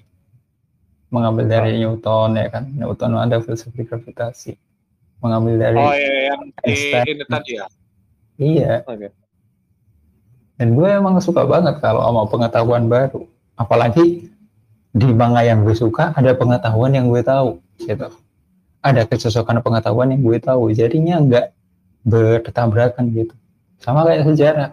mengambil 1.10 1.50
dari 1.50 1.82
Newton 1.82 2.38
ya 2.38 2.46
kan. 2.46 2.70
Newton 2.70 3.18
ada 3.18 3.42
filsafat 3.42 3.90
gravitasi. 3.90 4.54
Mengambil 5.20 5.58
dari 5.58 5.82
Oh 5.82 5.92
iya 5.92 6.32
yang 6.32 6.42
di 6.48 6.72
Einstein. 6.72 7.04
ini 7.10 7.24
tadi 7.26 7.52
ya. 7.58 7.66
iya. 8.38 8.74
Oke. 8.86 9.10
Dan 10.56 10.78
gue 10.78 10.88
emang 10.88 11.18
suka 11.18 11.44
banget 11.44 11.82
kalau 11.82 12.06
sama 12.06 12.22
pengetahuan 12.30 12.86
baru. 12.86 13.26
Apalagi 13.58 14.30
di 14.94 15.08
manga 15.12 15.42
yang 15.44 15.66
gue 15.66 15.74
suka 15.76 16.14
ada 16.16 16.32
pengetahuan 16.32 16.94
yang 16.94 17.10
gue 17.10 17.20
tahu 17.20 17.58
gitu. 17.82 18.08
Ada 18.80 19.04
kecocokan 19.04 19.60
pengetahuan 19.60 20.08
yang 20.14 20.22
gue 20.24 20.38
tahu. 20.40 20.72
Jadinya 20.72 21.20
nggak 21.20 21.46
bertabrakan 22.06 23.12
gitu. 23.12 23.34
Sama 23.82 24.06
kayak 24.08 24.24
sejarah. 24.24 24.70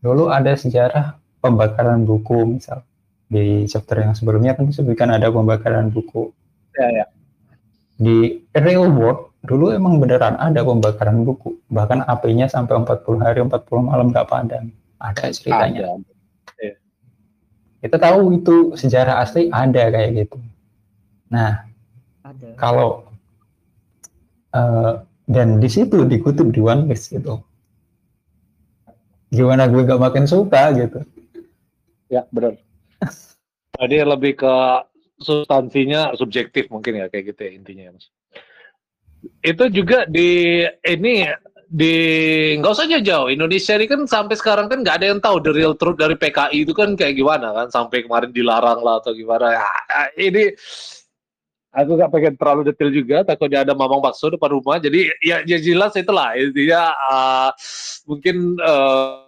Dulu 0.00 0.32
ada 0.32 0.56
sejarah 0.56 1.20
pembakaran 1.44 2.08
buku 2.08 2.56
misal. 2.56 2.84
Di 3.30 3.68
chapter 3.68 4.02
yang 4.02 4.16
sebelumnya 4.16 4.56
kan 4.56 4.66
disebutkan 4.66 5.12
ada 5.12 5.28
pembakaran 5.28 5.92
buku. 5.92 6.32
Ya 6.74 6.88
ya. 6.90 7.06
Di 8.00 8.40
real 8.56 8.88
world 8.90 9.30
dulu 9.44 9.72
emang 9.72 10.00
beneran 10.00 10.40
ada 10.40 10.64
pembakaran 10.64 11.24
buku. 11.24 11.60
Bahkan 11.68 12.08
apinya 12.08 12.48
sampai 12.48 12.80
40 12.80 13.20
hari 13.20 13.40
40 13.44 13.88
malam 13.88 14.08
nggak 14.12 14.28
padam. 14.28 14.72
Ada 15.00 15.32
ceritanya 15.32 15.96
Ada. 15.96 16.76
kita 17.80 17.96
tahu 17.96 18.36
itu 18.36 18.76
sejarah 18.76 19.24
asli 19.24 19.48
ada 19.48 19.88
kayak 19.88 20.10
gitu. 20.12 20.36
Nah, 21.32 21.64
Ada. 22.20 22.52
kalau 22.60 23.08
eh, 24.52 24.92
dan 25.30 25.62
di 25.62 25.68
situ 25.70 26.04
dikutip 26.04 26.52
di 26.52 26.60
One 26.60 26.84
Piece 26.90 27.08
gitu. 27.08 27.40
Gimana 29.30 29.70
gue 29.70 29.86
gak 29.86 30.02
makin 30.02 30.26
suka 30.26 30.74
gitu. 30.74 31.00
Ya, 32.10 32.26
benar. 32.34 32.58
Tadi 33.78 33.96
lebih 34.02 34.34
ke 34.34 34.54
substansinya 35.22 36.12
subjektif 36.18 36.66
mungkin 36.68 36.98
ya 36.98 37.06
kayak 37.06 37.34
gitu 37.34 37.40
ya 37.46 37.52
intinya 37.54 37.82
ya, 37.88 37.92
Mas. 37.94 38.06
Itu 39.40 39.70
juga 39.70 40.04
di 40.10 40.64
ini 40.82 41.30
di 41.70 41.94
nggak 42.58 42.72
usah 42.74 42.90
jauh-jauh 42.90 43.30
Indonesia 43.30 43.78
ini 43.78 43.86
kan 43.86 44.02
sampai 44.02 44.34
sekarang 44.34 44.66
kan 44.66 44.82
nggak 44.82 44.96
ada 44.98 45.06
yang 45.14 45.22
tahu 45.22 45.38
the 45.38 45.54
real 45.54 45.78
truth 45.78 46.02
dari 46.02 46.18
PKI 46.18 46.66
itu 46.66 46.74
kan 46.74 46.98
kayak 46.98 47.14
gimana 47.14 47.54
kan 47.54 47.70
sampai 47.70 48.02
kemarin 48.02 48.34
dilarang 48.34 48.82
lah 48.82 48.98
atau 48.98 49.14
gimana 49.14 49.54
ya, 49.54 49.62
ini 50.18 50.50
aku 51.70 51.90
nggak 51.94 52.10
pengen 52.10 52.34
terlalu 52.34 52.60
detail 52.70 52.90
juga 52.90 53.16
takutnya 53.22 53.62
ada 53.62 53.74
mamang 53.78 54.02
bakso 54.02 54.26
depan 54.30 54.58
rumah 54.58 54.82
jadi 54.82 55.10
ya, 55.22 55.46
ya 55.46 55.58
jelas 55.62 55.94
itulah 55.94 56.34
intinya 56.34 56.90
uh, 57.10 57.50
mungkin 58.10 58.58
uh, 58.58 59.22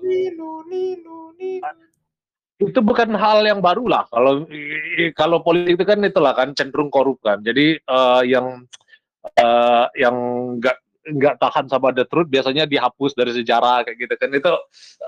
itu 2.62 2.78
bukan 2.82 3.14
hal 3.14 3.42
yang 3.46 3.62
baru 3.62 3.86
lah 3.86 4.06
kalau 4.10 4.46
kalau 5.14 5.38
politik 5.42 5.78
itu 5.78 5.84
kan 5.86 5.98
itulah 6.02 6.34
kan 6.34 6.54
cenderung 6.54 6.90
korup 6.90 7.18
kan 7.22 7.38
jadi 7.42 7.78
uh, 7.86 8.22
yang 8.26 8.66
uh, 9.38 9.86
yang 9.94 10.14
nggak 10.58 10.78
nggak 11.02 11.34
tahan 11.42 11.66
sama 11.66 11.90
the 11.90 12.06
truth 12.06 12.30
biasanya 12.30 12.62
dihapus 12.62 13.18
dari 13.18 13.34
sejarah 13.34 13.82
kayak 13.82 13.98
gitu 13.98 14.14
kan 14.14 14.30
itu 14.30 14.52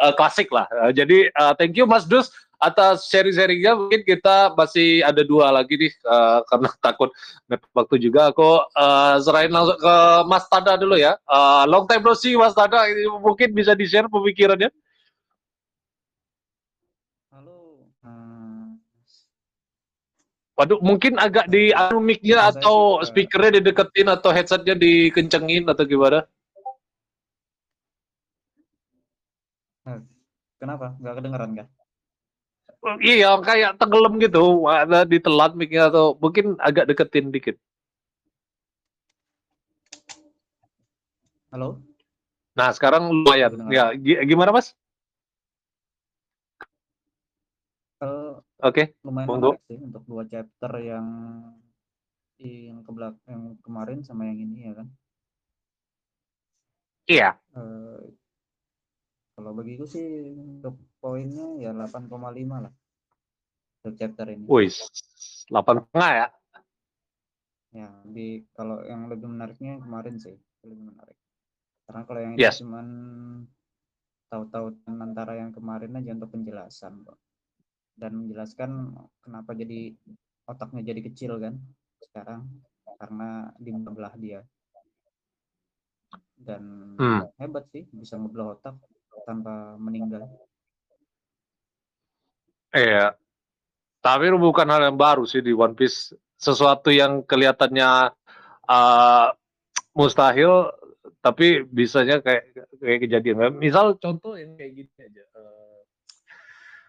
uh, 0.03 0.13
klasik 0.19 0.51
lah 0.51 0.67
Uh, 0.75 0.91
jadi 0.91 1.31
uh, 1.39 1.55
thank 1.55 1.79
you 1.79 1.87
Mas 1.87 2.03
Dus 2.03 2.35
atas 2.65 3.07
sharing-sharingnya 3.13 3.77
mungkin 3.77 4.01
kita 4.03 4.57
masih 4.57 5.05
ada 5.05 5.21
dua 5.21 5.53
lagi 5.53 5.77
nih 5.77 5.93
uh, 6.09 6.41
karena 6.49 6.69
takut 6.87 7.11
waktu 7.77 7.97
juga 8.01 8.33
aku 8.33 8.65
uh, 8.75 9.17
serahin 9.21 9.53
langsung 9.53 9.79
ke 9.79 9.95
Mas 10.29 10.47
Tada 10.49 10.75
dulu 10.81 10.97
ya 10.99 11.17
Uh, 11.25 11.65
long 11.67 11.89
time 11.89 12.05
no 12.05 12.15
see 12.15 12.37
Mas 12.37 12.55
Tada 12.55 12.85
mungkin 13.19 13.53
bisa 13.53 13.73
di 13.73 13.87
share 13.89 14.07
pemikirannya 14.07 14.71
Halo. 17.33 17.91
Hmm, 18.05 18.79
Waduh, 20.55 20.79
mungkin 20.79 21.19
agak 21.19 21.51
di 21.51 21.75
anu 21.75 21.99
mic-nya 21.99 22.47
atau 22.55 23.03
speakernya 23.03 23.59
dideketin 23.59 24.07
atau 24.07 24.31
headsetnya 24.31 24.79
dikencengin 24.79 25.67
atau 25.67 25.83
gimana? 25.83 26.23
kenapa? 30.63 30.97
Nggak 30.97 31.15
kedengeran 31.21 31.51
kah? 31.61 31.69
Iya 33.01 33.37
kayak 33.41 33.81
tenggelam 33.81 34.21
gitu, 34.21 34.69
ada 34.69 35.09
ditelan 35.09 35.57
mic-nya 35.57 35.89
atau 35.89 36.17
mungkin 36.21 36.57
agak 36.61 36.85
deketin 36.89 37.33
dikit. 37.33 37.57
Halo? 41.49 41.81
Nah, 42.55 42.71
sekarang 42.75 43.11
lumayan. 43.11 43.57
Ya, 43.71 43.95
gi- 43.95 44.21
gimana 44.27 44.51
Mas? 44.55 44.75
Eh, 48.03 48.33
Oke. 48.61 48.93
lumayan 49.07 49.27
Monggo. 49.31 49.51
menarik 49.57 49.65
sih 49.71 49.79
untuk 49.81 50.03
dua 50.05 50.23
chapter 50.29 50.73
yang 50.83 51.07
yang 52.43 52.83
kebelak 52.85 53.17
yang 53.25 53.57
kemarin 53.63 54.03
sama 54.05 54.29
yang 54.29 54.39
ini 54.43 54.69
ya 54.69 54.73
kan. 54.77 54.89
Iya. 57.09 57.31
Eh, 57.55 57.99
kalau 59.35 59.51
bagiku 59.51 59.85
sih 59.85 60.35
untuk 60.39 60.79
poinnya 61.03 61.59
ya 61.59 61.75
8,5 61.75 62.65
lah 62.65 62.73
untuk 63.83 63.95
chapter 63.99 64.31
ini. 64.31 64.47
Wih, 64.47 64.71
8 65.51 65.85
setengah 65.85 66.11
ya. 66.15 66.27
Ya, 67.75 67.91
di 68.07 68.47
kalau 68.55 68.87
yang 68.87 69.11
lebih 69.11 69.27
menariknya 69.27 69.83
kemarin 69.83 70.15
sih 70.23 70.39
lebih 70.63 70.95
menarik. 70.95 71.19
Karena 71.85 72.03
kalau 72.07 72.21
yang 72.23 72.35
Yes. 72.39 72.63
itu 72.63 72.65
cuman 72.65 72.87
tahu-tahu 74.31 74.67
antara 74.87 75.37
yang 75.37 75.51
kemarin 75.51 75.99
aja 75.99 76.15
untuk 76.15 76.31
penjelasan 76.33 77.03
kok. 77.03 77.19
Dan 77.99 78.25
menjelaskan 78.25 78.95
kenapa 79.21 79.59
jadi 79.59 79.93
otaknya 80.47 80.87
jadi 80.87 81.01
kecil 81.03 81.43
kan 81.43 81.59
sekarang 81.99 82.47
karena 82.97 83.51
dibelah 83.59 84.15
dia. 84.17 84.41
Dan 86.39 86.95
Hmm. 86.95 87.27
hebat 87.43 87.67
sih 87.75 87.91
bisa 87.91 88.15
ngebelah 88.15 88.55
otak 88.55 88.79
tanpa 89.23 89.79
meninggal. 89.79 90.27
Iya. 92.75 93.15
Tapi 94.03 94.35
bukan 94.35 94.67
hal 94.67 94.91
yang 94.91 94.99
baru 94.99 95.23
sih 95.25 95.41
di 95.41 95.55
One 95.55 95.79
Piece. 95.79 96.11
Sesuatu 96.35 96.91
yang 96.91 97.23
kelihatannya 97.25 98.13
uh, 98.69 99.27
mustahil, 99.95 100.69
tapi 101.23 101.63
bisanya 101.65 102.19
kayak 102.21 102.53
kayak 102.83 102.99
kejadian. 103.07 103.57
Misal 103.57 103.97
contoh 103.97 104.35
yang 104.35 104.59
kayak 104.59 104.73
gini 104.77 104.93
aja. 104.99 105.25
Uh, 105.33 105.81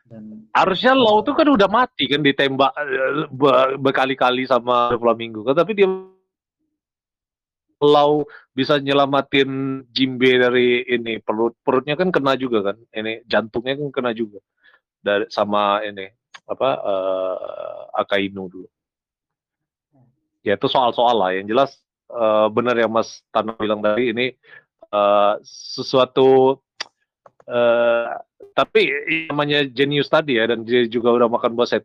Dan 0.06 0.46
harusnya 0.54 0.94
Law 0.94 1.26
tuh 1.26 1.34
kan 1.34 1.50
udah 1.50 1.66
mati 1.66 2.06
kan 2.06 2.22
ditembak 2.22 2.78
be- 3.34 3.74
berkali-kali 3.82 4.46
sama 4.46 4.94
Flamingo 5.02 5.42
kan, 5.42 5.58
tapi 5.58 5.74
dia 5.74 5.90
Law 7.84 8.24
bisa 8.56 8.80
nyelamatin 8.80 9.84
Jimbe 9.92 10.40
dari 10.40 10.88
ini 10.88 11.20
perut 11.20 11.60
perutnya 11.60 12.00
kan 12.00 12.08
kena 12.08 12.40
juga 12.40 12.72
kan 12.72 12.78
ini 12.96 13.20
jantungnya 13.28 13.76
kan 13.76 13.90
kena 13.92 14.12
juga. 14.16 14.40
Dari 15.04 15.28
sama 15.28 15.84
ini 15.84 16.08
apa 16.48 16.70
eh, 16.80 17.82
Akainu 18.00 18.48
dulu. 18.48 18.70
Ya 20.46 20.56
itu 20.56 20.68
soal-soal 20.72 21.16
lah. 21.20 21.30
Yang 21.36 21.48
jelas 21.52 21.72
eh, 22.12 22.48
benar 22.54 22.76
yang 22.80 22.92
Mas 22.96 23.20
Tano 23.34 23.60
bilang 23.60 23.84
tadi 23.84 24.16
ini 24.16 24.32
eh, 24.94 25.34
sesuatu 25.76 26.60
eh, 27.50 28.08
tapi 28.56 28.82
namanya 29.28 29.68
jenius 29.68 30.08
tadi 30.08 30.40
ya 30.40 30.48
dan 30.48 30.64
dia 30.64 30.88
juga 30.88 31.12
udah 31.12 31.28
makan 31.28 31.60
buah 31.60 31.68
set 31.68 31.84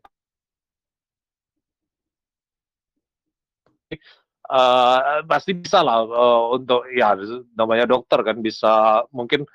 eh, 4.50 5.22
pasti 5.24 5.54
bisa 5.54 5.80
lah 5.80 6.02
eh, 6.04 6.42
untuk 6.54 6.82
ya 6.90 7.14
namanya 7.54 7.86
dokter 7.86 8.20
kan 8.26 8.42
bisa 8.42 9.04
mungkin 9.14 9.46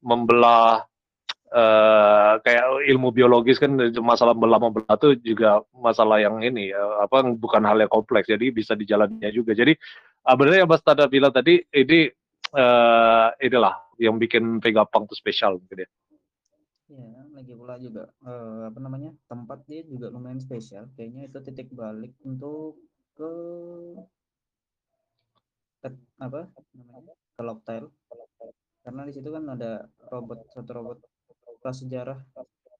membelah 0.00 0.84
eh, 1.52 2.32
kayak 2.40 2.64
ilmu 2.88 3.12
biologis 3.12 3.60
kan 3.60 3.76
masalah 4.00 4.32
belah 4.32 4.60
membelah 4.60 4.96
itu 4.96 5.36
juga 5.36 5.60
masalah 5.76 6.18
yang 6.18 6.40
ini 6.40 6.72
ya, 6.72 7.04
apa 7.04 7.24
bukan 7.36 7.62
hal 7.64 7.78
yang 7.78 7.92
kompleks 7.92 8.28
jadi 8.28 8.48
bisa 8.52 8.72
dijalannya 8.72 9.28
juga 9.32 9.52
jadi 9.52 9.76
uh, 10.28 10.36
benar 10.36 10.64
yang 10.64 10.70
Mas 10.70 10.84
Tada 10.84 11.08
bilang 11.08 11.32
tadi 11.32 11.60
ini 11.72 12.08
eh 12.48 13.28
inilah 13.44 13.88
yang 14.00 14.16
bikin 14.16 14.62
Vegapunk 14.62 15.10
tuh 15.10 15.18
spesial 15.18 15.60
mungkin 15.60 15.84
ya. 15.84 15.88
Ya, 16.88 17.04
lagi 17.36 17.52
pula 17.52 17.76
juga 17.76 18.08
eh, 18.24 18.62
apa 18.72 18.78
namanya 18.80 19.12
tempat 19.28 19.68
dia 19.68 19.84
juga 19.84 20.08
lumayan 20.08 20.40
spesial. 20.40 20.88
Kayaknya 20.96 21.28
itu 21.28 21.38
titik 21.44 21.68
balik 21.76 22.16
untuk 22.24 22.80
ke 23.12 23.32
tet- 25.88 26.04
apa 26.20 26.44
namanya 26.76 27.14
ke 27.16 27.42
Locktail. 27.42 27.84
Karena 28.84 29.02
di 29.08 29.12
situ 29.16 29.28
kan 29.32 29.44
ada 29.48 29.88
robot 30.12 30.44
satu 30.52 30.70
robot 30.76 30.98
prasejarah 31.64 32.20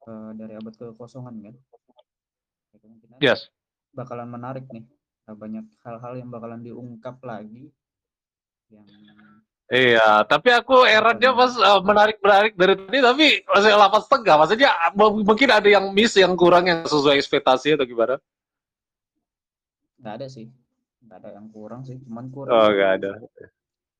eh, 0.08 0.30
dari 0.36 0.52
abad 0.60 0.74
kekosongan 0.76 1.34
kan. 1.48 1.54
Ya, 2.72 2.76
kemungkinan 2.84 3.18
Yes. 3.24 3.48
bakalan 3.96 4.28
menarik 4.28 4.68
nih. 4.68 4.84
Nah, 5.28 5.36
banyak 5.36 5.64
hal-hal 5.84 6.12
yang 6.20 6.28
bakalan 6.28 6.60
diungkap 6.60 7.20
lagi 7.24 7.72
yang 8.68 8.84
Iya, 9.68 10.24
tapi 10.24 10.48
aku 10.48 10.88
eranya 10.88 11.36
pas 11.36 11.52
uh, 11.60 11.84
menarik-menarik 11.84 12.56
dari 12.56 12.72
tadi, 12.72 12.98
tapi 13.04 13.26
masih 13.44 13.68
delapan 13.76 14.00
setengah. 14.00 14.34
Maksudnya 14.40 14.70
m- 14.96 15.20
mungkin 15.28 15.48
ada 15.52 15.68
yang 15.68 15.92
miss, 15.92 16.16
yang 16.16 16.32
kurang, 16.40 16.64
yang 16.72 16.88
sesuai 16.88 17.20
ekspektasi 17.20 17.76
atau 17.76 17.84
gimana? 17.84 18.16
nggak 20.00 20.14
ada 20.24 20.26
sih. 20.32 20.48
Nggak 21.08 21.24
ada 21.24 21.30
yang 21.40 21.48
kurang 21.48 21.80
sih, 21.88 21.96
cuman 22.04 22.28
kurang. 22.28 22.52
Oh, 22.52 22.68
nggak 22.68 22.90
ada. 23.00 23.12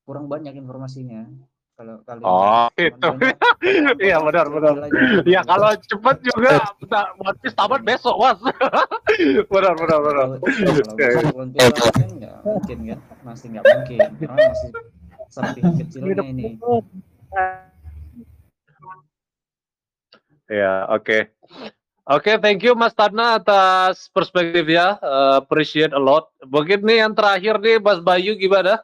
kurang 0.04 0.24
banyak 0.24 0.56
informasinya 0.56 1.28
kalau 1.76 2.00
kali 2.00 2.20
Oh, 2.24 2.68
itu. 2.80 3.08
Iya, 4.08 4.16
benar, 4.24 4.48
benar. 4.48 4.74
Ya 5.28 5.44
kalau 5.44 5.72
cepet 5.76 6.16
juga, 6.24 6.52
One 7.28 7.36
Piece 7.40 7.52
tamat 7.52 7.80
besok, 7.84 8.16
mas. 8.16 8.40
benar, 9.52 9.72
benar, 9.76 9.98
benar. 10.00 10.26
Kalau- 10.36 10.40
kalau 10.96 11.32
One 11.36 11.52
Piece 11.52 11.92
kan 11.92 12.08
nggak 12.12 12.36
mungkin 12.44 12.78
kan 12.88 12.98
masih 13.24 13.46
nggak 13.52 13.64
mungkin 13.68 14.00
karena 14.16 14.40
masih 14.48 14.70
seperti 15.28 15.60
kecilnya 15.80 16.24
ini 16.24 16.44
Ya, 20.48 20.88
oke. 20.88 21.28
Oke, 22.08 22.40
thank 22.40 22.64
you 22.64 22.72
Mas 22.72 22.96
Tana 22.96 23.36
atas 23.36 24.08
perspektifnya. 24.08 24.96
Uh, 25.04 25.44
appreciate 25.44 25.92
a 25.92 26.00
lot. 26.00 26.32
Mungkin 26.40 26.80
nih 26.80 27.04
yang 27.04 27.12
terakhir 27.12 27.60
nih, 27.60 27.76
Mas 27.76 28.00
Bayu 28.00 28.32
gimana? 28.32 28.80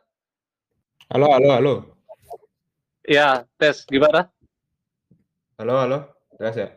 Halo, 1.09 1.33
halo, 1.33 1.49
halo. 1.57 1.75
Ya, 3.09 3.49
tes 3.57 3.89
gimana? 3.89 4.29
Halo, 5.57 5.73
halo. 5.73 5.99
Jelas 6.37 6.53
ya? 6.53 6.69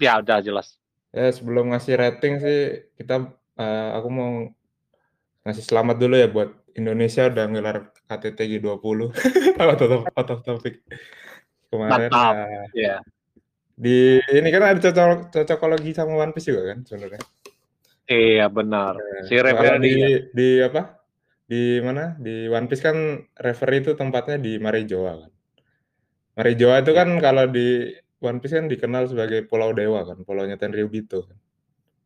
Ya, 0.00 0.12
udah 0.24 0.40
jelas. 0.40 0.80
Ya, 1.12 1.28
sebelum 1.28 1.76
ngasih 1.76 2.00
rating 2.00 2.40
sih, 2.40 2.88
kita 2.96 3.28
eh, 3.60 3.88
aku 3.92 4.08
mau 4.08 4.48
ngasih 5.44 5.68
selamat 5.68 6.00
dulu 6.00 6.16
ya 6.16 6.32
buat 6.32 6.48
Indonesia 6.80 7.28
udah 7.28 7.44
ngelar 7.52 7.92
KTT 8.08 8.56
G20. 8.56 9.12
out 10.16 10.28
of, 10.32 10.40
topic. 10.48 10.80
Kemarin 11.68 12.08
Mantap. 12.08 12.32
eh, 12.40 12.64
Ya. 12.72 12.96
Di 13.82 14.22
ini 14.30 14.48
kan 14.54 14.62
ada 14.62 14.78
cocok 14.78 15.34
cocokologi 15.34 15.90
sama 15.90 16.14
One 16.22 16.30
Piece 16.30 16.54
juga 16.54 16.70
kan 16.70 16.86
sebenarnya. 16.86 17.22
Iya, 18.06 18.46
benar. 18.46 18.94
Si 19.26 19.34
Kalau 19.34 19.46
referee 19.50 19.82
di 19.82 19.94
di 20.30 20.48
apa? 20.62 21.02
Di 21.42 21.82
mana? 21.82 22.14
Di 22.14 22.46
One 22.46 22.70
Piece 22.70 22.82
kan 22.82 22.94
referee 23.34 23.82
itu 23.82 23.98
tempatnya 23.98 24.38
di 24.38 24.62
Marijoa 24.62 25.26
kan. 25.26 25.30
Marijoa 26.38 26.76
itu 26.80 26.92
kan 26.94 27.08
kalau 27.18 27.50
di 27.50 27.90
One 28.22 28.38
Piece 28.38 28.54
kan 28.54 28.70
dikenal 28.70 29.10
sebagai 29.10 29.42
Pulau 29.50 29.74
Dewa 29.74 30.06
kan, 30.06 30.22
pulaunya 30.22 30.54
Tenryubito. 30.54 31.26
kan. 31.26 31.36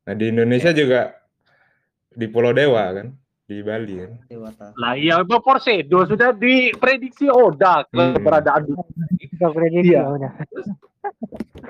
Nah, 0.08 0.14
di 0.16 0.32
Indonesia 0.32 0.72
juga 0.72 1.12
di 2.08 2.24
Pulau 2.32 2.56
Dewa 2.56 2.88
kan, 2.96 3.12
di 3.44 3.60
Bali 3.60 3.94
kan. 4.00 4.12
Nah, 4.80 4.96
iya, 4.96 5.20
Mbak 5.20 5.40
Porsedo 5.44 6.08
sudah 6.08 6.32
diprediksi 6.32 7.28
Oda 7.28 7.84
Hmm. 7.92 8.16
keberadaan 8.16 8.64
di 8.64 8.72
Kita 9.28 9.52
prediksi 9.52 9.92
Iya. 9.92 10.08
ya. 10.16 10.30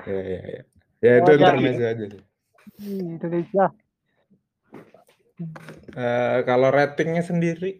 Ya, 0.07 0.19
ya, 0.23 0.39
ya. 0.43 0.61
Ya 1.03 1.11
itu 1.21 1.29
Oh, 1.31 1.37
intermezzo 1.37 1.83
aja 1.85 2.05
sih. 2.11 2.23
Indonesia. 2.83 3.65
Eh, 5.93 6.37
kalau 6.49 6.69
ratingnya 6.73 7.21
sendiri 7.21 7.79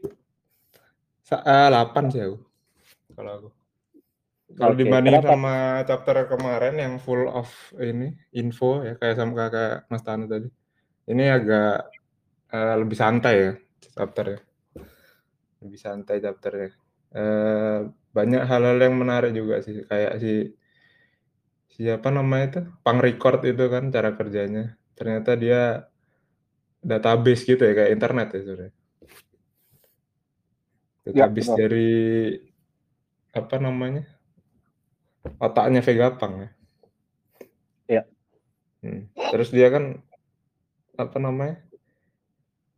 sa- 1.25 1.43
eh, 1.43 1.67
8 1.73 2.05
sih 2.13 2.21
aku. 2.23 2.37
Kalau 3.17 3.31
aku. 3.37 3.49
Kalau 4.57 4.73
Oke, 4.73 4.79
dibandingin 4.79 5.21
kenapa? 5.21 5.33
sama 5.33 5.55
chapter 5.83 6.17
kemarin 6.31 6.75
yang 6.79 6.93
full 7.03 7.27
of 7.27 7.49
ini 7.83 8.15
info 8.31 8.81
ya 8.87 8.93
kayak 8.95 9.15
sama 9.19 9.33
kakak 9.35 9.73
Mas 9.91 10.03
Tanu 10.07 10.25
tadi. 10.29 10.47
Ini 11.11 11.23
agak 11.35 11.71
eh, 12.55 12.75
lebih 12.79 12.97
santai 12.97 13.35
ya 13.43 13.51
chapternya. 13.97 14.39
Lebih 15.61 15.79
santai 15.81 16.17
chapternya. 16.23 16.69
Eh, 17.11 17.79
banyak 18.15 18.43
hal-hal 18.49 18.77
yang 18.81 18.95
menarik 18.97 19.31
juga 19.35 19.59
sih 19.65 19.83
kayak 19.89 20.13
si 20.21 20.53
siapa 21.77 22.09
namanya 22.09 22.45
itu 22.49 22.61
pang 22.81 22.97
record 22.97 23.45
itu 23.45 23.65
kan 23.69 23.93
cara 23.93 24.17
kerjanya. 24.17 24.73
Ternyata 24.97 25.37
dia 25.37 25.85
database 26.81 27.45
gitu 27.45 27.61
ya 27.61 27.73
kayak 27.77 27.93
internet 27.93 28.27
ya 28.33 28.39
sebenarnya. 28.41 28.73
Database 31.07 31.49
benar. 31.53 31.59
dari 31.61 31.91
apa 33.37 33.55
namanya? 33.61 34.03
Otaknya 35.37 35.81
Vegapunk 35.85 36.33
ya. 36.33 36.49
Iya. 37.87 38.03
Hmm. 38.81 39.01
Terus 39.13 39.49
dia 39.53 39.69
kan 39.69 40.01
apa 40.97 41.17
namanya? 41.21 41.61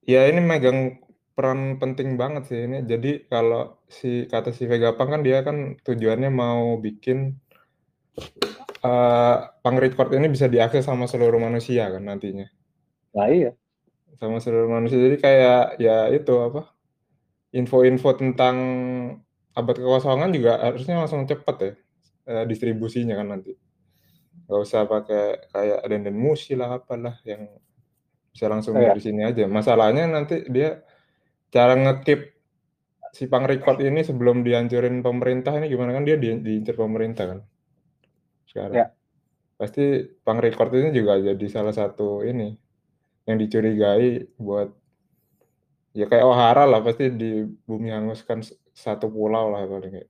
Ya 0.04 0.28
ini 0.28 0.44
megang 0.44 1.00
peran 1.40 1.80
penting 1.80 2.20
banget 2.20 2.52
sih 2.52 2.68
ini. 2.68 2.84
Jadi 2.84 3.32
kalau 3.32 3.80
si 3.88 4.28
kata 4.28 4.52
si 4.52 4.68
Vegapunk 4.68 5.16
kan 5.16 5.22
dia 5.24 5.40
kan 5.40 5.80
tujuannya 5.88 6.28
mau 6.28 6.76
bikin 6.76 7.40
uh, 8.84 9.36
pang 9.64 9.78
record 9.80 10.12
ini 10.16 10.28
bisa 10.32 10.48
diakses 10.48 10.86
sama 10.88 11.06
seluruh 11.06 11.40
manusia 11.40 11.88
kan 11.92 12.04
nantinya. 12.04 12.48
Nah 13.16 13.28
iya. 13.30 13.52
Sama 14.20 14.44
seluruh 14.44 14.68
manusia. 14.68 15.00
Jadi 15.00 15.18
kayak 15.20 15.80
ya 15.80 16.12
itu 16.12 16.34
apa? 16.40 16.72
Info-info 17.56 18.10
tentang 18.20 18.58
abad 19.58 19.76
kekosongan 19.76 20.30
juga 20.32 20.62
harusnya 20.62 21.02
langsung 21.02 21.26
cepet 21.26 21.56
ya 21.60 21.72
uh, 22.30 22.46
distribusinya 22.46 23.18
kan 23.18 23.28
nanti. 23.38 23.54
Gak 24.50 24.60
usah 24.60 24.86
pakai 24.90 25.50
kayak 25.54 25.80
denden 25.86 26.18
musi 26.18 26.58
lah 26.58 26.82
apalah 26.82 27.22
yang 27.26 27.46
bisa 28.34 28.46
langsung 28.50 28.78
Iya. 28.78 28.94
dari 28.94 29.02
sini 29.02 29.22
aja. 29.26 29.46
Masalahnya 29.46 30.10
nanti 30.10 30.46
dia 30.50 30.82
cara 31.50 31.74
ngekip 31.74 32.40
si 33.14 33.26
pang 33.26 33.46
record 33.46 33.82
ini 33.82 34.06
sebelum 34.06 34.46
dihancurin 34.46 35.02
pemerintah 35.02 35.58
ini 35.58 35.66
gimana 35.66 35.98
kan 35.98 36.06
dia 36.06 36.18
di, 36.18 36.30
diincar 36.38 36.78
pemerintah 36.78 37.26
kan 37.26 37.40
sekarang 38.50 38.76
Ya. 38.76 38.88
pasti 39.56 40.10
pang 40.26 40.42
record 40.42 40.74
ini 40.74 40.90
juga 40.92 41.22
jadi 41.22 41.46
salah 41.48 41.76
satu 41.76 42.26
ini 42.26 42.58
yang 43.30 43.38
dicurigai 43.38 44.34
buat 44.42 44.74
ya 45.94 46.06
kayak 46.10 46.26
Ohara 46.26 46.66
lah 46.66 46.82
pasti 46.82 47.14
di 47.14 47.46
bumi 47.46 47.90
hanguskan 47.94 48.42
satu 48.74 49.10
pulau 49.10 49.54
lah 49.54 49.66
paling 49.70 49.94
kayak 49.94 50.10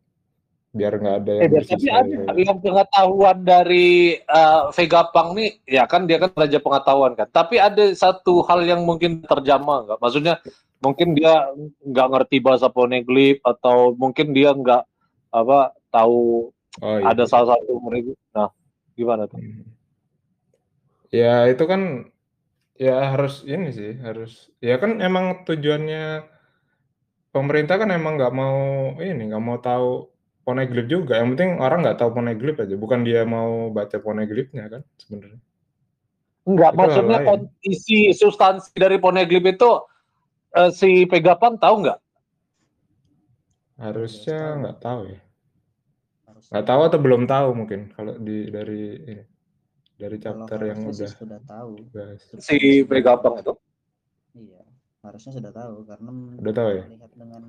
biar 0.70 0.94
nggak 1.02 1.16
ada 1.26 1.32
yang 1.34 1.50
Eh, 1.50 1.66
tapi 1.66 1.88
ada 1.90 2.38
yang 2.38 2.58
pengetahuan 2.62 3.38
dari 3.42 4.22
eh, 4.22 4.62
Vegapunk 4.70 5.30
nih, 5.34 5.50
ya 5.66 5.84
kan 5.90 6.06
dia 6.06 6.22
kan 6.22 6.30
raja 6.38 6.62
pengetahuan 6.62 7.18
kan. 7.18 7.26
Tapi 7.26 7.58
ada 7.58 7.90
satu 7.98 8.46
hal 8.46 8.62
yang 8.70 8.86
mungkin 8.86 9.26
terjamah 9.26 9.90
nggak? 9.90 9.98
Maksudnya 9.98 10.38
mungkin 10.78 11.18
dia 11.18 11.50
nggak 11.84 12.08
ngerti 12.14 12.38
bahasa 12.40 12.70
poneglyph 12.70 13.42
atau 13.42 13.98
mungkin 13.98 14.30
dia 14.32 14.54
nggak 14.54 14.84
apa 15.34 15.74
tahu 15.90 16.54
oh 16.82 16.98
iya 17.00 17.08
ada 17.12 17.24
salah 17.30 17.56
satu 17.56 17.80
mereka. 17.84 18.12
Nah, 18.36 18.50
gimana 18.98 19.24
tuh? 19.30 19.40
Hmm. 19.40 19.64
Ya 21.10 21.50
itu 21.50 21.64
kan 21.66 21.82
ya 22.80 23.12
harus 23.12 23.44
ini 23.44 23.76
sih 23.76 23.92
harus 24.00 24.48
ya 24.64 24.80
kan 24.80 25.04
emang 25.04 25.44
tujuannya 25.44 26.24
pemerintah 27.36 27.76
kan 27.82 27.90
emang 27.92 28.16
nggak 28.16 28.34
mau 28.34 28.60
ini 29.04 29.30
nggak 29.30 29.44
mau 29.44 29.58
tahu 29.60 30.08
poneglyph 30.48 30.90
juga 30.90 31.20
yang 31.20 31.36
penting 31.36 31.60
orang 31.60 31.84
nggak 31.84 32.00
tahu 32.00 32.10
poneglyph 32.16 32.58
aja 32.64 32.76
bukan 32.80 33.04
dia 33.04 33.22
mau 33.28 33.70
baca 33.70 33.98
poneglyphnya 34.00 34.66
kan 34.72 34.82
sebenarnya 34.98 35.40
Enggak, 36.50 36.72
Itu 36.74 36.80
maksudnya 36.82 37.20
isi 37.62 38.10
substansi 38.16 38.74
dari 38.74 38.98
poneglyph 38.98 39.46
itu 39.54 39.72
eh, 40.56 40.72
si 40.74 41.06
Vegapunk 41.06 41.60
tahu 41.62 41.76
nggak? 41.86 42.00
harusnya 43.80 44.60
nggak 44.60 44.78
tahu 44.84 45.02
ya 45.14 45.20
nggak 46.50 46.66
tahu 46.66 46.82
atau 46.90 47.00
belum 47.00 47.24
tahu 47.30 47.50
mungkin 47.54 47.94
kalau 47.94 48.18
di 48.18 48.50
dari 48.50 48.82
ini 49.06 49.24
dari 50.00 50.18
kalau 50.18 50.48
chapter 50.50 50.60
yang 50.66 50.80
harusnya 50.82 50.94
sih 50.96 51.06
udah 51.06 51.12
sudah 51.22 51.40
tahu. 51.46 51.74
bahas 51.94 52.22
Si 52.42 52.58
Vegapunk 52.88 53.36
itu? 53.44 53.54
Iya, 54.34 54.62
harusnya 55.04 55.32
sudah 55.36 55.52
tahu 55.52 55.76
karena 55.86 56.10
Udah 56.40 56.54
tahu 56.56 56.70
ya? 56.74 56.84
melihat 56.88 57.12
dengan 57.14 57.44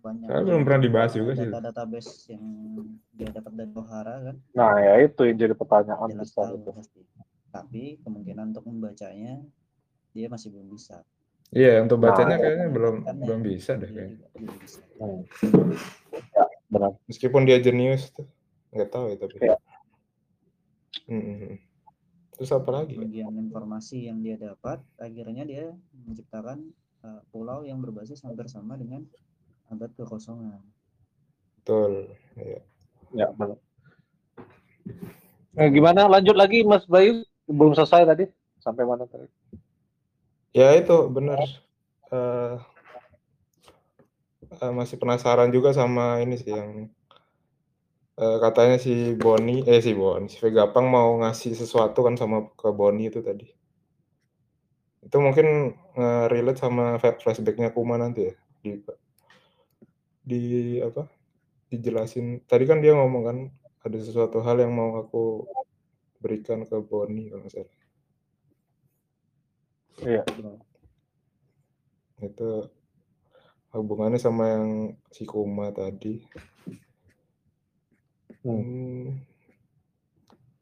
banyak 0.00 0.26
Saya 0.30 0.40
belum 0.46 0.62
pernah 0.64 0.80
dibahas 0.80 1.12
juga 1.12 1.32
sih. 1.34 1.50
data 1.50 1.60
database 1.68 2.10
yang 2.32 2.44
dia 3.12 3.28
dapat 3.34 3.52
dari 3.58 3.72
Ohara 3.74 4.14
kan 4.22 4.36
Nah, 4.54 4.72
ya 4.80 4.94
itu 5.04 5.20
yang 5.26 5.36
jadi 5.36 5.54
pertanyaan 5.58 6.08
jelas 6.14 6.30
besar 6.30 6.44
tahu 6.48 6.56
itu. 6.62 6.70
pasti. 6.72 7.00
Tapi 7.50 7.82
kemungkinan 8.06 8.44
untuk 8.54 8.64
membacanya 8.70 9.34
dia 10.14 10.26
masih 10.32 10.48
belum 10.54 10.68
bisa. 10.72 11.04
iya 11.52 11.78
untuk 11.84 12.00
bacanya 12.00 12.36
Nah, 12.36 12.42
kayaknya 12.42 12.68
belum 12.72 12.94
Karena 13.04 13.22
belum 13.26 13.40
bisa 13.44 13.72
deh 13.76 13.90
kayaknya 13.90 14.14
juga 14.16 14.26
belum 14.38 14.56
bisa. 14.64 14.80
Hmm. 14.96 15.20
Ya, 16.32 16.44
benar. 16.72 16.92
meskipun 17.04 17.42
dia 17.44 17.58
jenius 17.60 18.08
tuh 18.14 18.24
nggak 18.76 18.90
tahu 18.94 19.04
ya 19.12 19.16
tapi 19.18 19.38
Iya. 19.40 19.56
Hmm, 21.08 21.58
terus 22.34 22.50
apa 22.58 22.70
lagi 22.76 22.96
ya? 23.04 23.08
Bagian 23.08 23.32
informasi 23.44 24.08
yang 24.08 24.18
dia 24.24 24.36
dapat 24.40 24.78
akhirnya 24.98 25.44
dia 25.46 25.64
menciptakan 26.06 26.58
uh, 27.06 27.20
pulau 27.30 27.62
yang 27.68 27.78
berbasis 27.84 28.20
hampir 28.26 28.46
sama 28.48 28.74
dengan 28.80 29.02
abad 29.72 29.90
kekosongan. 29.98 30.62
betul 31.56 31.92
ya. 32.36 32.60
Ya, 33.14 33.26
benar. 33.38 33.58
Nah, 35.56 35.66
gimana? 35.72 36.02
Lanjut 36.14 36.36
lagi, 36.36 36.62
Mas 36.66 36.84
Bayu. 36.86 37.24
Belum 37.48 37.72
selesai 37.74 38.02
tadi. 38.06 38.24
Sampai 38.60 38.84
mana 38.84 39.06
tadi? 39.06 39.26
ya 40.58 40.68
itu 40.80 40.96
benar 41.16 41.46
Eh, 42.06 42.54
eh, 44.62 44.72
masih 44.78 44.96
penasaran 45.02 45.50
juga 45.56 45.70
sama 45.80 46.04
ini 46.24 46.34
sih 46.42 46.50
yang 46.58 46.70
eh, 48.16 48.36
katanya 48.40 48.76
si 48.80 49.12
Boni 49.16 49.62
eh 49.64 49.80
si 49.84 49.92
Boni 49.92 50.26
si 50.32 50.40
Vegapunk 50.40 50.86
mau 50.88 51.16
ngasih 51.20 51.52
sesuatu 51.56 52.00
kan 52.06 52.14
sama 52.16 52.48
ke 52.52 52.68
Boni 52.72 53.08
itu 53.12 53.20
tadi. 53.20 53.46
Itu 55.06 55.22
mungkin 55.22 55.78
relate 56.32 56.58
sama 56.58 56.98
flashbacknya 56.98 57.70
Kuma 57.70 57.94
nanti 57.94 58.26
ya. 58.26 58.34
Di 58.66 58.72
di 60.26 60.40
apa? 60.82 61.06
Dijelasin. 61.70 62.42
Tadi 62.42 62.64
kan 62.66 62.82
dia 62.82 62.98
ngomong 62.98 63.22
kan 63.22 63.38
ada 63.86 63.98
sesuatu 64.02 64.42
hal 64.42 64.58
yang 64.58 64.74
mau 64.74 64.98
aku 64.98 65.46
berikan 66.18 66.66
ke 66.66 66.74
Boni 66.82 67.30
kalau 67.30 67.46
nggak 67.46 67.54
salah. 67.54 67.74
Iya, 69.96 70.22
itu 72.20 72.48
hubungannya 73.72 74.20
sama 74.20 74.44
yang 74.56 74.66
si 75.12 75.28
Kuma 75.28 75.68
tadi 75.72 76.24
Hmm. 78.46 79.18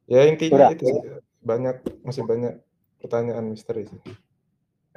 Ya 0.05 0.25
intinya 0.25 0.69
Udah. 0.69 0.73
itu 0.73 0.85
sih. 0.85 1.01
banyak 1.45 1.77
masih 2.01 2.23
banyak 2.25 2.57
pertanyaan 2.97 3.45
misteri 3.45 3.85
sih. 3.85 4.01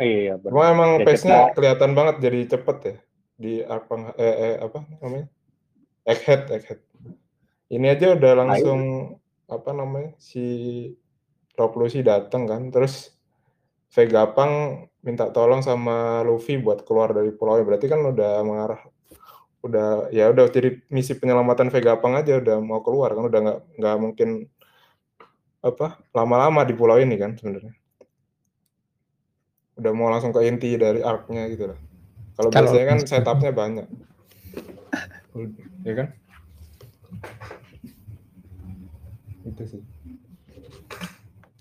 Iya, 0.00 0.40
benar. 0.40 0.52
Cuma 0.56 0.64
emang 0.70 0.90
Ya, 0.96 1.04
pace-nya 1.04 1.36
kita- 1.36 1.52
kelihatan 1.52 1.92
banget 1.92 2.16
jadi 2.24 2.40
cepet 2.56 2.78
ya 2.80 2.96
di 3.36 3.52
Arpang 3.60 4.16
eh, 4.16 4.24
eh, 4.24 4.54
apa 4.58 4.78
namanya? 4.98 5.26
Egghead, 6.02 6.48
Egghead. 6.48 6.80
Ini 7.68 7.86
aja 7.92 8.16
udah 8.16 8.32
langsung 8.34 8.80
apa 9.44 9.70
namanya? 9.72 10.16
si 10.16 10.44
Rob 11.52 11.76
Lucy 11.76 12.00
datang 12.00 12.48
kan, 12.48 12.72
terus 12.72 13.12
Vegapunk 13.88 14.88
minta 15.00 15.28
tolong 15.28 15.60
sama 15.60 16.20
Luffy 16.22 16.56
buat 16.56 16.84
keluar 16.84 17.12
dari 17.12 17.32
pulau 17.32 17.56
berarti 17.60 17.88
kan 17.88 18.00
udah 18.00 18.44
mengarah 18.44 18.80
udah 19.68 20.08
ya 20.10 20.32
udah 20.32 20.48
jadi 20.48 20.80
misi 20.88 21.12
penyelamatan 21.14 21.68
Vegapunk 21.68 22.16
aja 22.16 22.40
udah 22.40 22.56
mau 22.58 22.80
keluar 22.80 23.12
kan 23.12 23.24
udah 23.28 23.40
nggak 23.44 23.58
nggak 23.76 23.96
mungkin 24.00 24.28
apa 25.60 26.00
lama-lama 26.16 26.64
di 26.64 26.72
pulau 26.72 26.96
ini 26.96 27.14
kan 27.20 27.36
sebenarnya. 27.36 27.74
Udah 29.78 29.92
mau 29.94 30.10
langsung 30.10 30.32
ke 30.32 30.42
inti 30.42 30.74
dari 30.74 31.04
arc-nya 31.04 31.46
gitu 31.52 31.70
lah. 31.70 31.78
Kalau 32.34 32.50
Kalau- 32.50 32.70
biasanya 32.72 32.86
kan 32.88 32.98
setupnya 33.10 33.52
banyak. 33.54 33.86
Ya 35.86 35.92
kan? 35.94 36.08
Itu 39.46 39.62
sih. 39.66 39.82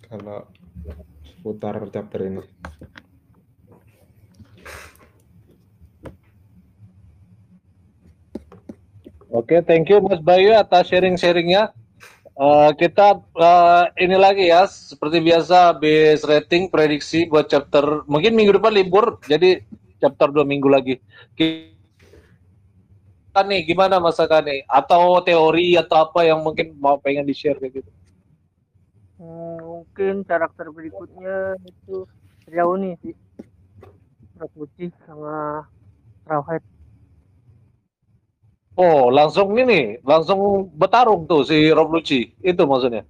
Kalau 0.08 0.48
putar 1.44 1.78
chapter 1.92 2.26
ini 2.26 2.42
Oke, 9.28 9.60
thank 9.68 9.92
you 9.92 10.00
Mas 10.00 10.24
Bayu 10.24 10.56
atas 10.56 10.88
sharing-sharingnya. 10.88 11.76
Eh, 12.38 12.72
kita 12.80 13.18
eh, 13.18 13.84
ini 14.08 14.16
lagi 14.16 14.48
ya, 14.48 14.64
seperti 14.70 15.20
biasa 15.20 15.74
base 15.76 16.24
rating 16.24 16.70
prediksi 16.72 17.26
buat 17.28 17.50
chapter 17.50 18.08
mungkin 18.08 18.38
minggu 18.38 18.56
depan 18.62 18.72
libur, 18.72 19.20
jadi 19.26 19.66
chapter 20.00 20.32
dua 20.32 20.46
minggu 20.48 20.70
lagi. 20.70 21.02
Kita 21.34 21.74
nih 23.42 23.66
gimana 23.68 23.98
Mas 24.00 24.22
Akane? 24.22 24.64
Atau 24.70 25.20
teori 25.26 25.76
atau 25.76 26.08
apa 26.08 26.24
yang 26.24 26.46
mungkin 26.46 26.78
mau 26.78 26.96
pengen 27.02 27.26
di 27.26 27.34
share 27.34 27.58
kayak 27.58 27.82
gitu? 27.84 27.92
Hmm, 29.18 29.58
mungkin 29.82 30.22
karakter 30.24 30.70
berikutnya 30.70 31.58
itu 31.66 32.06
sejauh 32.46 32.78
ini 32.78 32.94
sih 33.02 33.18
Putih 34.54 34.94
sama 35.10 35.66
Rawhead 36.30 36.62
Oh, 38.78 39.10
langsung 39.10 39.58
ini, 39.58 39.98
langsung 40.06 40.70
bertarung 40.78 41.26
tuh 41.26 41.42
si 41.42 41.74
Rob 41.74 41.90
Lucci. 41.90 42.38
Itu 42.46 42.70
maksudnya. 42.70 43.04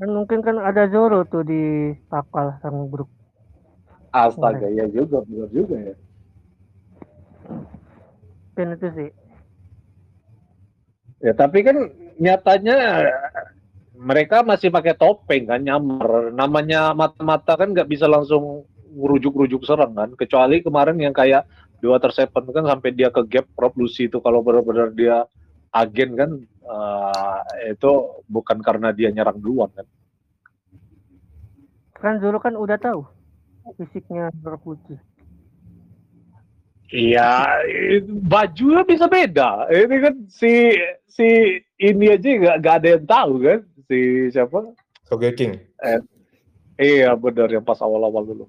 kan 0.00 0.08
mungkin 0.16 0.40
kan 0.40 0.56
ada 0.56 0.88
Zoro 0.88 1.28
tuh 1.28 1.44
di 1.44 1.92
kapal 2.08 2.56
sama 2.64 2.88
Brook 2.88 3.10
Astaga, 4.16 4.64
ya 4.72 4.88
juga, 4.88 5.20
benar 5.28 5.52
juga 5.52 5.76
ya. 5.76 5.94
mungkin 8.56 8.76
itu 8.80 8.88
sih 8.96 9.10
Ya, 11.20 11.36
tapi 11.36 11.60
kan 11.60 11.76
nyatanya 12.16 13.04
mereka 13.92 14.40
masih 14.40 14.72
pakai 14.72 14.96
topeng 14.96 15.44
kan 15.44 15.60
nyamar. 15.60 16.32
Namanya 16.32 16.96
mata-mata 16.96 17.60
kan 17.60 17.76
nggak 17.76 17.92
bisa 17.92 18.08
langsung 18.08 18.64
rujuk-rujuk 18.96 19.60
serang 19.68 19.92
kan. 19.92 20.16
Kecuali 20.16 20.64
kemarin 20.64 20.96
yang 20.96 21.12
kayak 21.12 21.44
dua 21.80 21.96
Seven 22.12 22.44
kan 22.52 22.64
sampai 22.68 22.92
dia 22.92 23.08
ke 23.08 23.24
gap 23.26 23.48
Rob 23.56 23.74
Lucy 23.76 24.06
itu 24.06 24.20
kalau 24.20 24.44
benar-benar 24.44 24.92
dia 24.92 25.24
agen 25.72 26.14
kan 26.14 26.30
uh, 26.66 27.40
itu 27.66 27.92
bukan 28.28 28.60
karena 28.60 28.92
dia 28.92 29.08
nyerang 29.10 29.40
duluan 29.40 29.70
kan. 29.72 29.86
Kan 32.00 32.20
Zoro 32.20 32.40
kan 32.40 32.56
udah 32.56 32.80
tahu 32.80 33.04
fisiknya 33.76 34.32
Rob 34.44 34.62
Lucy. 34.64 34.96
Iya, 36.90 37.62
baju 38.26 38.82
bisa 38.82 39.06
beda. 39.06 39.70
Ini 39.70 39.96
kan 40.02 40.14
si 40.26 40.74
si 41.06 41.28
ini 41.78 42.10
aja 42.10 42.26
nggak 42.26 42.56
nggak 42.58 42.76
ada 42.82 42.88
yang 42.98 43.04
tahu 43.06 43.32
kan 43.46 43.60
si 43.86 43.98
siapa? 44.34 44.74
Sogeking. 45.06 45.54
Eh, 45.86 46.00
iya 46.82 47.14
benar 47.14 47.46
yang 47.46 47.62
pas 47.62 47.78
awal-awal 47.78 48.26
dulu. 48.26 48.44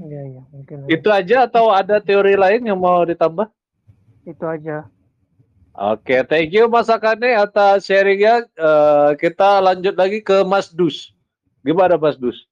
Iya 0.00 0.20
iya 0.24 0.42
mungkin. 0.48 0.76
Itu 0.88 1.08
aja 1.12 1.44
atau 1.44 1.68
ada 1.68 2.00
teori 2.00 2.32
lain 2.38 2.64
yang 2.64 2.80
mau 2.80 3.04
ditambah? 3.04 3.50
Itu 4.24 4.44
aja. 4.48 4.88
Oke, 5.72 6.20
thank 6.28 6.52
you 6.52 6.68
Mas 6.68 6.92
Akane 6.92 7.32
atas 7.32 7.88
sharingnya. 7.88 8.44
Uh, 8.60 9.16
kita 9.16 9.60
lanjut 9.60 9.96
lagi 9.96 10.20
ke 10.20 10.44
Mas 10.44 10.68
Dus. 10.68 11.12
Gimana 11.64 11.96
Mas 11.96 12.20
Dus? 12.20 12.44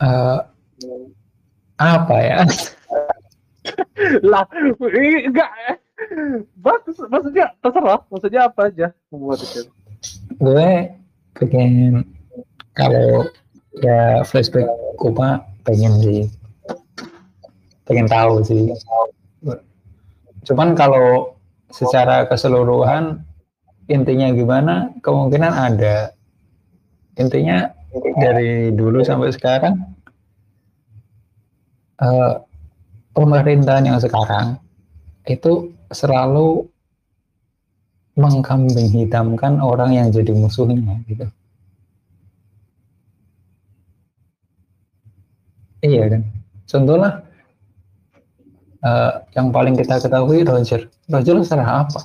Uh, 0.00 0.40
apa 1.76 2.16
ya? 2.16 2.38
lah, 4.32 4.48
enggak. 5.28 5.52
Bagus, 6.56 6.96
maksudnya 7.12 7.52
terserah. 7.60 8.00
Maksudnya 8.08 8.40
apa 8.48 8.72
aja 8.72 8.88
membuat 9.12 9.44
itu? 9.44 9.68
Gue 10.40 10.96
pengen 11.36 12.08
kalau 12.72 13.28
ya 13.78 14.26
flashback 14.26 14.66
Kuma 14.98 15.46
pengen 15.62 15.94
sih. 16.02 16.22
Pengen 17.86 18.06
tahu 18.10 18.42
sih. 18.42 18.74
Cuman 20.44 20.74
kalau 20.74 21.38
secara 21.70 22.26
keseluruhan 22.26 23.22
intinya 23.86 24.28
gimana? 24.34 24.90
Kemungkinan 25.00 25.52
ada. 25.52 26.12
Intinya 27.18 27.70
dari 28.18 28.70
dulu 28.70 29.02
sampai 29.02 29.34
sekarang 29.34 29.74
uh, 31.98 32.38
pemerintahan 33.12 33.86
yang 33.86 33.98
sekarang 33.98 34.56
itu 35.26 35.74
selalu 35.90 36.66
mengkambing 38.14 38.90
hitamkan 38.90 39.58
orang 39.58 39.94
yang 39.96 40.08
jadi 40.10 40.32
musuhnya 40.34 41.02
gitu 41.06 41.26
Iya 45.80 46.02
kan. 46.12 46.22
Contohnya 46.68 47.10
uh, 48.84 49.12
yang 49.32 49.48
paling 49.48 49.74
kita 49.76 49.96
ketahui 50.00 50.44
Roger. 50.44 50.88
Roger 51.08 51.36
salah 51.44 51.88
apa? 51.88 52.00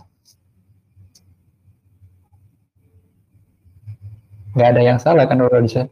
Gak 4.55 4.69
ada 4.71 4.81
yang 4.81 4.99
salah 4.99 5.27
kan 5.27 5.43
Roger. 5.43 5.91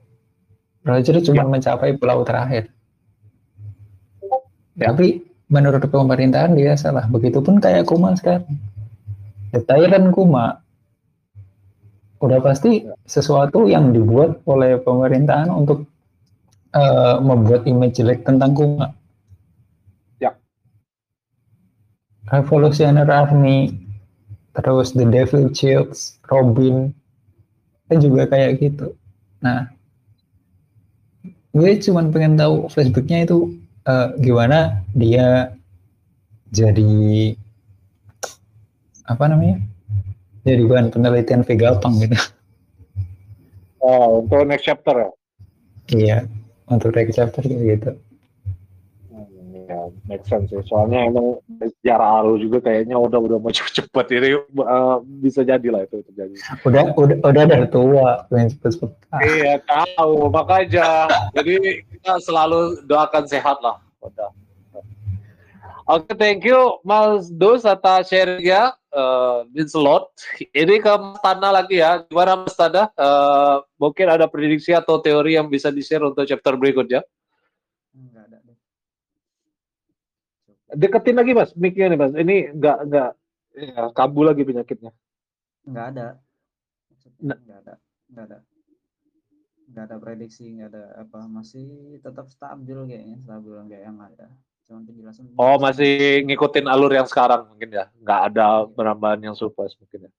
Roger 0.83 1.15
cuma 1.23 1.43
ya. 1.43 1.51
mencapai 1.51 1.95
pulau 1.99 2.23
terakhir. 2.23 2.71
Tapi 4.73 5.21
menurut 5.51 5.83
pemerintahan 5.83 6.55
dia 6.55 6.73
salah. 6.79 7.05
Begitupun 7.11 7.59
kayak 7.59 7.85
Kuma 7.85 8.15
sekarang. 8.15 8.47
Tyrant 9.53 10.09
Kuma 10.15 10.63
udah 12.23 12.39
pasti 12.39 12.87
sesuatu 13.03 13.67
yang 13.67 13.91
dibuat 13.91 14.41
oleh 14.47 14.79
pemerintahan 14.79 15.51
untuk 15.51 15.92
uh, 16.73 17.21
membuat 17.21 17.63
image 17.69 18.01
jelek 18.01 18.25
tentang 18.25 18.51
Kuma. 18.57 18.91
Ya. 20.17 20.35
Revolutionary 22.29 23.13
Army, 23.13 23.57
terus 24.57 24.91
The 24.93 25.05
Devil 25.07 25.53
Chills, 25.53 26.17
Robin, 26.27 26.91
kan 27.87 27.97
juga 28.01 28.27
kayak 28.27 28.59
gitu. 28.59 28.97
Nah, 29.41 29.69
gue 31.53 31.71
cuma 31.81 32.05
pengen 32.09 32.35
tahu 32.35 32.67
flashbacknya 32.73 33.29
itu 33.29 33.53
uh, 33.85 34.13
gimana 34.17 34.81
dia 34.97 35.53
jadi 36.53 37.33
apa 39.05 39.23
namanya? 39.29 39.61
Jadi 40.43 40.63
bahan 40.67 40.91
penelitian 40.91 41.47
Vega 41.47 41.79
Pang 41.79 41.95
gitu. 42.03 42.19
Oh, 43.83 44.23
untuk 44.23 44.47
next 44.47 44.63
chapter 44.63 44.95
ya? 44.95 45.09
Iya 45.91 46.17
untuk 46.67 46.95
next 46.95 47.15
chapter 47.19 47.43
gitu. 47.43 47.97
Hmm, 49.11 49.67
ya, 49.67 49.91
make 50.07 50.23
sense 50.27 50.51
sih. 50.51 50.63
Soalnya 50.67 51.07
emang 51.11 51.39
sejarah 51.59 52.23
Aru 52.23 52.39
juga 52.39 52.63
kayaknya 52.63 52.95
udah 52.95 53.19
udah 53.19 53.37
mau 53.39 53.51
cepet-cepet 53.51 54.05
ini 54.19 54.29
uh, 54.63 55.03
bisa 55.23 55.43
jadi 55.43 55.67
lah 55.67 55.83
itu 55.83 56.03
terjadi. 56.11 56.35
Udah 56.63 56.95
udah 56.95 57.17
udah 57.19 57.43
dari 57.43 57.67
tua 57.67 58.23
pengen 58.31 58.53
cepet-cepet. 58.55 58.91
Iya 59.23 59.59
tahu 59.67 60.31
makanya. 60.31 61.11
Jadi 61.35 61.83
kita 61.91 62.19
selalu 62.23 62.83
doakan 62.87 63.25
sehat 63.27 63.59
lah. 63.59 63.79
Udah. 64.03 64.31
Oke, 65.83 66.07
okay, 66.07 66.15
thank 66.15 66.47
you 66.47 66.79
Mas 66.87 67.27
Dos 67.27 67.67
atas 67.67 68.07
sharingnya. 68.07 68.71
Uh, 68.87 69.43
means 69.51 69.75
a 69.75 69.81
lot. 69.83 70.15
Ini 70.55 70.79
ke 70.79 70.91
Mas 70.95 71.19
Tana 71.19 71.51
lagi 71.51 71.83
ya. 71.83 72.07
Gimana 72.07 72.39
Mas 72.39 72.55
Tana? 72.55 72.87
Uh, 72.95 73.59
mungkin 73.75 74.07
ada 74.07 74.31
prediksi 74.31 74.71
atau 74.71 75.03
teori 75.03 75.35
yang 75.35 75.51
bisa 75.51 75.75
di-share 75.75 76.07
untuk 76.07 76.23
chapter 76.23 76.55
berikutnya? 76.55 77.03
Enggak 77.91 78.23
ada 78.31 78.37
deh. 78.47 78.57
Deketin 80.71 81.19
lagi 81.19 81.31
Mas, 81.35 81.51
mic-nya 81.59 81.91
nih 81.91 81.99
Mas. 81.99 82.13
Ini 82.15 82.35
enggak 82.55 82.77
enggak 82.87 83.09
ya, 83.51 83.81
kabul 83.91 84.31
lagi 84.31 84.43
penyakitnya. 84.47 84.91
Enggak 85.67 85.85
ada. 85.91 86.07
Nah. 87.19 87.37
Enggak 87.43 87.59
ada. 87.59 87.73
Enggak 88.07 88.23
ada. 88.31 88.37
Enggak 89.67 89.83
ada 89.83 89.95
prediksi, 89.99 90.47
enggak 90.47 90.79
ada 90.79 90.83
apa. 91.03 91.27
Masih 91.27 91.99
tetap 91.99 92.31
stabil 92.31 92.77
kayaknya, 92.87 93.19
stabil 93.19 93.51
enggak 93.67 93.83
yang 93.83 93.99
ada 93.99 94.31
cuma 94.63 94.79
penjelasan 94.87 95.27
oh 95.35 95.55
masih 95.59 96.23
ngikutin 96.23 96.65
alur 96.71 96.91
yang 96.91 97.07
sekarang 97.07 97.45
mungkin 97.47 97.69
ya? 97.71 97.85
Nggak 97.99 98.19
ada 98.31 98.67
penambahan 98.71 99.19
yang 99.19 99.35
surprise 99.35 99.75
mungkin 99.77 100.07
ya? 100.07 100.11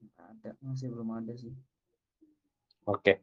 Nggak 0.00 0.26
ada 0.32 0.50
masih 0.64 0.86
belum 0.88 1.08
ada 1.12 1.32
sih. 1.36 1.52
Oke. 2.88 2.98
Okay. 2.98 3.16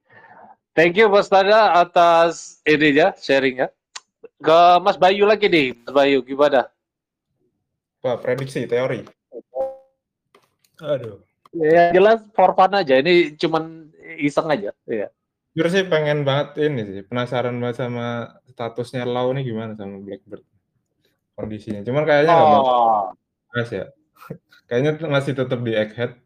thank 0.72 0.96
you 0.96 1.12
Mas 1.12 1.28
Tada 1.28 1.76
atas 1.76 2.64
ini 2.64 2.96
ya 2.96 3.12
sharing 3.18 3.66
ya. 3.66 3.68
Ke 4.40 4.80
Mas 4.80 4.96
Bayu 4.96 5.28
lagi 5.28 5.52
nih. 5.52 5.76
Mas 5.84 5.92
Bayu 5.92 6.24
gimana? 6.24 6.72
Wah, 8.00 8.16
prediksi 8.16 8.64
teori. 8.64 9.04
Aduh. 10.80 11.20
Ya 11.52 11.92
jelas 11.92 12.24
for 12.32 12.56
fun 12.56 12.72
aja. 12.72 13.04
Ini 13.04 13.36
cuman 13.36 13.92
iseng 14.22 14.48
aja. 14.48 14.72
Ya 14.88 15.12
Jujur 15.60 15.68
sih 15.76 15.84
pengen 15.92 16.24
banget 16.24 16.56
ini 16.72 16.82
sih. 16.88 17.02
Penasaran 17.04 17.58
banget 17.60 17.84
sama 17.84 18.38
statusnya 18.48 19.04
Lau 19.04 19.34
nih 19.36 19.44
gimana 19.44 19.76
sama 19.76 20.00
Blackbird 20.00 20.46
kondisinya. 21.40 21.82
Cuman 21.88 22.04
kayaknya 22.04 22.34
nggak 22.36 22.50
oh. 22.52 23.16
mau 23.16 23.64
ya. 23.72 23.86
kayaknya 24.68 24.92
masih 25.08 25.34
tetap 25.34 25.60
di 25.64 25.72
Egghead, 25.74 26.20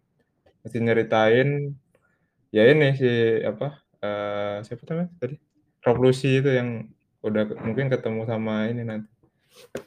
masih 0.65 0.79
nyeritain 0.81 1.77
ya 2.49 2.69
ini 2.69 2.97
si 2.97 3.09
apa 3.45 3.81
uh, 4.01 4.61
siapa 4.61 4.83
namanya 4.89 5.09
tadi 5.17 5.35
Rob 5.85 5.97
Lucy 6.01 6.41
itu 6.41 6.49
yang 6.53 6.89
udah 7.23 7.49
mungkin 7.63 7.87
ketemu 7.87 8.27
sama 8.27 8.67
ini 8.67 8.83
nanti 8.83 9.09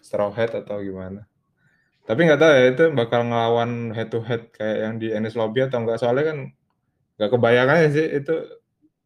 Straw 0.02 0.32
Hat 0.32 0.54
atau 0.54 0.80
gimana. 0.80 1.26
Tapi 2.06 2.22
nggak 2.22 2.38
tahu 2.38 2.52
ya 2.54 2.64
itu 2.70 2.84
bakal 2.94 3.26
ngelawan 3.26 3.90
head 3.90 4.08
to 4.14 4.22
head 4.22 4.48
kayak 4.54 4.78
yang 4.86 4.94
di 5.02 5.10
Enes 5.10 5.34
Lobby 5.34 5.66
atau 5.66 5.82
enggak 5.82 5.98
soalnya 5.98 6.24
kan 6.32 6.38
nggak 7.18 7.30
kebayangannya 7.34 7.88
sih 7.90 8.06
itu 8.22 8.34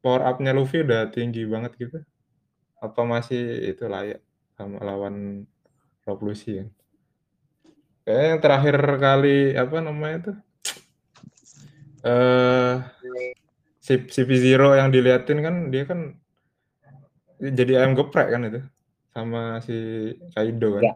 power 0.05 0.21
up-nya 0.27 0.53
Luffy 0.53 0.85
udah 0.85 1.09
tinggi 1.09 1.49
banget 1.49 1.73
gitu. 1.81 1.99
Apa 2.81 3.05
masih 3.05 3.73
itu 3.73 3.89
layak 3.89 4.21
sama 4.57 4.85
lawan 4.85 5.49
revolusi 6.05 6.61
ya. 6.61 6.67
Kayak 8.05 8.25
yang 8.27 8.41
terakhir 8.41 8.77
kali 8.99 9.37
apa 9.55 9.77
namanya 9.81 10.17
itu 10.19 10.33
eh 12.01 12.81
uh, 12.81 12.81
CP0 13.85 14.63
yang 14.81 14.89
diliatin 14.89 15.39
kan 15.45 15.55
dia 15.69 15.85
kan 15.85 16.17
jadi 17.41 17.85
ayam 17.85 17.97
geprek 17.97 18.33
kan 18.33 18.47
itu 18.47 18.61
sama 19.11 19.59
si 19.65 19.77
Kaido 20.37 20.79
kan. 20.79 20.83
Ya. 20.85 20.95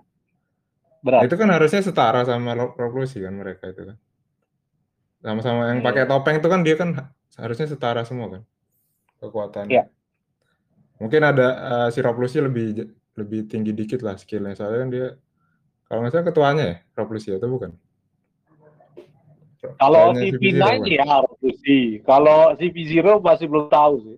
Berat. 1.04 1.20
Nah, 1.20 1.26
itu 1.28 1.36
kan 1.36 1.48
harusnya 1.52 1.80
setara 1.84 2.24
sama 2.24 2.56
revolusi 2.56 3.20
kan 3.20 3.36
mereka 3.36 3.68
itu 3.68 3.92
kan. 3.92 3.96
Sama-sama 5.20 5.72
yang 5.72 5.84
pakai 5.84 6.04
iya. 6.04 6.10
topeng 6.10 6.36
itu 6.40 6.48
kan 6.48 6.60
dia 6.64 6.76
kan 6.76 7.12
harusnya 7.36 7.66
setara 7.68 8.04
semua 8.08 8.40
kan 8.40 8.42
kekuatannya. 9.20 9.72
Ya. 9.72 9.84
Mungkin 11.00 11.20
ada 11.20 11.48
uh, 11.60 11.88
si 11.92 12.00
revolusi 12.00 12.40
lebih 12.40 12.94
lebih 13.14 13.46
tinggi 13.46 13.70
dikit 13.70 14.02
lah 14.02 14.14
skillnya 14.14 14.54
soalnya 14.54 14.78
kan 14.80 14.90
dia 14.90 15.06
kalau 15.86 15.98
nggak 16.02 16.12
salah 16.12 16.26
ketuanya 16.26 16.64
ya 16.66 16.76
revolusi 16.94 17.28
atau 17.30 17.48
bukan 17.48 17.72
Kalau 19.80 20.12
kayaknya 20.12 20.28
CP9 20.36 20.60
Bang. 20.60 20.80
ya 20.84 21.04
revolusi. 21.24 21.78
Kalau 22.04 22.52
CP0 22.52 23.16
masih 23.16 23.46
belum 23.48 23.72
tahu 23.72 23.94
sih. 23.96 24.16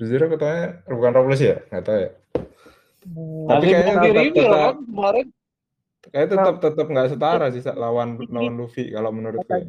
CP0 0.00 0.22
ketuanya 0.32 0.64
bukan 0.88 1.10
revolusi 1.12 1.44
ya? 1.46 1.60
Nggak 1.68 1.84
tahu 1.84 1.98
ya. 2.00 2.10
Tapi 2.10 3.44
Masih 3.44 3.68
kayaknya 3.68 3.92
tetap- 3.92 4.32
tetap- 4.32 4.56
kan 4.56 4.76
kemarin. 4.80 5.26
Kayak 6.00 6.28
tetap 6.32 6.54
tetap 6.64 6.86
nggak 6.88 7.08
setara 7.12 7.46
sih 7.52 7.62
lawan 7.76 8.08
lawan 8.24 8.54
Luffy 8.56 8.88
kalau 8.88 9.12
menurut 9.12 9.44
gue. 9.44 9.68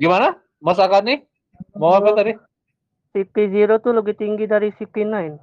Gimana? 0.00 0.40
Mas 0.56 0.80
Akani? 0.80 1.20
Mau 1.76 1.92
apa 1.92 2.16
tadi? 2.16 2.32
CP0 3.12 3.76
tuh 3.76 3.92
lebih 3.92 4.16
tinggi 4.16 4.48
dari 4.48 4.72
CP9. 4.72 5.36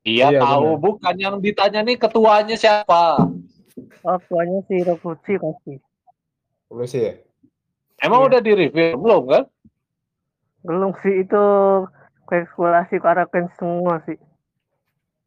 Iya, 0.00 0.32
Iya, 0.32 0.40
tahu. 0.40 0.64
benar. 0.64 0.80
Bukan 0.80 1.14
yang 1.16 1.36
ditanya 1.38 1.80
nih 1.84 1.96
ketuanya 1.96 2.56
siapa. 2.56 3.20
Oh, 4.00 4.18
tuanya 4.26 4.64
si 4.64 4.80
Revolusi 4.80 5.32
pasti. 5.36 5.74
Revolusi 6.66 6.98
ya? 7.00 7.12
Emang 8.00 8.24
Iya. 8.24 8.28
udah 8.32 8.40
di 8.40 8.52
reveal 8.56 8.96
belum 8.96 9.22
kan? 9.28 9.44
Belum 10.60 10.92
sih 11.00 11.20
itu 11.20 11.44
kalkulasi 12.24 12.96
Karaken 12.96 13.52
semua 13.54 14.00
sih. 14.04 14.16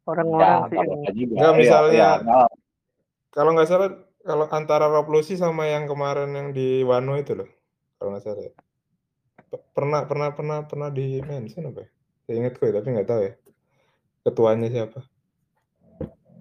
Orang-orang 0.04 0.68
sih. 0.68 0.74
nggak 0.74 0.84
yang- 0.84 0.90
apa-apa 0.90 1.12
juga. 1.14 1.34
Nggak, 1.34 1.52
Iya, 1.52 1.60
misalnya- 1.62 1.94
iya, 1.94 2.10
nggak. 2.20 2.48
Kalau 3.30 3.50
nggak 3.52 3.68
salah 3.68 3.88
kalau 4.24 4.46
antara 4.48 4.86
revolusi 4.88 5.34
sama 5.36 5.68
yang 5.68 5.84
kemarin 5.84 6.32
yang 6.32 6.48
di 6.50 6.82
Wano 6.82 7.14
itu 7.14 7.34
loh. 7.34 7.48
Kalau 7.96 8.10
nggak 8.10 8.22
salah. 8.22 8.42
ya. 8.42 8.52
Pernah 9.70 10.02
pernah 10.04 10.34
pernah 10.34 10.58
pernah 10.66 10.88
di 10.90 11.22
mention 11.22 11.70
apa 11.70 11.86
ya? 11.86 11.88
Saya 12.26 12.34
ingat 12.42 12.54
gue 12.58 12.68
tapi 12.70 12.88
nggak 12.90 13.06
tahu 13.06 13.20
ya. 13.22 13.32
Ketuanya 14.24 14.68
siapa. 14.72 15.04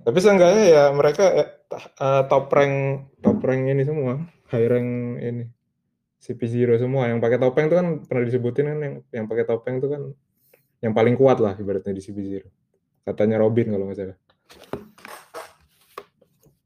Tapi 0.04 0.18
seenggaknya 0.20 0.64
ya 0.68 0.84
mereka 0.96 1.24
eh, 1.36 2.24
top 2.28 2.52
rank 2.52 3.08
top 3.20 3.40
rank 3.44 3.62
ini 3.68 3.84
semua, 3.84 4.24
high 4.52 4.68
rank 4.68 4.90
ini. 5.20 5.46
CP0 6.24 6.80
semua 6.80 7.12
yang 7.12 7.20
pakai 7.20 7.36
topeng 7.36 7.68
itu 7.68 7.76
kan 7.76 7.88
pernah 8.08 8.24
disebutin 8.24 8.66
kan 8.72 8.80
yang 8.80 8.94
yang 9.12 9.26
pakai 9.28 9.44
topeng 9.44 9.84
itu 9.84 9.92
kan 9.92 10.02
yang 10.80 10.96
paling 10.96 11.20
kuat 11.20 11.44
lah 11.44 11.52
ibaratnya 11.60 11.92
di 11.92 12.00
CP0. 12.00 12.48
Katanya 13.04 13.44
Robin 13.44 13.68
kalau 13.68 13.92
nggak 13.92 14.00
salah. 14.00 14.18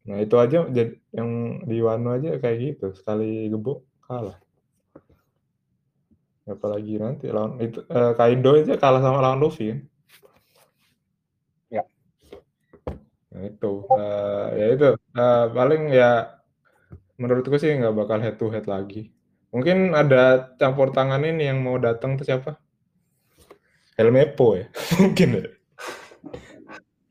Nah 0.08 0.18
itu 0.24 0.36
aja 0.40 0.64
yang 1.12 1.30
di 1.68 1.78
Wano 1.84 2.16
aja 2.16 2.40
kayak 2.40 2.58
gitu 2.62 2.88
sekali 2.94 3.50
gebuk 3.50 3.84
kalah. 4.06 4.40
Apalagi 6.48 6.96
nanti 6.96 7.28
lawan 7.28 7.60
itu 7.60 7.84
eh, 7.92 8.14
Kaido 8.16 8.56
aja 8.56 8.80
kalah 8.80 9.04
sama 9.04 9.20
lawan 9.20 9.44
Luffy 9.44 9.74
kan. 9.74 9.80
Ya. 11.68 11.84
Nah 13.38 13.46
itu 13.46 13.72
eh, 13.94 14.48
ya 14.58 14.66
itu 14.74 14.88
eh, 14.98 15.46
paling 15.54 15.82
ya 15.94 16.42
menurutku 17.22 17.54
sih 17.62 17.70
nggak 17.78 17.94
bakal 17.94 18.18
head 18.18 18.36
to 18.42 18.50
head 18.50 18.66
lagi. 18.66 19.14
Mungkin 19.54 19.94
ada 19.94 20.54
campur 20.58 20.90
tangan 20.90 21.22
ini 21.22 21.46
yang 21.46 21.62
mau 21.62 21.78
datang 21.78 22.18
tuh 22.18 22.26
siapa? 22.26 22.58
Helmepo 23.94 24.58
ya 24.58 24.66
mungkin 25.02 25.30
ya. 25.38 25.46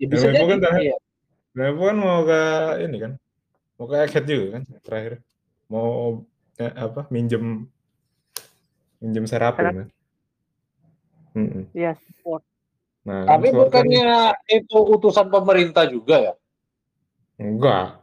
Ya, 0.03 0.07
bisa 0.11 0.35
jadi. 0.35 0.43
bukan 0.43 0.59
dah. 0.59 0.75
iya. 0.83 0.99
Helmepo 1.55 1.83
kan 1.87 1.97
mau 1.97 2.21
ke 2.27 2.43
ini 2.83 2.97
kan, 2.99 3.13
mau 3.79 3.87
ke 3.87 3.95
Egghead 4.03 4.25
juga 4.27 4.47
kan 4.59 4.63
terakhir. 4.83 5.13
Mau 5.71 6.23
eh, 6.59 6.75
apa 6.75 7.07
minjem 7.15 7.71
minjem 8.99 9.25
Serapi 9.31 9.63
Serap. 9.63 9.75
kan. 9.79 9.89
Iya, 11.71 11.95
support. 11.95 12.43
Nah, 13.07 13.23
Tapi 13.23 13.47
kan 13.49 13.55
kan- 13.55 13.61
bukannya 13.71 14.09
itu 14.51 14.77
utusan 14.83 15.31
pemerintah 15.31 15.87
juga 15.87 16.17
ya? 16.19 16.35
enggak. 17.39 18.03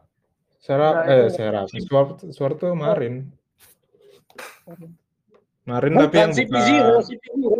Serap 0.63 1.03
Enggak, 1.03 1.11
eh 1.11 1.27
Serap. 1.27 1.67
Sword 1.67 2.09
Sword 2.31 2.55
tuh 2.55 2.71
Marin. 2.71 3.27
Marin 5.67 5.93
tapi 5.99 6.15
yang 6.15 6.31
CP0, 6.31 6.87
bukan 6.87 7.03
CP0. 7.03 7.51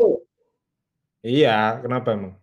Iya, 1.23 1.83
kenapa 1.83 2.07
emang? 2.15 2.33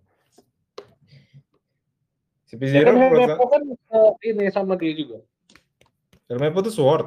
CP0 2.44 2.76
Ya 2.76 2.82
kan 2.84 2.96
kan 3.00 3.62
eh, 3.72 4.12
ini 4.28 4.44
sama 4.52 4.76
dia 4.76 4.92
juga. 4.92 5.24
Helmepo 6.28 6.60
tuh 6.60 6.74
Sword. 6.76 7.06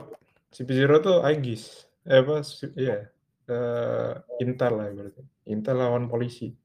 CP0 0.49 0.97
tuh 0.97 1.17
Aegis. 1.21 1.85
Eh 2.09 2.25
apa? 2.25 2.41
Iya. 2.73 3.09
Eh, 3.43 4.11
Intel 4.41 4.73
lah 4.81 4.87
berarti. 4.89 5.21
Intel 5.45 5.77
lawan 5.77 6.09
polisi. 6.09 6.55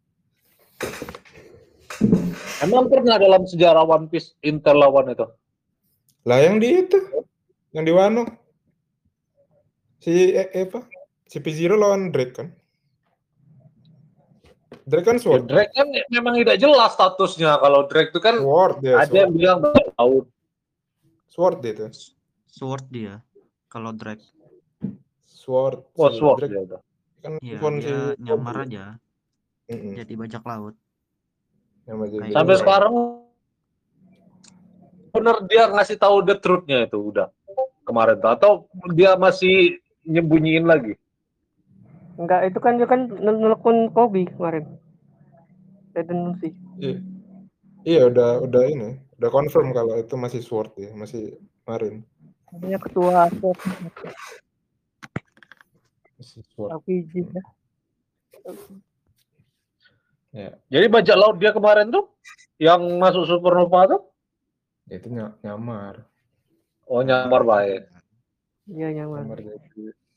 Emang 2.63 2.87
pernah 2.87 3.19
dalam 3.19 3.43
sejarah 3.47 3.83
One 3.83 4.07
Piece 4.07 4.35
Intel 4.47 4.79
lawan 4.79 5.11
itu? 5.11 5.27
Lah 6.27 6.39
yang 6.43 6.63
di 6.63 6.87
itu, 6.87 6.99
yang 7.75 7.83
di 7.87 7.93
Wano. 7.95 8.27
Si 9.99 10.31
eh, 10.35 10.47
eh, 10.55 10.67
apa? 10.71 10.87
CP0 11.29 11.75
lawan 11.75 12.15
Drake 12.15 12.35
kan? 12.35 12.49
Drake 14.89 15.05
kan 15.05 15.19
Ya, 15.19 15.23
Sword. 15.23 15.45
Drake 15.51 15.75
kan 15.75 15.87
memang 16.09 16.39
tidak 16.41 16.57
jelas 16.63 16.95
statusnya. 16.97 17.59
Kalau 17.59 17.85
Drake 17.91 18.11
itu 18.15 18.21
kan 18.23 18.39
Sword 18.41 18.75
dia. 18.81 18.95
ada 19.03 19.13
yang 19.13 19.33
Sword, 19.35 19.37
bilang 19.37 19.59
tahu. 19.99 20.17
sword 21.29 21.57
dia 21.61 21.73
tuh. 21.77 21.91
Sword 22.49 22.85
dia. 22.91 23.15
Kalau 23.69 23.93
drag, 23.93 24.19
Sword. 25.29 25.85
Oh, 25.95 26.09
si 26.09 26.19
sword 26.19 26.39
Drake 26.41 26.55
ya 26.57 26.63
udah. 26.65 26.81
kan 27.19 27.33
ya 27.43 27.59
si 27.59 27.67
dia 27.83 28.15
nyamar 28.23 28.63
aja 28.63 28.95
Mm-mm, 29.69 29.93
jadi 30.01 30.13
bajak 30.17 30.43
laut. 30.43 30.75
Kayak 31.85 32.33
Sampai 32.33 32.55
Iya. 32.57 32.61
sekarang 32.61 32.95
bener 35.09 35.37
dia 35.49 35.63
ngasih 35.69 35.97
tahu 35.97 36.25
the 36.25 36.37
truth-nya 36.37 36.85
itu 36.85 36.99
udah 37.01 37.29
kemarin 37.85 38.21
tuh. 38.21 38.33
atau 38.33 38.53
dia 38.93 39.17
masih 39.17 39.77
nyembunyiin 40.05 40.65
lagi. 40.65 40.97
Enggak, 42.17 42.51
itu 42.51 42.59
kan 42.61 42.77
dia 42.77 42.89
kan 42.89 43.09
nel- 43.09 43.41
nelpon 43.41 43.89
Kobe 43.93 44.25
kemarin. 44.27 44.65
Saya 45.93 46.05
denunsi. 46.05 46.53
Iya. 46.77 46.99
Iya 47.87 48.03
udah 48.11 48.31
udah 48.45 48.63
ini, 48.69 48.91
udah 49.17 49.31
confirm 49.33 49.73
kalau 49.73 49.97
itu 49.97 50.13
masih 50.19 50.45
Sword 50.45 50.77
ya, 50.77 50.93
masih 50.93 51.41
Marin. 51.65 52.05
Namanya 52.53 52.81
ketua 52.81 53.29
sport 53.33 53.59
Masih 56.19 56.43
Sword. 56.53 56.71
RPG 56.75 57.13
ya. 57.33 57.43
Ya, 60.39 60.55
Jadi 60.71 60.87
bajak 60.87 61.17
laut 61.19 61.37
dia 61.43 61.51
kemarin 61.51 61.91
tuh 61.91 62.07
yang 62.63 62.79
masuk 63.03 63.27
supernova 63.27 63.91
tuh 63.91 64.01
itu 64.87 65.11
ny- 65.11 65.35
nyamar. 65.43 66.07
oh 66.87 67.03
nyamar 67.03 67.43
baik. 67.43 67.91
Iya. 68.71 69.03
Nyamar 69.03 69.39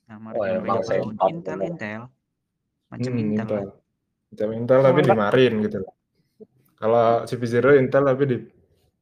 Nyamar 0.06 0.32
Wah, 0.38 0.46
jadi 0.46 0.60
emang 0.62 0.82
sempat 0.86 1.30
Intel. 1.34 1.60
Intel. 1.66 2.02
Macam 2.92 3.12
Hmm, 3.12 3.20
Intel. 3.20 3.34
Intel. 3.42 3.66
Macam 4.30 4.48
Intel 4.54 4.80
tapi 4.86 5.00
di 5.02 5.12
Marin 5.18 5.54
gitu. 5.66 5.78
Kalau 6.78 7.06
CP0 7.26 7.66
Intel 7.82 8.04
tapi 8.06 8.24
di 8.30 8.38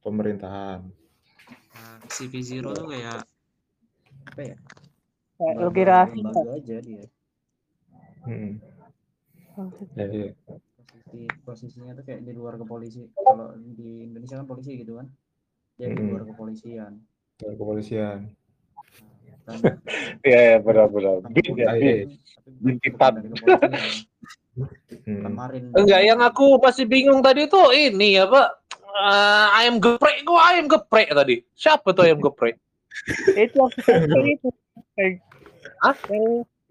pemerintahan. 0.00 0.80
Nah, 1.76 1.96
CP0 2.08 2.64
tuh 2.72 2.86
kayak 2.88 3.28
apa 4.24 4.40
ya? 4.40 4.56
Kayak 5.36 6.08
lembaga 6.16 6.50
aja 6.56 6.76
dia. 6.80 7.04
Hmm. 8.24 8.52
Ya, 9.98 10.04
iya. 10.08 10.32
Posisi 11.10 11.26
posisinya 11.42 11.92
tuh 11.98 12.04
kayak 12.06 12.22
di 12.22 12.32
luar 12.32 12.54
kepolisi. 12.54 13.02
Kalau 13.18 13.50
di 13.58 14.06
Indonesia 14.06 14.38
kan 14.38 14.46
polisi 14.46 14.78
gitu 14.78 15.02
kan. 15.02 15.10
Dia 15.74 15.90
di 15.90 16.02
luar 16.06 16.22
kepolisian. 16.22 17.02
Dari 17.40 17.56
kepolisian. 17.58 18.18
Iya 20.22 20.40
ya 20.54 20.56
benar-benar. 20.62 21.26
kan 21.26 21.30
Bin 21.34 21.58
ya, 21.58 21.74
bin. 21.74 22.14
kepolisian. 22.62 23.14
Hmm. 25.06 25.24
Kemarin 25.26 25.62
Enggak, 25.74 26.00
yang 26.06 26.20
aku 26.22 26.58
masih 26.62 26.84
bingung 26.86 27.22
tadi 27.22 27.50
tuh 27.50 27.74
ini 27.74 28.18
apa? 28.18 28.60
eh, 28.90 29.46
ayam 29.62 29.78
geprek, 29.78 30.26
kok 30.26 30.42
ayam 30.42 30.66
geprek 30.66 31.08
tadi? 31.14 31.36
Siapa 31.54 31.94
tuh 31.94 32.04
ayam 32.06 32.18
geprek? 32.20 32.58
Itu 33.38 33.66
yang 34.98 35.16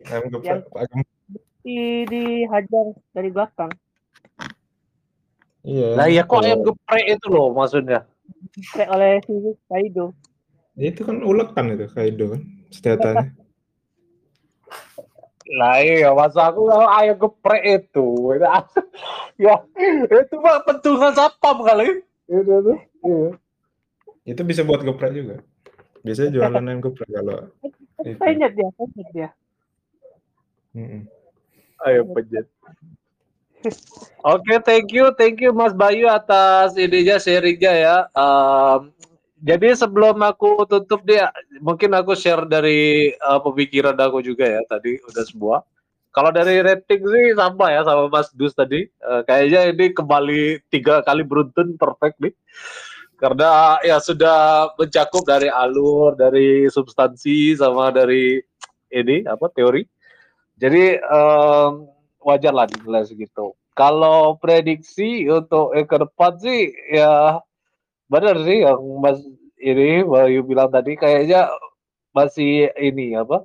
Ayam 0.08 0.26
geprek, 0.32 0.64
di 1.64 2.08
dihajar 2.08 2.96
dari 3.12 3.30
belakang. 3.32 3.72
Iya. 5.64 5.88
Lah 5.96 6.08
ya 6.08 6.24
kok 6.24 6.40
ayam 6.44 6.64
geprek 6.64 7.06
itu 7.20 7.28
loh 7.28 7.52
maksudnya. 7.52 8.08
Kayak 8.76 8.90
oleh 8.96 9.12
si 9.26 9.34
Kaido. 9.68 10.16
Itu 10.80 11.02
kan 11.04 11.20
ulekan 11.20 11.76
itu 11.76 11.86
Kaido 11.92 12.36
kan 12.36 12.42
senjatanya. 12.72 13.36
Lah 15.50 15.82
iya, 15.82 16.14
masa 16.14 16.54
aku 16.54 16.70
kalau 16.70 16.88
ayam 16.88 17.18
geprek 17.18 17.64
itu. 17.66 18.08
ya, 19.42 19.56
itu 20.08 20.36
mah 20.40 20.62
pentungan 20.64 21.12
sapam 21.12 21.66
kali. 21.66 22.06
Itu 22.30 22.54
tuh. 22.64 22.78
Iya. 23.04 23.30
Itu 24.30 24.42
bisa 24.46 24.62
buat 24.62 24.86
geprek 24.86 25.12
juga. 25.12 25.42
Biasanya 26.06 26.30
jualan 26.32 26.64
ayam 26.64 26.80
geprek 26.86 27.10
kalau 27.12 27.50
itu. 27.66 28.16
Saya 28.16 28.32
ingat 28.32 28.52
dia, 28.56 28.70
saya 28.78 28.88
ingat 28.88 29.10
dia. 29.12 29.30
Mm-mm. 30.78 31.02
Ayo 31.84 32.02
pejet. 32.14 32.46
Oke, 34.24 34.54
thank 34.64 34.96
you, 34.96 35.12
thank 35.20 35.44
you 35.44 35.52
Mas 35.52 35.76
Bayu 35.76 36.08
atas 36.08 36.80
idenya 36.80 37.20
sharingnya 37.20 37.74
ya. 37.76 37.98
Em, 38.16 38.92
jadi 39.40 39.76
sebelum 39.76 40.20
aku 40.20 40.64
tutup 40.68 41.04
dia, 41.08 41.32
mungkin 41.64 41.96
aku 41.96 42.12
share 42.16 42.44
dari 42.44 43.12
uh, 43.24 43.40
pemikiran 43.40 43.96
aku 43.96 44.20
juga 44.20 44.44
ya 44.44 44.60
tadi 44.68 45.00
udah 45.08 45.24
semua. 45.24 45.58
Kalau 46.12 46.36
dari 46.36 46.60
rating 46.60 47.04
sih 47.06 47.26
sama 47.38 47.72
ya 47.72 47.88
sama 47.88 48.12
Mas 48.12 48.32
Dus 48.36 48.52
tadi. 48.52 48.88
Uh, 49.00 49.24
kayaknya 49.24 49.72
ini 49.72 49.86
kembali 49.96 50.68
tiga 50.68 51.00
kali 51.04 51.24
beruntun 51.24 51.80
perfect 51.80 52.20
nih. 52.20 52.36
Karena 53.20 53.80
ya 53.84 54.00
sudah 54.00 54.72
mencakup 54.80 55.24
dari 55.28 55.52
alur, 55.52 56.16
dari 56.16 56.68
substansi 56.72 57.56
sama 57.56 57.92
dari 57.92 58.40
ini 58.92 59.24
apa 59.28 59.48
teori. 59.52 59.84
Jadi 60.60 61.00
um, 61.08 61.99
wajar 62.24 62.54
lah 62.54 62.68
dinilai 62.68 63.08
segitu. 63.08 63.56
Kalau 63.74 64.36
prediksi 64.36 65.24
untuk 65.32 65.72
eh, 65.72 65.88
ke 65.88 65.96
depan 66.04 66.36
sih 66.40 66.72
ya 66.92 67.40
benar 68.12 68.36
sih 68.44 68.68
yang 68.68 68.82
Mas 69.00 69.24
ini 69.60 70.04
Bayu 70.04 70.44
bilang 70.44 70.68
tadi 70.72 71.00
kayaknya 71.00 71.48
masih 72.12 72.74
ini 72.76 73.16
apa 73.16 73.44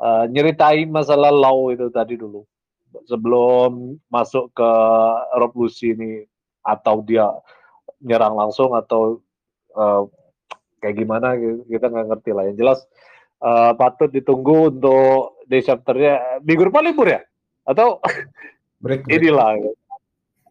uh, 0.00 0.24
nyeritain 0.28 0.88
masalah 0.92 1.32
law 1.32 1.72
itu 1.72 1.88
tadi 1.88 2.20
dulu. 2.20 2.44
Sebelum 3.06 3.96
masuk 4.10 4.50
ke 4.50 4.72
revolusi 5.38 5.94
ini 5.94 6.26
atau 6.66 7.00
dia 7.06 7.30
nyerang 8.02 8.34
langsung 8.34 8.74
atau 8.74 9.22
uh, 9.78 10.04
kayak 10.82 10.98
gimana 10.98 11.38
kita 11.70 11.86
nggak 11.86 12.08
ngerti 12.12 12.30
lah. 12.34 12.44
Yang 12.50 12.56
jelas 12.60 12.78
uh, 13.40 13.72
patut 13.78 14.10
ditunggu 14.10 14.74
untuk 14.74 15.38
di 15.46 15.62
chapternya 15.62 16.42
minggu 16.44 16.68
depan 16.68 16.84
libur 16.90 17.08
ya 17.08 17.20
atau 17.70 18.02
break, 18.82 19.06
break. 19.06 19.22
inilah 19.22 19.54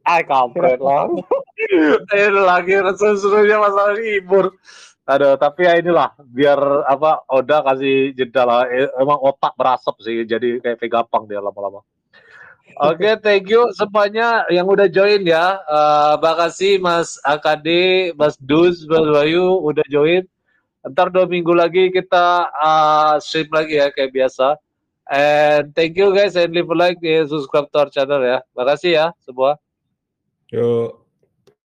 ah 0.07 0.23
kampret 0.23 0.79
lah 0.79 1.11
ini 1.59 2.41
lagi 2.49 2.79
seru-serunya 2.95 3.59
masalah 3.59 3.93
libur 3.99 4.55
aduh 5.09 5.35
tapi 5.35 5.65
ya 5.65 5.75
inilah 5.81 6.13
biar 6.21 6.85
apa 6.85 7.25
Oda 7.27 7.65
kasih 7.65 8.13
jeda 8.13 8.45
lah 8.45 8.61
E- 8.69 8.93
emang 9.01 9.19
otak 9.19 9.57
berasap 9.57 9.97
sih 9.99 10.23
jadi 10.23 10.61
kayak 10.61 10.79
vegapang 10.79 11.25
dia 11.27 11.41
lama-lama 11.41 11.81
Oke, 12.77 13.09
thank 13.25 13.49
you 13.49 13.65
semuanya 13.73 14.45
yang 14.53 14.69
udah 14.69 14.85
join 14.85 15.25
ya. 15.25 15.57
Uh, 15.65 16.15
makasih 16.21 16.77
Mas 16.77 17.17
AKD, 17.25 17.67
Mas 18.13 18.37
Dus, 18.37 18.85
Mas 18.85 19.03
Bayu 19.09 19.57
udah 19.65 19.83
join. 19.89 20.23
Ntar 20.85 21.11
dua 21.11 21.25
minggu 21.27 21.51
lagi 21.51 21.91
kita 21.91 22.47
uh, 22.55 23.17
stream 23.19 23.49
lagi 23.51 23.81
ya 23.81 23.89
kayak 23.91 24.13
biasa. 24.13 24.55
And 25.09 25.73
thank 25.73 25.97
you 25.97 26.13
guys 26.13 26.35
and 26.37 26.53
leave 26.53 26.69
a 26.69 26.75
like 26.75 27.01
subscribe 27.01 27.71
to 27.73 27.79
our 27.79 27.89
channel 27.89 28.21
ya. 28.21 28.45
Makasih 28.53 28.93
ya 28.93 29.05
semua. 29.25 29.57
Yuk. 30.53 31.08